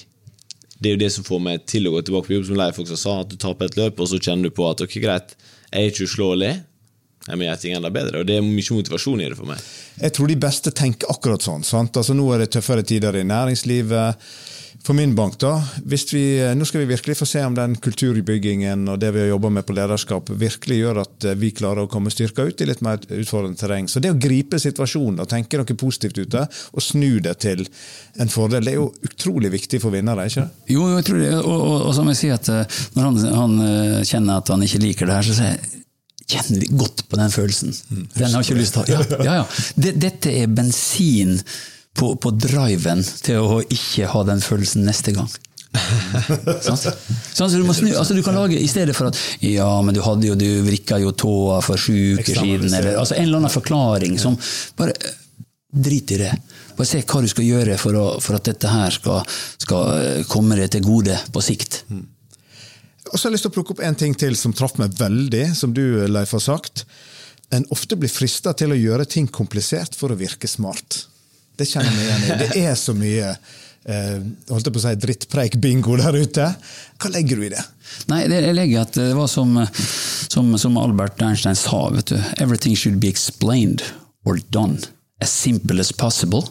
det 0.78 0.90
er 0.90 0.96
jo 0.96 1.00
det 1.00 1.10
som 1.14 1.24
får 1.26 1.42
meg 1.42 1.66
til 1.68 1.88
å 1.88 1.94
gå 1.94 2.02
tilbake 2.06 2.28
på 2.28 2.36
jobb, 2.36 2.48
som 2.50 2.58
Leif 2.60 2.80
også 2.82 2.98
sa, 3.00 3.18
at 3.22 3.30
du 3.32 3.36
taper 3.40 3.70
et 3.70 3.78
løp, 3.80 4.00
og 4.00 4.10
så 4.10 4.20
kjenner 4.20 4.50
du 4.50 4.56
på 4.56 4.66
at 4.68 4.82
ok, 4.84 4.96
greit, 5.02 5.36
jeg 5.70 5.76
er 5.76 5.92
ikke 5.92 6.08
uslåelig, 6.08 6.52
jeg 7.26 7.38
må 7.38 7.46
gjøre 7.46 7.60
ting 7.62 7.74
enda 7.74 7.90
bedre. 7.90 8.20
Og 8.20 8.28
det 8.28 8.36
er 8.38 8.44
mye 8.44 8.76
motivasjon 8.76 9.22
i 9.24 9.30
det 9.30 9.38
for 9.38 9.50
meg. 9.50 9.62
Jeg 9.98 10.14
tror 10.14 10.30
de 10.30 10.36
beste 10.38 10.72
tenker 10.76 11.10
akkurat 11.10 11.42
sånn. 11.42 11.64
sant? 11.66 11.96
Altså 11.98 12.14
Nå 12.14 12.28
er 12.34 12.44
det 12.44 12.52
tøffere 12.54 12.84
tider 12.86 13.18
i 13.18 13.24
næringslivet. 13.26 14.28
For 14.84 14.94
min 14.94 15.14
bank, 15.14 15.38
da. 15.40 15.62
Vi, 15.84 15.98
nå 16.54 16.64
skal 16.64 16.80
vi 16.80 16.86
virkelig 16.90 17.16
få 17.18 17.26
se 17.26 17.42
om 17.44 17.54
den 17.54 17.76
kulturbyggingen 17.82 18.88
og 18.88 18.98
det 19.02 19.12
vi 19.14 19.22
har 19.22 19.30
jobba 19.32 19.50
med 19.58 19.66
på 19.66 19.74
lederskap, 19.76 20.30
virkelig 20.30 20.78
gjør 20.78 21.00
at 21.02 21.26
eh, 21.26 21.36
vi 21.38 21.50
klarer 21.56 21.86
å 21.86 21.90
komme 21.90 22.12
styrka 22.12 22.46
ut 22.46 22.60
i 22.60 22.68
litt 22.68 22.82
mer 22.84 23.00
utfordrende 23.02 23.58
terreng. 23.60 23.88
Så 23.90 24.02
det 24.02 24.12
å 24.14 24.18
gripe 24.20 24.60
situasjonen 24.62 25.22
og 25.22 25.30
tenke 25.30 25.60
noe 25.60 25.78
positivt 25.78 26.20
ute, 26.20 26.44
og 26.72 26.84
snu 26.84 27.18
det 27.24 27.36
til 27.46 27.64
en 28.20 28.32
fordel, 28.32 28.66
det 28.66 28.74
er 28.74 28.80
jo 28.80 28.90
utrolig 29.08 29.52
viktig 29.54 29.80
for 29.82 29.94
vinnere, 29.94 30.28
ikke 30.28 30.44
det? 30.44 30.74
Jo, 30.76 30.90
jeg 30.96 31.08
tror 31.08 31.22
det. 31.24 31.32
Og, 31.40 31.56
og, 31.56 31.78
og 31.88 31.96
som 31.96 32.12
jeg 32.12 32.20
sier, 32.20 32.38
at 32.38 32.52
eh, 32.52 32.84
når 32.98 33.08
han, 33.08 33.24
han 33.40 33.58
eh, 33.66 34.04
kjenner 34.06 34.42
at 34.42 34.54
han 34.54 34.66
ikke 34.66 34.82
liker 34.84 35.10
det 35.10 35.18
her, 35.18 35.28
så 35.30 35.40
sier 35.40 35.56
jeg 35.56 35.82
Kjenn 36.26 36.58
godt 36.74 37.04
på 37.06 37.18
den 37.20 37.30
følelsen. 37.30 37.70
Den 38.16 38.32
har 38.34 38.42
ikke 38.42 38.56
lyst 38.58 38.74
til 38.74 38.82
å. 38.82 38.86
Ja, 38.90 39.18
ja, 39.22 39.34
ja. 39.38 39.90
Dette 39.94 40.32
er 40.34 40.50
bensin 40.50 41.36
på, 41.96 42.12
på 42.20 42.32
driven 42.36 43.02
til 43.24 43.42
å 43.42 43.60
ikke 43.64 44.08
ha 44.12 44.24
den 44.28 44.42
følelsen 44.44 44.86
neste 44.86 45.14
gang. 45.16 45.30
sånn, 46.64 46.78
Sånn, 46.78 47.50
så 47.50 47.56
du, 47.58 47.64
må 47.66 47.74
snu, 47.76 47.90
altså 47.98 48.14
du 48.16 48.22
kan 48.24 48.36
lage, 48.38 48.56
I 48.56 48.68
stedet 48.70 48.94
for 48.96 49.10
at 49.10 49.18
Ja, 49.44 49.68
men 49.84 49.96
du 49.96 50.00
hadde 50.04 50.30
jo, 50.30 50.36
du 50.38 50.62
vrikka 50.64 50.96
jo 51.02 51.12
tåa 51.12 51.60
for 51.64 51.80
sju 51.80 52.16
uker 52.16 52.38
siden, 52.38 52.70
eller 52.70 52.96
altså 52.96 53.16
en 53.18 53.26
eller 53.26 53.42
annen 53.42 53.52
forklaring 53.52 54.16
som 54.22 54.38
Bare 54.78 54.94
eh, 54.96 55.16
drit 55.76 56.14
i 56.14 56.20
det. 56.22 56.30
Bare 56.76 56.88
se 56.88 57.02
hva 57.02 57.20
du 57.20 57.28
skal 57.28 57.44
gjøre 57.44 57.76
for, 57.80 57.96
å, 57.98 58.04
for 58.22 58.38
at 58.38 58.46
dette 58.48 58.70
her 58.70 58.94
skal, 58.94 59.24
skal 59.60 59.90
eh, 59.96 60.22
komme 60.30 60.56
deg 60.56 60.70
til 60.72 60.86
gode 60.86 61.18
på 61.34 61.42
sikt. 61.44 61.82
Og 61.90 63.18
så 63.18 63.26
har 63.26 63.28
jeg 63.28 63.36
lyst 63.36 63.46
til 63.48 63.52
å 63.52 63.56
plukke 63.58 63.74
opp 63.74 63.82
en 63.84 63.98
ting 63.98 64.16
til 64.18 64.38
som 64.38 64.54
traff 64.56 64.78
meg 64.80 64.94
veldig, 64.96 65.50
som 65.58 65.74
du, 65.76 65.82
Leif, 66.08 66.32
har 66.32 66.42
sagt. 66.42 66.86
En 67.54 67.66
ofte 67.74 67.98
blir 67.98 68.10
frista 68.10 68.54
til 68.56 68.72
å 68.72 68.78
gjøre 68.78 69.04
ting 69.10 69.28
komplisert 69.28 69.98
for 69.98 70.14
å 70.14 70.18
virke 70.18 70.48
smart. 70.50 71.04
Det 71.56 71.68
kjenner 71.68 71.92
jeg 71.94 72.06
igjen 72.06 72.26
i. 72.26 72.40
Det 72.42 72.64
er 72.66 72.74
så 72.78 72.94
mye 72.96 73.30
eh, 73.86 74.18
holdt 74.50 74.68
jeg 74.68 74.74
på 74.74 74.82
å 74.82 74.84
si, 74.84 74.94
drittpreik-bingo 75.04 75.96
der 76.00 76.18
ute. 76.18 76.48
Hva 77.00 77.12
legger 77.14 77.40
du 77.40 77.46
i 77.46 77.52
det? 77.54 77.62
Nei, 78.10 78.24
det, 78.30 78.42
jeg 78.44 78.58
legger 78.58 78.84
at 78.84 78.98
det 78.98 79.12
var 79.16 79.30
som, 79.30 79.56
som, 80.28 80.52
som 80.60 80.76
Albert 80.80 81.22
Einstein 81.24 81.58
sa, 81.58 81.86
vet 81.94 82.12
du. 82.12 82.18
Everything 82.42 82.76
should 82.76 83.00
be 83.02 83.08
explained 83.12 83.84
or 84.26 84.40
done 84.50 84.82
as 85.22 85.32
simple 85.32 85.80
as 85.80 85.92
possible, 85.92 86.44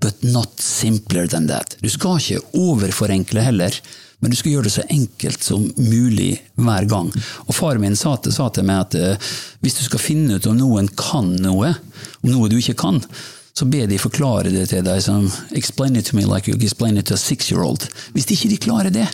but 0.00 0.22
not 0.22 0.60
simpler 0.60 1.26
than 1.26 1.48
that. 1.48 1.76
Du 1.80 1.88
skal 1.88 2.20
ikke 2.20 2.42
overforenkle 2.58 3.44
heller, 3.44 3.76
men 4.20 4.32
du 4.32 4.36
skal 4.36 4.52
gjøre 4.52 4.68
det 4.68 4.74
så 4.74 4.84
enkelt 4.92 5.44
som 5.44 5.64
mulig 5.80 6.34
hver 6.60 6.84
gang. 6.90 7.08
Og 7.46 7.54
Faren 7.56 7.80
min 7.80 7.96
sa 7.96 8.18
til, 8.20 8.34
sa 8.36 8.50
til 8.52 8.66
meg 8.68 8.82
at 8.84 8.96
eh, 8.98 9.30
hvis 9.64 9.78
du 9.78 9.84
skal 9.86 10.02
finne 10.02 10.36
ut 10.36 10.48
om 10.50 10.58
noen 10.58 10.90
kan 10.98 11.30
noe, 11.40 11.72
om 12.20 12.32
noe 12.34 12.50
du 12.52 12.58
ikke 12.58 12.76
kan, 12.82 13.00
så 13.56 13.66
ber 13.68 13.88
de 13.90 13.98
forklare 14.00 14.52
det 14.54 14.68
til 14.70 14.84
deg 14.86 15.02
som 15.04 15.26
explain 15.56 15.98
it 15.98 16.10
to 16.10 16.16
me 16.16 16.24
like 16.26 16.50
you 16.50 16.56
explain 16.56 16.98
it 16.98 17.10
to 17.10 17.14
a 17.14 17.20
six-year-old. 17.20 17.88
Hvis 18.14 18.30
ikke 18.30 18.50
de 18.52 18.60
klarer 18.62 18.94
det, 18.94 19.08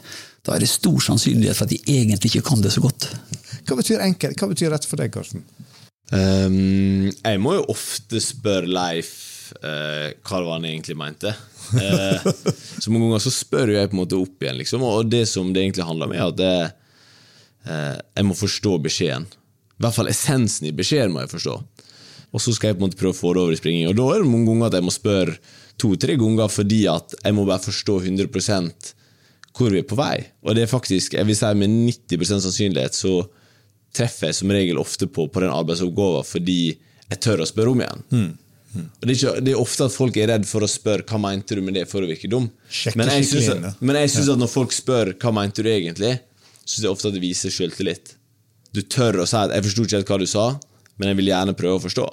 da 0.47 0.55
er 0.55 0.63
det 0.63 0.71
stor 0.71 1.01
sannsynlighet 1.03 1.59
for 1.59 1.67
at 1.67 1.75
de 1.75 1.81
egentlig 1.99 2.31
ikke 2.35 2.49
kan 2.51 2.63
det 2.63 2.75
så 2.77 2.85
godt. 2.85 3.09
Hva 3.67 3.79
betyr 3.81 4.05
enkelt? 4.05 4.39
Hva 4.39 4.51
betyr 4.53 4.71
rett 4.75 4.87
for 4.87 5.01
deg, 5.01 5.11
Karsten? 5.15 5.43
Um, 6.15 7.09
jeg 7.11 7.41
må 7.43 7.57
jo 7.57 7.65
ofte 7.73 8.21
spørre 8.23 8.71
Leif 8.71 9.11
uh, 9.59 10.13
hva 10.15 10.39
det 10.39 10.47
var 10.47 10.53
han 10.55 10.69
egentlig 10.69 10.95
mente. 11.01 11.33
Uh, 11.75 12.29
så 12.83 12.93
mange 12.93 13.09
ganger 13.09 13.25
så 13.25 13.35
spør 13.35 13.75
jeg 13.75 13.91
på 13.91 13.99
en 13.99 14.03
måte 14.05 14.21
opp 14.21 14.45
igjen, 14.45 14.61
liksom, 14.61 14.85
og 14.87 15.11
det 15.11 15.25
som 15.31 15.51
det 15.51 15.65
egentlig 15.65 15.89
handler 15.89 16.11
om, 16.11 16.15
er 16.15 16.29
at 16.29 16.39
det, 16.39 16.55
uh, 17.67 17.97
jeg 17.99 18.29
må 18.29 18.39
forstå 18.39 18.77
beskjeden. 18.87 19.27
I 19.77 19.85
hvert 19.85 19.99
fall 19.99 20.13
essensen 20.13 20.71
i 20.71 20.77
beskjeden 20.77 21.13
må 21.13 21.25
jeg 21.25 21.35
forstå. 21.35 21.57
Og 22.35 22.43
så 22.43 22.53
skal 22.53 22.73
jeg 22.73 22.79
på 22.79 22.83
en 22.83 22.89
måte 22.89 22.99
prøve 23.01 23.15
å 23.15 23.19
få 23.19 23.33
det 23.35 23.43
over 23.45 23.55
i 23.55 23.61
springing. 23.61 23.89
Og 23.91 23.97
da 23.99 24.07
er 24.13 24.23
det 24.23 24.31
mange 24.31 24.51
ganger 24.51 24.69
at 24.69 24.79
jeg 24.79 24.87
må 24.87 24.95
spørre 24.95 25.37
to-tre 25.81 26.17
ganger 26.21 26.53
fordi 26.53 26.83
at 26.91 27.15
jeg 27.21 27.37
må 27.37 27.45
bare 27.49 27.65
forstå 27.65 27.99
100 28.03 28.95
hvor 29.57 29.73
vi 29.73 29.81
er 29.81 29.89
på 29.89 29.97
vei. 29.99 30.17
Og 30.45 30.57
det 30.57 30.67
er 30.67 30.71
faktisk, 30.71 31.17
jeg 31.17 31.29
vil 31.29 31.39
si 31.39 31.53
med 31.57 31.73
90% 31.73 32.45
sannsynlighet 32.45 32.97
så 32.97 33.15
treffer 33.97 34.31
jeg 34.31 34.41
som 34.41 34.53
regel 34.53 34.81
ofte 34.81 35.09
på, 35.09 35.29
på 35.33 35.43
den 35.43 35.55
arbeidsoppgaven 35.55 36.27
fordi 36.29 36.59
jeg 37.07 37.23
tør 37.23 37.45
å 37.45 37.49
spørre 37.49 37.73
om 37.73 37.81
igjen. 37.85 38.05
Mm. 38.11 38.35
Og 38.77 39.07
det, 39.07 39.09
er 39.09 39.17
ikke, 39.17 39.35
det 39.47 39.53
er 39.55 39.61
ofte 39.61 39.87
at 39.89 39.95
folk 39.95 40.19
er 40.21 40.31
redd 40.35 40.45
for 40.49 40.65
å 40.65 40.69
spørre 40.69 41.07
hva 41.09 41.21
mente 41.23 41.57
du 41.57 41.63
med 41.65 41.79
det 41.79 41.87
for 41.89 42.05
å 42.05 42.11
virke 42.11 42.29
dum. 42.29 42.51
Sjekke 42.69 43.01
Men 43.01 43.13
jeg 43.15 43.29
syns 43.31 43.49
at, 43.55 43.85
synes 44.13 44.33
at 44.35 44.43
når 44.43 44.53
folk 44.53 44.75
spør 44.77 45.15
hva 45.23 45.33
mente 45.39 45.65
du 45.65 45.71
egentlig, 45.73 46.13
syns 46.65 46.83
jeg 46.83 46.93
ofte 46.93 47.09
at 47.09 47.17
det 47.17 47.25
viser 47.25 47.55
selvtillit. 47.55 48.17
Du 48.77 48.83
tør 48.83 49.23
å 49.23 49.29
si 49.29 49.39
at 49.39 49.55
'jeg 49.55 49.65
forsto 49.65 49.87
ikke 49.87 49.97
helt 49.97 50.11
hva 50.11 50.19
du 50.21 50.27
sa', 50.29 50.51
men 50.97 51.11
jeg 51.13 51.19
vil 51.21 51.31
gjerne 51.33 51.55
prøve 51.59 51.79
å 51.81 51.85
forstå. 51.87 52.07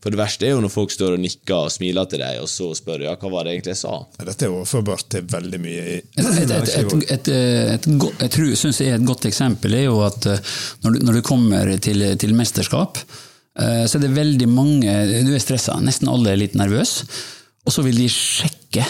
For 0.00 0.08
det 0.14 0.16
verste 0.16 0.46
er 0.48 0.54
jo 0.54 0.60
når 0.64 0.72
folk 0.72 0.92
står 0.94 1.12
og 1.18 1.20
nikker 1.20 1.66
og 1.66 1.72
smiler 1.74 2.06
til 2.08 2.22
deg, 2.22 2.38
og 2.40 2.48
så 2.48 2.70
spør 2.78 3.02
ja, 3.04 3.10
hva 3.20 3.30
var 3.34 3.44
det 3.44 3.52
egentlig 3.52 3.74
jeg 3.74 3.80
sa. 3.82 3.98
Dette 4.24 4.46
er 4.46 4.54
overførbart 4.54 5.10
til 5.12 5.26
veldig 5.28 5.58
mye 5.60 5.82
i 5.82 5.96
Et, 5.98 6.22
et, 6.24 6.38
et, 6.56 6.70
et, 6.78 6.94
et, 7.16 7.28
et, 7.74 7.88
go- 8.00 8.14
jeg 8.16 8.32
tror, 8.32 8.54
synes 8.62 8.80
jeg 8.80 8.94
er 8.94 8.96
et 8.96 9.04
godt 9.10 9.26
eksempel 9.28 9.76
er 9.76 9.84
jo 9.90 9.98
at 10.06 10.24
eh, 10.32 10.40
når 10.86 10.96
du, 10.96 11.02
når 11.04 11.18
du 11.18 11.26
kommer 11.28 11.74
til, 11.84 12.06
til 12.22 12.32
mesterskap, 12.38 13.02
eh, 13.60 13.84
så 13.84 13.98
er 14.00 14.06
det 14.06 14.14
veldig 14.16 14.48
mange 14.48 14.96
Du 15.28 15.34
er 15.36 15.44
stressa, 15.44 15.76
nesten 15.84 16.08
alle 16.08 16.32
er 16.32 16.40
litt 16.46 16.56
nervøse. 16.56 17.04
Og 17.68 17.74
så 17.76 17.84
vil 17.84 18.00
de 18.00 18.08
sjekke. 18.08 18.86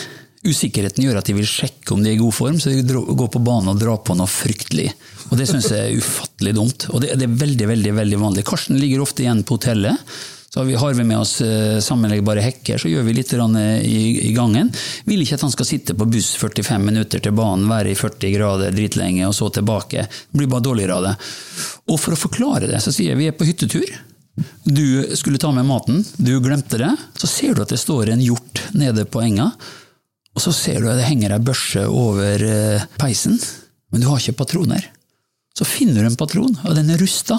Usikkerheten 0.46 1.02
gjør 1.04 1.18
at 1.20 1.26
de 1.26 1.34
vil 1.36 1.44
sjekke 1.50 1.90
om 1.92 2.06
de 2.06 2.12
er 2.14 2.20
i 2.20 2.22
god 2.22 2.32
form, 2.38 2.62
så 2.62 2.70
de 2.70 2.86
går 2.86 3.34
på 3.34 3.42
banen 3.44 3.74
og 3.74 3.82
drar 3.82 3.98
på 4.06 4.14
noe 4.16 4.30
fryktelig. 4.30 4.86
Og 5.30 5.38
Det 5.38 5.46
syns 5.46 5.70
jeg 5.70 5.86
er 5.86 6.02
ufattelig 6.02 6.56
dumt. 6.56 6.88
Og 6.90 7.02
det, 7.04 7.14
det 7.20 7.26
er 7.28 7.40
veldig 7.44 7.70
veldig, 7.70 7.94
veldig 8.02 8.20
vanlig. 8.20 8.46
Karsten 8.48 8.78
ligger 8.80 9.04
ofte 9.04 9.24
igjen 9.24 9.44
på 9.46 9.58
hotellet. 9.58 10.12
Så 10.50 10.64
har 10.64 10.94
vi, 10.94 11.04
med 11.04 11.18
oss 11.18 11.40
eh, 11.46 11.78
sammenleggbare 11.78 12.42
hekker, 12.42 12.78
så 12.82 12.90
gjør 12.90 13.04
vi 13.06 13.12
litt 13.14 13.32
eh, 13.38 13.82
i, 13.86 14.00
i 14.26 14.32
gangen. 14.34 14.72
Vil 15.06 15.22
ikke 15.22 15.36
at 15.38 15.44
han 15.46 15.52
skal 15.54 15.68
sitte 15.68 15.94
på 15.94 16.08
buss 16.10 16.32
45 16.40 16.82
minutter 16.82 17.22
til 17.22 17.36
banen, 17.38 17.68
være 17.70 17.92
i 17.92 17.98
40 17.98 18.34
grader 18.34 18.74
dritlenge, 18.74 19.28
og 19.28 19.36
så 19.36 19.46
tilbake. 19.54 20.08
Det 20.10 20.40
blir 20.40 20.50
bare 20.50 20.66
dårligere 20.66 20.96
av 20.96 21.06
det. 21.06 21.14
Og 21.86 22.02
for 22.02 22.16
å 22.16 22.18
forklare 22.18 22.66
det, 22.66 22.82
så 22.82 22.90
sier 22.90 23.12
jeg 23.12 23.20
vi 23.22 23.30
er 23.30 23.38
på 23.38 23.46
hyttetur. 23.46 23.94
Du 24.66 25.14
skulle 25.14 25.38
ta 25.38 25.52
med 25.54 25.70
maten, 25.70 26.02
du 26.18 26.34
glemte 26.42 26.82
det. 26.82 26.90
Så 27.14 27.30
ser 27.30 27.54
du 27.54 27.62
at 27.62 27.70
det 27.70 27.78
står 27.78 28.10
en 28.10 28.26
hjort 28.26 28.64
nede 28.74 29.06
på 29.06 29.22
enga. 29.22 29.52
Og 30.34 30.42
så 30.42 30.50
ser 30.54 30.82
du 30.82 30.90
at 30.90 30.98
det 30.98 31.06
henger 31.06 31.36
ei 31.36 31.44
børse 31.46 31.86
over 31.86 32.42
eh, 32.42 32.90
peisen, 32.98 33.38
men 33.94 34.02
du 34.02 34.10
har 34.10 34.18
ikke 34.18 34.42
patroner. 34.42 34.90
Så 35.56 35.66
finner 35.68 36.02
du 36.04 36.10
en 36.10 36.16
patron, 36.20 36.54
og 36.64 36.76
den 36.78 36.90
er 36.92 37.00
rusta. 37.00 37.38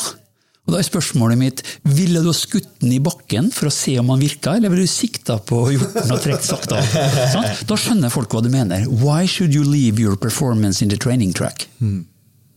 Og 0.68 0.76
da 0.76 0.78
er 0.78 0.86
spørsmålet 0.86 1.40
mitt, 1.42 1.62
ville 1.90 2.22
du 2.22 2.28
ha 2.30 2.36
skutt 2.38 2.68
den 2.84 2.94
i 2.94 3.00
bakken 3.02 3.48
for 3.56 3.72
å 3.72 3.74
se 3.74 3.96
om 3.98 4.12
han 4.14 4.22
virka, 4.22 4.54
eller 4.60 4.70
ville 4.70 4.86
du 4.86 4.92
sikta 4.92 5.40
på 5.42 5.64
hjorten 5.74 6.14
og 6.14 6.22
trukket 6.22 6.46
sakte 6.46 6.78
av? 6.78 6.92
Sånn? 7.34 7.48
Da 7.72 7.78
skjønner 7.82 8.14
folk 8.14 8.36
hva 8.36 8.44
du 8.46 8.52
mener. 8.54 8.86
Why 9.02 9.26
should 9.26 9.56
you 9.58 9.66
leave 9.66 10.00
your 10.02 10.20
performance 10.22 10.84
in 10.86 10.94
the 10.94 11.00
training 11.02 11.34
track? 11.34 11.66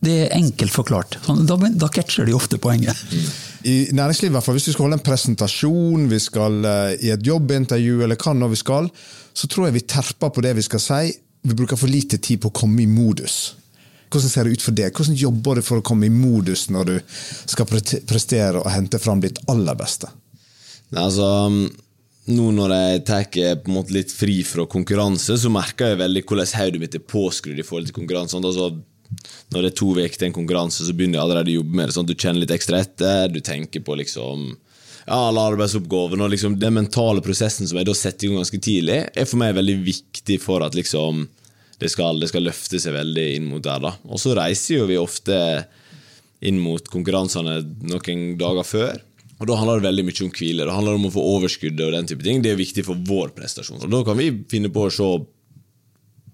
Det 0.05 0.19
er 0.27 0.35
enkelt 0.37 0.69
forklart. 0.75 1.17
Sånn, 1.25 1.47
Da, 1.49 1.57
da 1.57 1.89
catcher 1.89 2.29
de 2.29 2.35
ofte 2.37 2.59
poenget. 2.61 2.93
I 3.65 3.89
næringslivet, 3.97 4.35
hvert 4.37 4.45
fall, 4.45 4.59
hvis 4.59 4.69
vi 4.69 4.75
skal 4.75 4.85
holde 4.85 4.99
en 4.99 5.05
presentasjon, 5.07 6.05
vi 6.11 6.19
skal 6.21 6.59
eh, 6.69 6.95
i 7.07 7.13
et 7.15 7.25
jobbintervju, 7.25 8.03
eller 8.05 8.19
hva 8.21 8.35
nå 8.37 8.51
vi 8.53 8.59
skal, 8.61 8.91
så 9.33 9.49
tror 9.49 9.71
jeg 9.71 9.79
vi 9.79 9.87
terper 9.89 10.29
på 10.29 10.43
det 10.45 10.53
vi 10.59 10.65
skal 10.67 10.83
si. 10.83 11.03
Vi 11.45 11.57
bruker 11.57 11.79
for 11.79 11.89
lite 11.89 12.21
tid 12.21 12.43
på 12.43 12.53
å 12.53 12.57
komme 12.61 12.85
i 12.85 12.89
modus. 12.89 13.55
Hvordan 14.15 14.31
ser 14.31 14.47
det 14.47 14.55
ut 14.55 14.63
for 14.63 14.75
deg? 14.77 14.93
Hvordan 14.95 15.17
jobber 15.19 15.59
du 15.59 15.65
for 15.67 15.81
å 15.81 15.85
komme 15.85 16.07
i 16.07 16.13
modus 16.13 16.69
når 16.71 16.87
du 16.87 16.93
skal 17.51 17.67
prestere 17.67 18.61
og 18.61 18.71
hente 18.71 19.01
fram 19.01 19.19
ditt 19.23 19.41
aller 19.51 19.75
beste? 19.75 20.07
Nei, 20.95 21.03
altså, 21.03 21.27
nå 22.31 22.45
når 22.55 22.75
jeg 22.75 23.05
tar 23.09 23.65
måte 23.67 23.93
litt 23.97 24.13
fri 24.15 24.39
fra 24.47 24.63
konkurranse, 24.71 25.35
så 25.35 25.51
merker 25.51 25.91
jeg 25.91 25.99
veldig 26.05 26.23
hvordan 26.23 26.53
hodet 26.61 26.83
mitt 26.85 26.95
er 26.95 27.03
påskrudd 27.03 27.59
i 27.59 27.65
forhold 27.67 27.91
til 27.91 27.97
konkurranse. 27.99 28.39
Altså, 28.39 28.71
når 29.51 29.65
det 29.65 29.71
er 29.73 29.77
to 29.81 29.91
uker 29.93 30.15
til 30.15 30.29
en 30.29 30.37
konkurranse, 30.39 30.85
så 30.87 30.95
begynner 30.95 31.19
jeg 31.19 31.25
allerede 31.25 31.51
å 31.51 31.59
jobbe 31.59 31.77
med 31.77 31.89
det. 31.89 31.95
Sånn 31.97 32.07
du 32.07 32.15
kjenner 32.15 32.41
litt 32.45 32.55
ekstra 32.55 32.81
etter, 32.85 33.27
du 33.33 33.41
tenker 33.43 33.83
på 33.85 33.97
liksom 33.99 34.47
ja, 35.05 35.19
alle 35.19 35.43
arbeidsoppgavene 35.51 36.25
og 36.25 36.31
liksom 36.33 36.55
den 36.61 36.79
mentale 36.79 37.21
prosessen 37.25 37.67
som 37.69 37.77
jeg 37.77 37.89
da 37.89 37.93
setter 37.97 38.25
i 38.25 38.31
gang 38.31 38.41
ganske 38.41 38.61
tidlig, 38.63 39.01
er 39.11 39.27
for 39.27 39.41
meg 39.41 39.57
veldig 39.57 39.81
viktig 39.85 40.39
for 40.41 40.65
at 40.65 40.77
liksom 40.77 41.27
det 41.81 41.89
skal, 41.91 42.19
det 42.21 42.29
skal 42.31 42.45
løfte 42.47 42.79
seg 42.79 42.95
veldig 42.95 43.25
inn 43.35 43.49
mot 43.49 43.63
der. 43.63 43.81
da. 43.83 43.95
Og 44.07 44.21
så 44.21 44.35
reiser 44.37 44.79
jo 44.79 44.87
vi 44.89 44.99
ofte 44.99 45.37
inn 46.45 46.59
mot 46.61 46.87
konkurransene 46.91 47.59
noen 47.89 48.25
dager 48.39 48.67
før. 48.67 49.01
Og 49.35 49.47
Da 49.49 49.57
handler 49.59 49.81
det 49.81 49.89
veldig 49.89 50.05
mye 50.07 50.23
om 50.23 50.31
hvile. 50.31 50.65
Det 50.65 50.75
handler 50.75 50.95
om 50.95 51.07
å 51.09 51.15
få 51.15 51.23
overskuddet. 51.35 51.85
og 51.85 51.91
den 51.91 52.07
type 52.07 52.23
ting. 52.23 52.41
Det 52.41 52.51
er 52.51 52.59
viktig 52.61 52.85
for 52.85 52.95
vår 52.95 53.35
prestasjon. 53.35 53.83
Og 53.83 53.91
Da 53.91 54.03
kan 54.03 54.17
vi 54.17 54.31
finne 54.47 54.71
på 54.71 54.87
å 54.87 54.91
se 54.91 55.25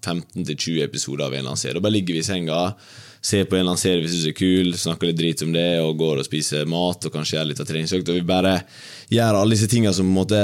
15-20 0.02 0.82
episoder 0.84 1.24
av 1.26 1.32
en 1.32 1.38
eller 1.38 1.50
annen 1.50 1.56
serie. 1.56 1.74
Da 1.74 1.80
bare 1.80 1.94
ligger 1.94 2.14
vi 2.14 2.22
i 2.22 2.26
senga, 2.26 2.74
ser 3.22 3.44
på 3.44 3.54
en 3.54 3.62
eller 3.62 3.74
annen 3.74 3.82
serie 3.82 4.02
vi 4.02 4.10
syns 4.10 4.26
er 4.26 4.34
kul, 4.38 4.72
snakker 4.74 5.10
litt 5.10 5.18
drit 5.18 5.42
om 5.42 5.52
det, 5.54 5.80
og 5.80 5.98
går 5.98 6.18
og 6.18 6.26
spiser 6.26 6.66
mat 6.66 7.06
og 7.06 7.14
kanskje 7.14 7.38
gjør 7.38 7.48
litt 7.50 7.62
av 7.62 7.66
treningsøkt. 7.70 8.10
Og 8.10 8.18
vi 8.18 8.26
bare 8.26 8.64
gjør 9.10 9.38
alle 9.38 9.54
disse 9.54 9.70
tingene 9.70 9.94
som 9.94 10.06
på 10.06 10.10
en 10.10 10.18
måte 10.18 10.42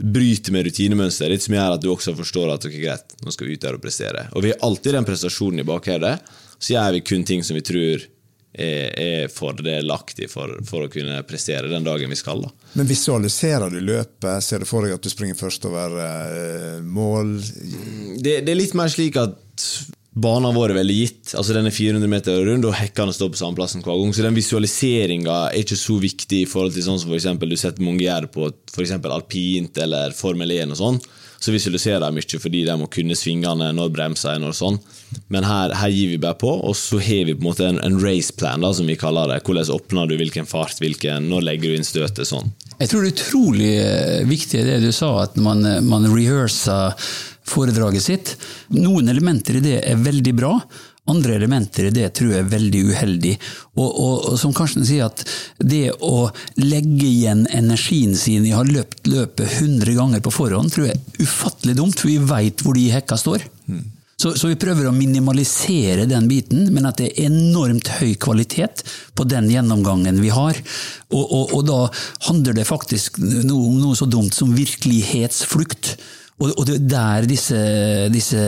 bryter 0.00 0.54
med 0.54 0.66
rutinemønster, 0.68 1.32
litt 1.32 1.44
som 1.44 1.56
gjør 1.56 1.76
at 1.76 1.82
du 1.82 1.90
også 1.92 2.14
forstår 2.18 2.54
at 2.54 2.64
ok, 2.66 2.78
greit, 2.82 3.18
nå 3.24 3.34
skal 3.34 3.48
vi 3.48 3.58
ut 3.58 3.66
der 3.66 3.76
og 3.76 3.82
prestere. 3.82 4.28
Og 4.34 4.46
vi 4.46 4.54
har 4.54 4.64
alltid 4.66 4.96
den 4.96 5.08
prestasjonen 5.08 5.62
i 5.62 5.68
bakhodet, 5.68 6.16
så 6.58 6.74
gjør 6.74 6.96
vi 6.96 7.04
kun 7.12 7.26
ting 7.28 7.44
som 7.46 7.58
vi 7.58 7.64
tror 7.66 8.06
er, 8.52 8.88
er 8.96 9.30
fordelaktig 9.32 10.28
for, 10.32 10.56
for 10.66 10.86
å 10.86 10.90
kunne 10.92 11.20
prestere 11.28 11.70
den 11.70 11.86
dagen 11.86 12.10
vi 12.10 12.18
skal. 12.18 12.42
da. 12.44 12.50
Men 12.80 12.90
visualiserer 12.90 13.72
du 13.72 13.80
løpet? 13.84 14.44
Ser 14.44 14.64
du 14.64 14.68
for 14.68 14.86
deg 14.86 14.96
at 14.96 15.06
du 15.06 15.12
springer 15.12 15.38
først 15.38 15.64
over 15.70 15.96
eh, 16.02 16.76
mål? 16.82 17.38
det, 18.20 18.40
det 18.46 18.54
er 18.54 18.58
litt 18.58 18.76
mer 18.78 18.92
slik 18.92 19.20
at 19.20 19.38
banen 20.22 20.56
vår 20.56 20.72
er 20.72 20.80
veldig 20.80 20.96
gitt. 20.96 21.32
Altså 21.38 21.56
Den 21.56 21.68
er 21.70 21.74
400 21.74 22.10
meter 22.10 22.42
rund, 22.46 22.66
og 22.68 22.76
hekkene 22.78 23.14
står 23.16 23.32
på 23.32 23.40
samme 23.40 23.58
plassen 23.58 23.84
hver 23.84 23.96
gang. 24.00 24.12
Så 24.14 24.26
den 24.26 24.36
visualiseringa 24.36 25.38
er 25.48 25.62
ikke 25.62 25.78
så 25.80 25.96
viktig 26.02 26.44
i 26.44 26.50
forhold 26.50 26.76
til 26.76 26.86
sånn 26.86 27.00
som 27.00 27.10
for 27.10 27.18
eksempel, 27.18 27.50
du 27.50 27.60
setter 27.60 27.84
mange 27.86 28.04
gjør 28.04 28.28
på 28.34 28.50
for 28.70 29.14
alpint 29.14 29.80
eller 29.82 30.14
Formel 30.16 30.52
1 30.58 30.76
og 30.76 30.80
sånn. 30.80 31.02
Så 31.40 31.54
visualiserer 31.54 32.02
de 32.04 32.12
mye 32.12 32.38
fordi 32.42 32.66
de 32.66 32.74
må 32.76 32.86
kunne 32.92 33.16
svingene 33.16 33.70
når 33.72 33.92
bremser 33.94 34.34
er 34.34 34.44
og 34.44 34.56
sånn. 34.56 34.76
Men 35.32 35.46
her, 35.48 35.72
her 35.72 35.88
gir 35.88 36.10
vi 36.12 36.18
bare 36.20 36.36
på, 36.38 36.50
og 36.52 36.76
så 36.76 37.00
har 37.00 37.24
vi 37.24 37.32
på 37.32 37.40
en 37.40 37.48
måte 37.48 37.64
en, 37.66 37.80
en 37.80 37.96
raceplan, 38.02 38.66
som 38.76 38.90
vi 38.90 38.98
kaller 39.00 39.32
det. 39.32 39.40
Hvordan 39.46 39.72
åpner 39.72 40.10
du, 40.10 40.18
hvilken 40.20 40.48
fart, 40.50 40.76
hvilken, 40.82 41.30
når 41.32 41.46
legger 41.48 41.72
du 41.72 41.78
inn 41.78 41.88
støtet, 41.88 42.28
sånn. 42.28 42.52
Jeg 42.76 42.92
tror 42.92 43.04
det 43.04 43.10
er 43.10 43.16
utrolig 43.16 43.72
eh, 43.80 44.20
viktig 44.28 44.62
det 44.68 44.78
du 44.84 44.90
sa, 44.92 45.14
at 45.24 45.40
man, 45.40 45.64
eh, 45.64 45.80
man 45.80 46.08
rehearser 46.12 46.92
foredraget 47.50 48.06
sitt. 48.06 48.32
Noen 48.76 49.10
elementer 49.12 49.58
i 49.58 49.64
det 49.64 49.76
er 49.82 50.00
veldig 50.00 50.34
bra. 50.38 50.54
Andre 51.10 51.34
elementer 51.34 51.88
i 51.88 51.94
det 51.94 52.10
tror 52.14 52.34
jeg 52.34 52.44
er 52.44 52.50
veldig 52.52 52.82
uheldig. 52.92 53.32
Og, 53.80 53.88
og, 53.88 54.26
og 54.30 54.36
som 54.38 54.52
Karsten 54.54 54.86
sier, 54.86 55.08
at 55.08 55.24
det 55.58 55.88
å 56.06 56.28
legge 56.60 57.06
igjen 57.08 57.46
energien 57.56 58.14
sin 58.18 58.46
i 58.46 58.52
å 58.54 58.60
ha 58.60 58.66
løpt 58.68 59.10
løpet 59.10 59.62
100 59.62 59.96
ganger 59.96 60.22
på 60.22 60.34
forhånd, 60.34 60.70
tror 60.74 60.90
jeg 60.90 60.98
er 60.98 61.24
ufattelig 61.24 61.78
dumt, 61.80 61.98
for 61.98 62.12
vi 62.12 62.20
veit 62.30 62.62
hvor 62.62 62.78
de 62.78 62.90
hekka 62.94 63.18
står. 63.18 63.48
Så, 64.20 64.34
så 64.36 64.50
vi 64.50 64.58
prøver 64.60 64.84
å 64.84 64.92
minimalisere 64.92 66.04
den 66.04 66.26
biten, 66.28 66.66
men 66.74 66.84
at 66.90 66.98
det 67.00 67.08
er 67.08 67.30
enormt 67.30 67.88
høy 67.96 68.12
kvalitet 68.20 68.82
på 69.16 69.24
den 69.24 69.48
gjennomgangen 69.48 70.20
vi 70.20 70.28
har. 70.34 70.60
Og, 71.08 71.24
og, 71.24 71.54
og 71.56 71.62
da 71.64 71.78
handler 72.28 72.58
det 72.58 72.68
faktisk 72.68 73.16
noe 73.22 73.70
om 73.70 73.78
noe 73.80 73.96
så 73.96 74.04
dumt 74.10 74.36
som 74.36 74.52
virkelighetsflukt. 74.52 75.94
Og, 76.40 76.52
og 76.56 76.66
det 76.68 76.76
er 76.78 76.86
der 76.90 77.26
disse, 77.28 77.58
disse 78.12 78.40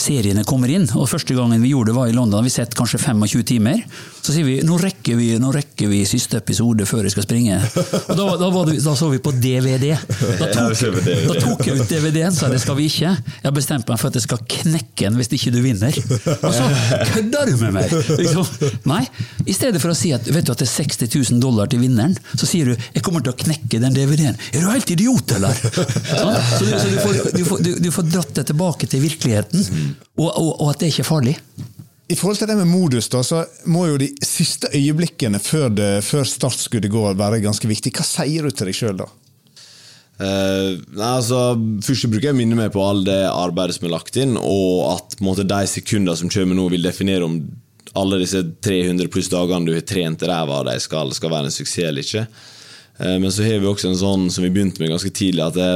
seriene 0.00 0.44
kommer 0.48 0.72
inn. 0.72 0.86
Og 0.96 1.08
Første 1.10 1.36
gangen 1.36 1.60
vi 1.62 1.74
gjorde 1.74 1.92
det 1.92 1.98
var 1.98 2.08
i 2.10 2.16
London, 2.16 2.44
vi 2.46 2.52
sett 2.52 2.74
kanskje 2.78 3.00
25 3.02 3.44
timer. 3.50 3.82
Så 4.20 4.34
sier 4.34 4.44
vi 4.44 4.58
nå 4.64 4.76
rekker 4.80 5.16
vi, 5.16 5.30
nå 5.40 5.50
rekker 5.54 5.88
vi 5.90 6.02
siste 6.08 6.38
episode 6.40 6.84
før 6.88 7.06
jeg 7.06 7.14
skal 7.14 7.26
springe. 7.26 7.58
Og 7.60 8.16
Da, 8.20 8.26
da, 8.40 8.48
var 8.52 8.68
det, 8.68 8.78
da 8.84 8.94
så 8.96 9.08
vi 9.12 9.20
på 9.22 9.32
DVD. 9.36 9.94
Da 10.40 10.48
tok, 10.52 10.74
da 11.30 11.36
tok 11.40 11.64
jeg 11.66 11.80
ut 11.80 11.88
DVD-en, 11.90 12.34
sa 12.36 12.50
det 12.52 12.60
skal 12.62 12.76
vi 12.78 12.88
ikke. 12.90 13.14
Jeg 13.14 13.46
har 13.48 13.56
bestemt 13.56 13.88
meg 13.88 14.00
for 14.00 14.10
at 14.10 14.18
jeg 14.18 14.26
skal 14.26 14.42
knekke 14.44 15.06
den 15.06 15.16
hvis 15.20 15.32
ikke 15.36 15.52
du 15.54 15.60
vinner. 15.64 15.96
Og 16.36 16.52
så 16.56 16.68
kødder 17.14 17.52
du 17.52 17.56
med 17.64 17.76
meg! 17.78 17.94
Liksom. 18.20 18.44
Nei, 18.90 19.02
i 19.48 19.54
stedet 19.56 19.80
for 19.82 19.92
å 19.92 19.96
si 19.96 20.12
at 20.16 20.28
vet 20.28 20.46
du 20.46 20.52
at 20.52 20.60
det 20.60 20.68
er 20.68 20.72
60 20.72 21.08
000 21.32 21.40
dollar 21.42 21.70
til 21.70 21.80
vinneren, 21.82 22.16
så 22.36 22.48
sier 22.48 22.70
du 22.70 22.74
jeg 22.76 23.04
kommer 23.06 23.24
til 23.24 23.32
å 23.32 23.38
knekke 23.40 23.80
den 23.82 23.96
DVD-en. 23.96 24.38
Er 24.52 24.64
du 24.64 24.68
helt 24.70 24.92
idiot, 24.92 25.36
eller? 25.38 25.56
Sånn? 25.56 26.36
Så, 26.58 26.66
du, 26.66 26.72
så 26.74 26.86
du, 26.90 26.98
får, 27.00 27.09
du, 27.12 27.44
får, 27.46 27.62
du, 27.64 27.70
du 27.82 27.90
får 27.94 28.08
dratt 28.10 28.32
det 28.38 28.46
tilbake 28.50 28.88
til 28.90 29.02
virkeligheten, 29.04 29.64
og, 30.18 30.28
og, 30.28 30.50
og 30.56 30.72
at 30.72 30.82
det 30.82 30.92
ikke 30.92 31.04
er 31.04 31.10
farlig. 31.10 31.36
I 32.10 32.16
forhold 32.18 32.40
til 32.40 32.48
det 32.50 32.56
med 32.58 32.66
modus, 32.66 33.06
da, 33.12 33.22
så 33.22 33.44
må 33.70 33.84
jo 33.86 33.98
de 34.00 34.08
siste 34.26 34.70
øyeblikkene 34.74 35.38
før, 35.38 35.68
det, 35.70 35.90
før 36.02 36.26
startskuddet 36.26 36.90
går, 36.90 37.14
være 37.18 37.38
ganske 37.44 37.68
viktig. 37.70 37.92
Hva 37.94 38.06
sier 38.06 38.46
du 38.46 38.50
til 38.50 38.66
deg 38.66 38.76
sjøl 38.76 38.98
da? 38.98 39.06
Uh, 40.20 40.76
nei, 40.92 41.06
altså, 41.14 41.54
først 41.86 42.10
bruker 42.10 42.28
jeg 42.28 42.34
å 42.34 42.40
minne 42.40 42.58
meg 42.58 42.74
på 42.74 42.82
all 42.84 43.04
det 43.06 43.22
arbeidet 43.30 43.78
som 43.78 43.86
er 43.88 43.94
lagt 43.94 44.18
inn, 44.20 44.34
og 44.36 44.90
at 44.90 45.14
på 45.14 45.22
en 45.22 45.28
måte, 45.30 45.46
de 45.48 45.60
sekunder 45.70 46.18
som 46.18 46.32
kommer 46.32 46.58
nå, 46.58 46.66
vil 46.74 46.84
definere 46.84 47.28
om 47.28 47.38
alle 47.96 48.20
disse 48.20 48.42
300 48.66 49.08
pluss 49.10 49.30
dagene 49.32 49.70
du 49.70 49.72
har 49.74 49.86
trent 49.86 50.26
ræva 50.26 50.60
av 50.60 50.66
deg, 50.68 50.82
skal, 50.82 51.14
skal 51.16 51.32
være 51.32 51.48
en 51.48 51.54
suksess 51.54 51.86
eller 51.86 52.04
ikke. 52.04 52.26
Uh, 52.98 53.16
men 53.22 53.30
så 53.30 53.46
har 53.46 53.62
vi 53.62 53.70
også 53.70 53.94
en 53.94 54.02
sånn 54.02 54.28
som 54.34 54.44
vi 54.44 54.52
begynte 54.52 54.82
med 54.82 54.92
ganske 54.92 55.14
tidlig, 55.14 55.46
at 55.46 55.56
det, 55.56 55.70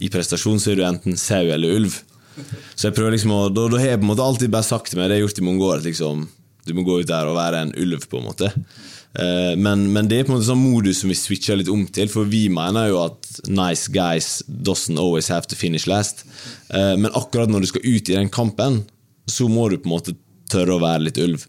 i 0.00 0.08
prestasjon 0.12 0.60
så 0.62 0.72
er 0.72 0.80
du 0.80 0.86
enten 0.86 1.18
sau 1.20 1.42
eller 1.44 1.76
ulv. 1.76 1.98
Så 2.74 2.88
jeg 2.88 2.96
prøver 2.96 3.12
liksom 3.16 3.34
å, 3.34 3.42
da, 3.52 3.66
da 3.68 3.80
har 3.82 3.92
jeg 3.92 4.00
på 4.00 4.06
en 4.06 4.12
måte 4.14 4.24
alltid 4.24 4.52
bare 4.54 4.66
sagt 4.66 4.90
til 4.90 4.98
meg, 5.00 5.10
det 5.10 5.18
har 5.18 5.26
gjort 5.26 5.42
i 5.42 5.44
mange 5.44 5.66
år, 5.68 5.82
at 5.82 5.88
liksom, 5.90 6.24
du 6.66 6.72
må 6.78 6.84
gå 6.86 7.00
ut 7.02 7.10
der 7.10 7.28
og 7.28 7.36
være 7.36 7.60
en 7.66 7.74
ulv, 7.82 8.06
på 8.08 8.22
en 8.22 8.26
måte. 8.30 8.48
Eh, 9.20 9.52
men, 9.60 9.84
men 9.92 10.08
det 10.08 10.22
er 10.22 10.24
på 10.24 10.32
en 10.32 10.38
måte 10.38 10.48
sånn 10.48 10.62
modus 10.62 11.02
som 11.02 11.12
vi 11.12 11.18
switcher 11.18 11.60
litt 11.60 11.68
om 11.72 11.84
til, 11.92 12.08
for 12.08 12.24
vi 12.28 12.46
mener 12.52 12.88
jo 12.88 13.02
at 13.04 13.28
nice 13.52 13.92
guys 13.92 14.38
doesn't 14.48 14.96
always 14.96 15.28
have 15.32 15.46
to 15.50 15.58
finish 15.58 15.84
last. 15.90 16.24
Eh, 16.72 16.94
men 16.96 17.12
akkurat 17.12 17.52
når 17.52 17.66
du 17.66 17.70
skal 17.74 17.84
ut 17.84 18.08
i 18.08 18.16
den 18.16 18.32
kampen, 18.32 18.80
så 19.28 19.46
må 19.52 19.68
du 19.68 19.76
på 19.78 19.90
en 19.90 19.96
måte 19.98 20.16
tørre 20.52 20.76
å 20.78 20.82
være 20.82 21.06
litt 21.10 21.20
ulv. 21.20 21.44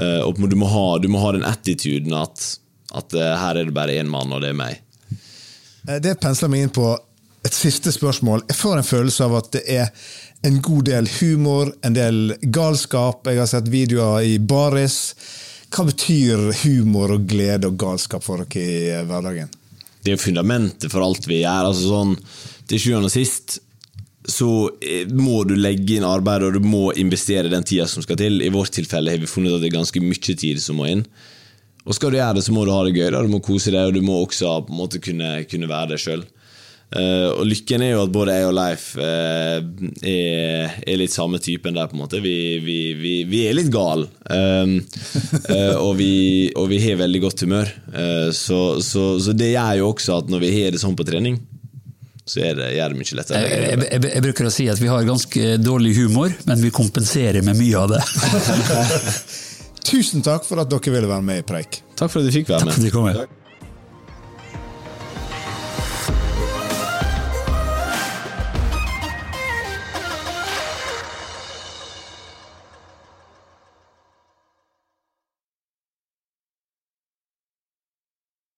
Eh, 0.00 0.20
og 0.24 0.40
du 0.50 0.56
må 0.58 0.66
ha, 0.72 0.86
du 0.98 1.10
må 1.12 1.20
ha 1.22 1.34
den 1.36 1.44
attituden 1.46 2.16
at, 2.16 2.48
at 2.96 3.14
eh, 3.14 3.34
her 3.44 3.60
er 3.60 3.68
det 3.68 3.76
bare 3.76 4.00
én 4.00 4.08
mann, 4.10 4.32
og 4.32 4.40
det 4.42 4.54
er 4.54 4.58
meg. 4.64 4.80
Eh, 5.86 6.00
Det 6.00 6.16
pensler 6.22 6.50
meg 6.50 6.64
inn 6.64 6.72
på 6.74 6.88
et 7.44 7.56
siste 7.56 7.92
spørsmål. 7.92 8.46
Jeg 8.48 8.58
får 8.58 8.78
en 8.80 8.90
følelse 8.90 9.26
av 9.26 9.38
at 9.40 9.50
det 9.56 9.64
er 9.70 9.90
en 10.44 10.60
god 10.64 10.86
del 10.90 11.08
humor, 11.18 11.72
en 11.84 11.96
del 11.96 12.36
galskap. 12.52 13.26
Jeg 13.28 13.40
har 13.40 13.50
sett 13.50 13.72
videoer 13.72 14.24
i 14.28 14.38
baris. 14.38 15.14
Hva 15.74 15.86
betyr 15.88 16.50
humor 16.62 17.16
og 17.16 17.28
glede 17.28 17.68
og 17.68 17.76
galskap 17.80 18.24
for 18.24 18.44
dere 18.44 18.64
i 18.64 18.88
eh, 18.94 19.04
hverdagen? 19.08 19.52
det 20.04 20.14
er 20.14 20.20
fundamentet 20.20 20.92
for 20.92 21.04
alt 21.04 21.26
vi 21.28 21.40
gjør. 21.40 21.70
Altså 21.70 21.88
sånn, 21.88 22.16
til 22.68 22.82
sjuende 22.82 23.10
og 23.10 23.14
sist 23.14 23.60
så 24.24 24.48
eh, 24.80 25.08
må 25.12 25.42
du 25.48 25.52
legge 25.58 25.98
inn 25.98 26.06
arbeid, 26.08 26.46
og 26.46 26.56
du 26.56 26.64
må 26.64 26.86
investere 27.00 27.50
den 27.52 27.64
tida 27.66 27.86
som 27.90 28.04
skal 28.04 28.18
til. 28.20 28.40
I 28.44 28.52
vårt 28.52 28.72
tilfelle 28.76 29.12
har 29.12 29.20
vi 29.20 29.28
funnet 29.28 29.56
at 29.56 29.64
det 29.64 29.68
er 29.68 29.78
ganske 29.78 30.04
mye 30.04 30.36
tid 30.44 30.60
som 30.64 30.80
må 30.80 30.88
inn. 30.92 31.04
Og 31.84 31.96
skal 31.96 32.12
du 32.12 32.16
gjøre 32.16 32.38
det, 32.38 32.44
så 32.46 32.54
må 32.56 32.64
du 32.64 32.72
ha 32.72 32.80
det 32.86 32.94
gøy, 32.96 33.10
da. 33.12 33.20
du 33.20 33.32
må 33.32 33.42
kose 33.44 33.72
deg, 33.72 33.90
og 33.90 33.96
du 33.96 34.04
må 34.04 34.16
også 34.22 34.54
måte 34.72 35.00
kunne, 35.04 35.36
kunne 35.50 35.68
være 35.68 35.92
deg 35.92 36.00
sjøl. 36.00 36.24
Og 36.94 37.42
lykken 37.48 37.82
er 37.82 37.94
jo 37.94 38.02
at 38.04 38.12
både 38.14 38.36
jeg 38.36 38.46
og 38.46 38.54
Leif 38.54 38.84
uh, 39.00 39.58
er, 40.06 40.76
er 40.86 41.00
litt 41.00 41.14
samme 41.14 41.40
typen 41.42 41.74
der, 41.74 41.88
på 41.90 41.96
en 41.96 42.02
måte. 42.04 42.20
Vi, 42.22 42.36
vi, 42.62 42.78
vi, 42.98 43.14
vi 43.26 43.40
er 43.48 43.56
litt 43.58 43.72
gal. 43.74 44.06
Um, 44.30 44.76
uh, 45.50 45.74
og, 45.86 45.96
vi, 45.98 46.52
og 46.54 46.68
vi 46.70 46.78
har 46.84 47.00
veldig 47.02 47.22
godt 47.24 47.44
humør. 47.46 47.72
Eh, 47.94 48.30
så, 48.34 48.80
så, 48.82 49.18
så 49.22 49.34
det 49.36 49.52
gjør 49.52 49.80
jo 49.80 49.90
også 49.92 50.20
at 50.20 50.30
når 50.32 50.44
vi 50.44 50.54
har 50.56 50.74
det 50.74 50.82
sånn 50.82 50.96
på 50.98 51.06
trening, 51.06 51.38
så 52.24 52.40
er 52.40 52.56
det, 52.56 52.70
gjør 52.78 52.94
det 52.94 53.00
mye 53.00 53.18
lettere. 53.18 53.42
Jeg, 53.42 53.62
jeg, 53.64 53.84
jeg, 53.84 54.04
jeg 54.14 54.24
bruker 54.24 54.48
å 54.48 54.54
si 54.54 54.68
at 54.72 54.80
vi 54.80 54.90
har 54.90 55.06
ganske 55.08 55.54
dårlig 55.60 55.94
humor, 55.98 56.32
men 56.48 56.62
vi 56.64 56.72
kompenserer 56.74 57.44
med 57.44 57.58
mye 57.60 57.82
av 57.82 57.94
det. 57.94 58.02
Tusen 59.90 60.24
takk 60.24 60.46
for 60.48 60.62
at 60.62 60.70
dere 60.72 60.94
ville 60.94 61.10
være 61.10 61.26
med 61.26 61.42
i 61.42 61.46
Preik. 61.46 61.82
Takk 61.98 62.08
for 62.08 62.22
at 62.22 62.30
du 62.30 62.34
fikk 62.34 62.54
være 62.54 62.70
med. 62.70 62.76
For 62.76 62.80
at 62.80 62.88
du 62.88 62.94
kom 62.94 63.10
med. 63.10 63.24
kommer. 63.24 63.43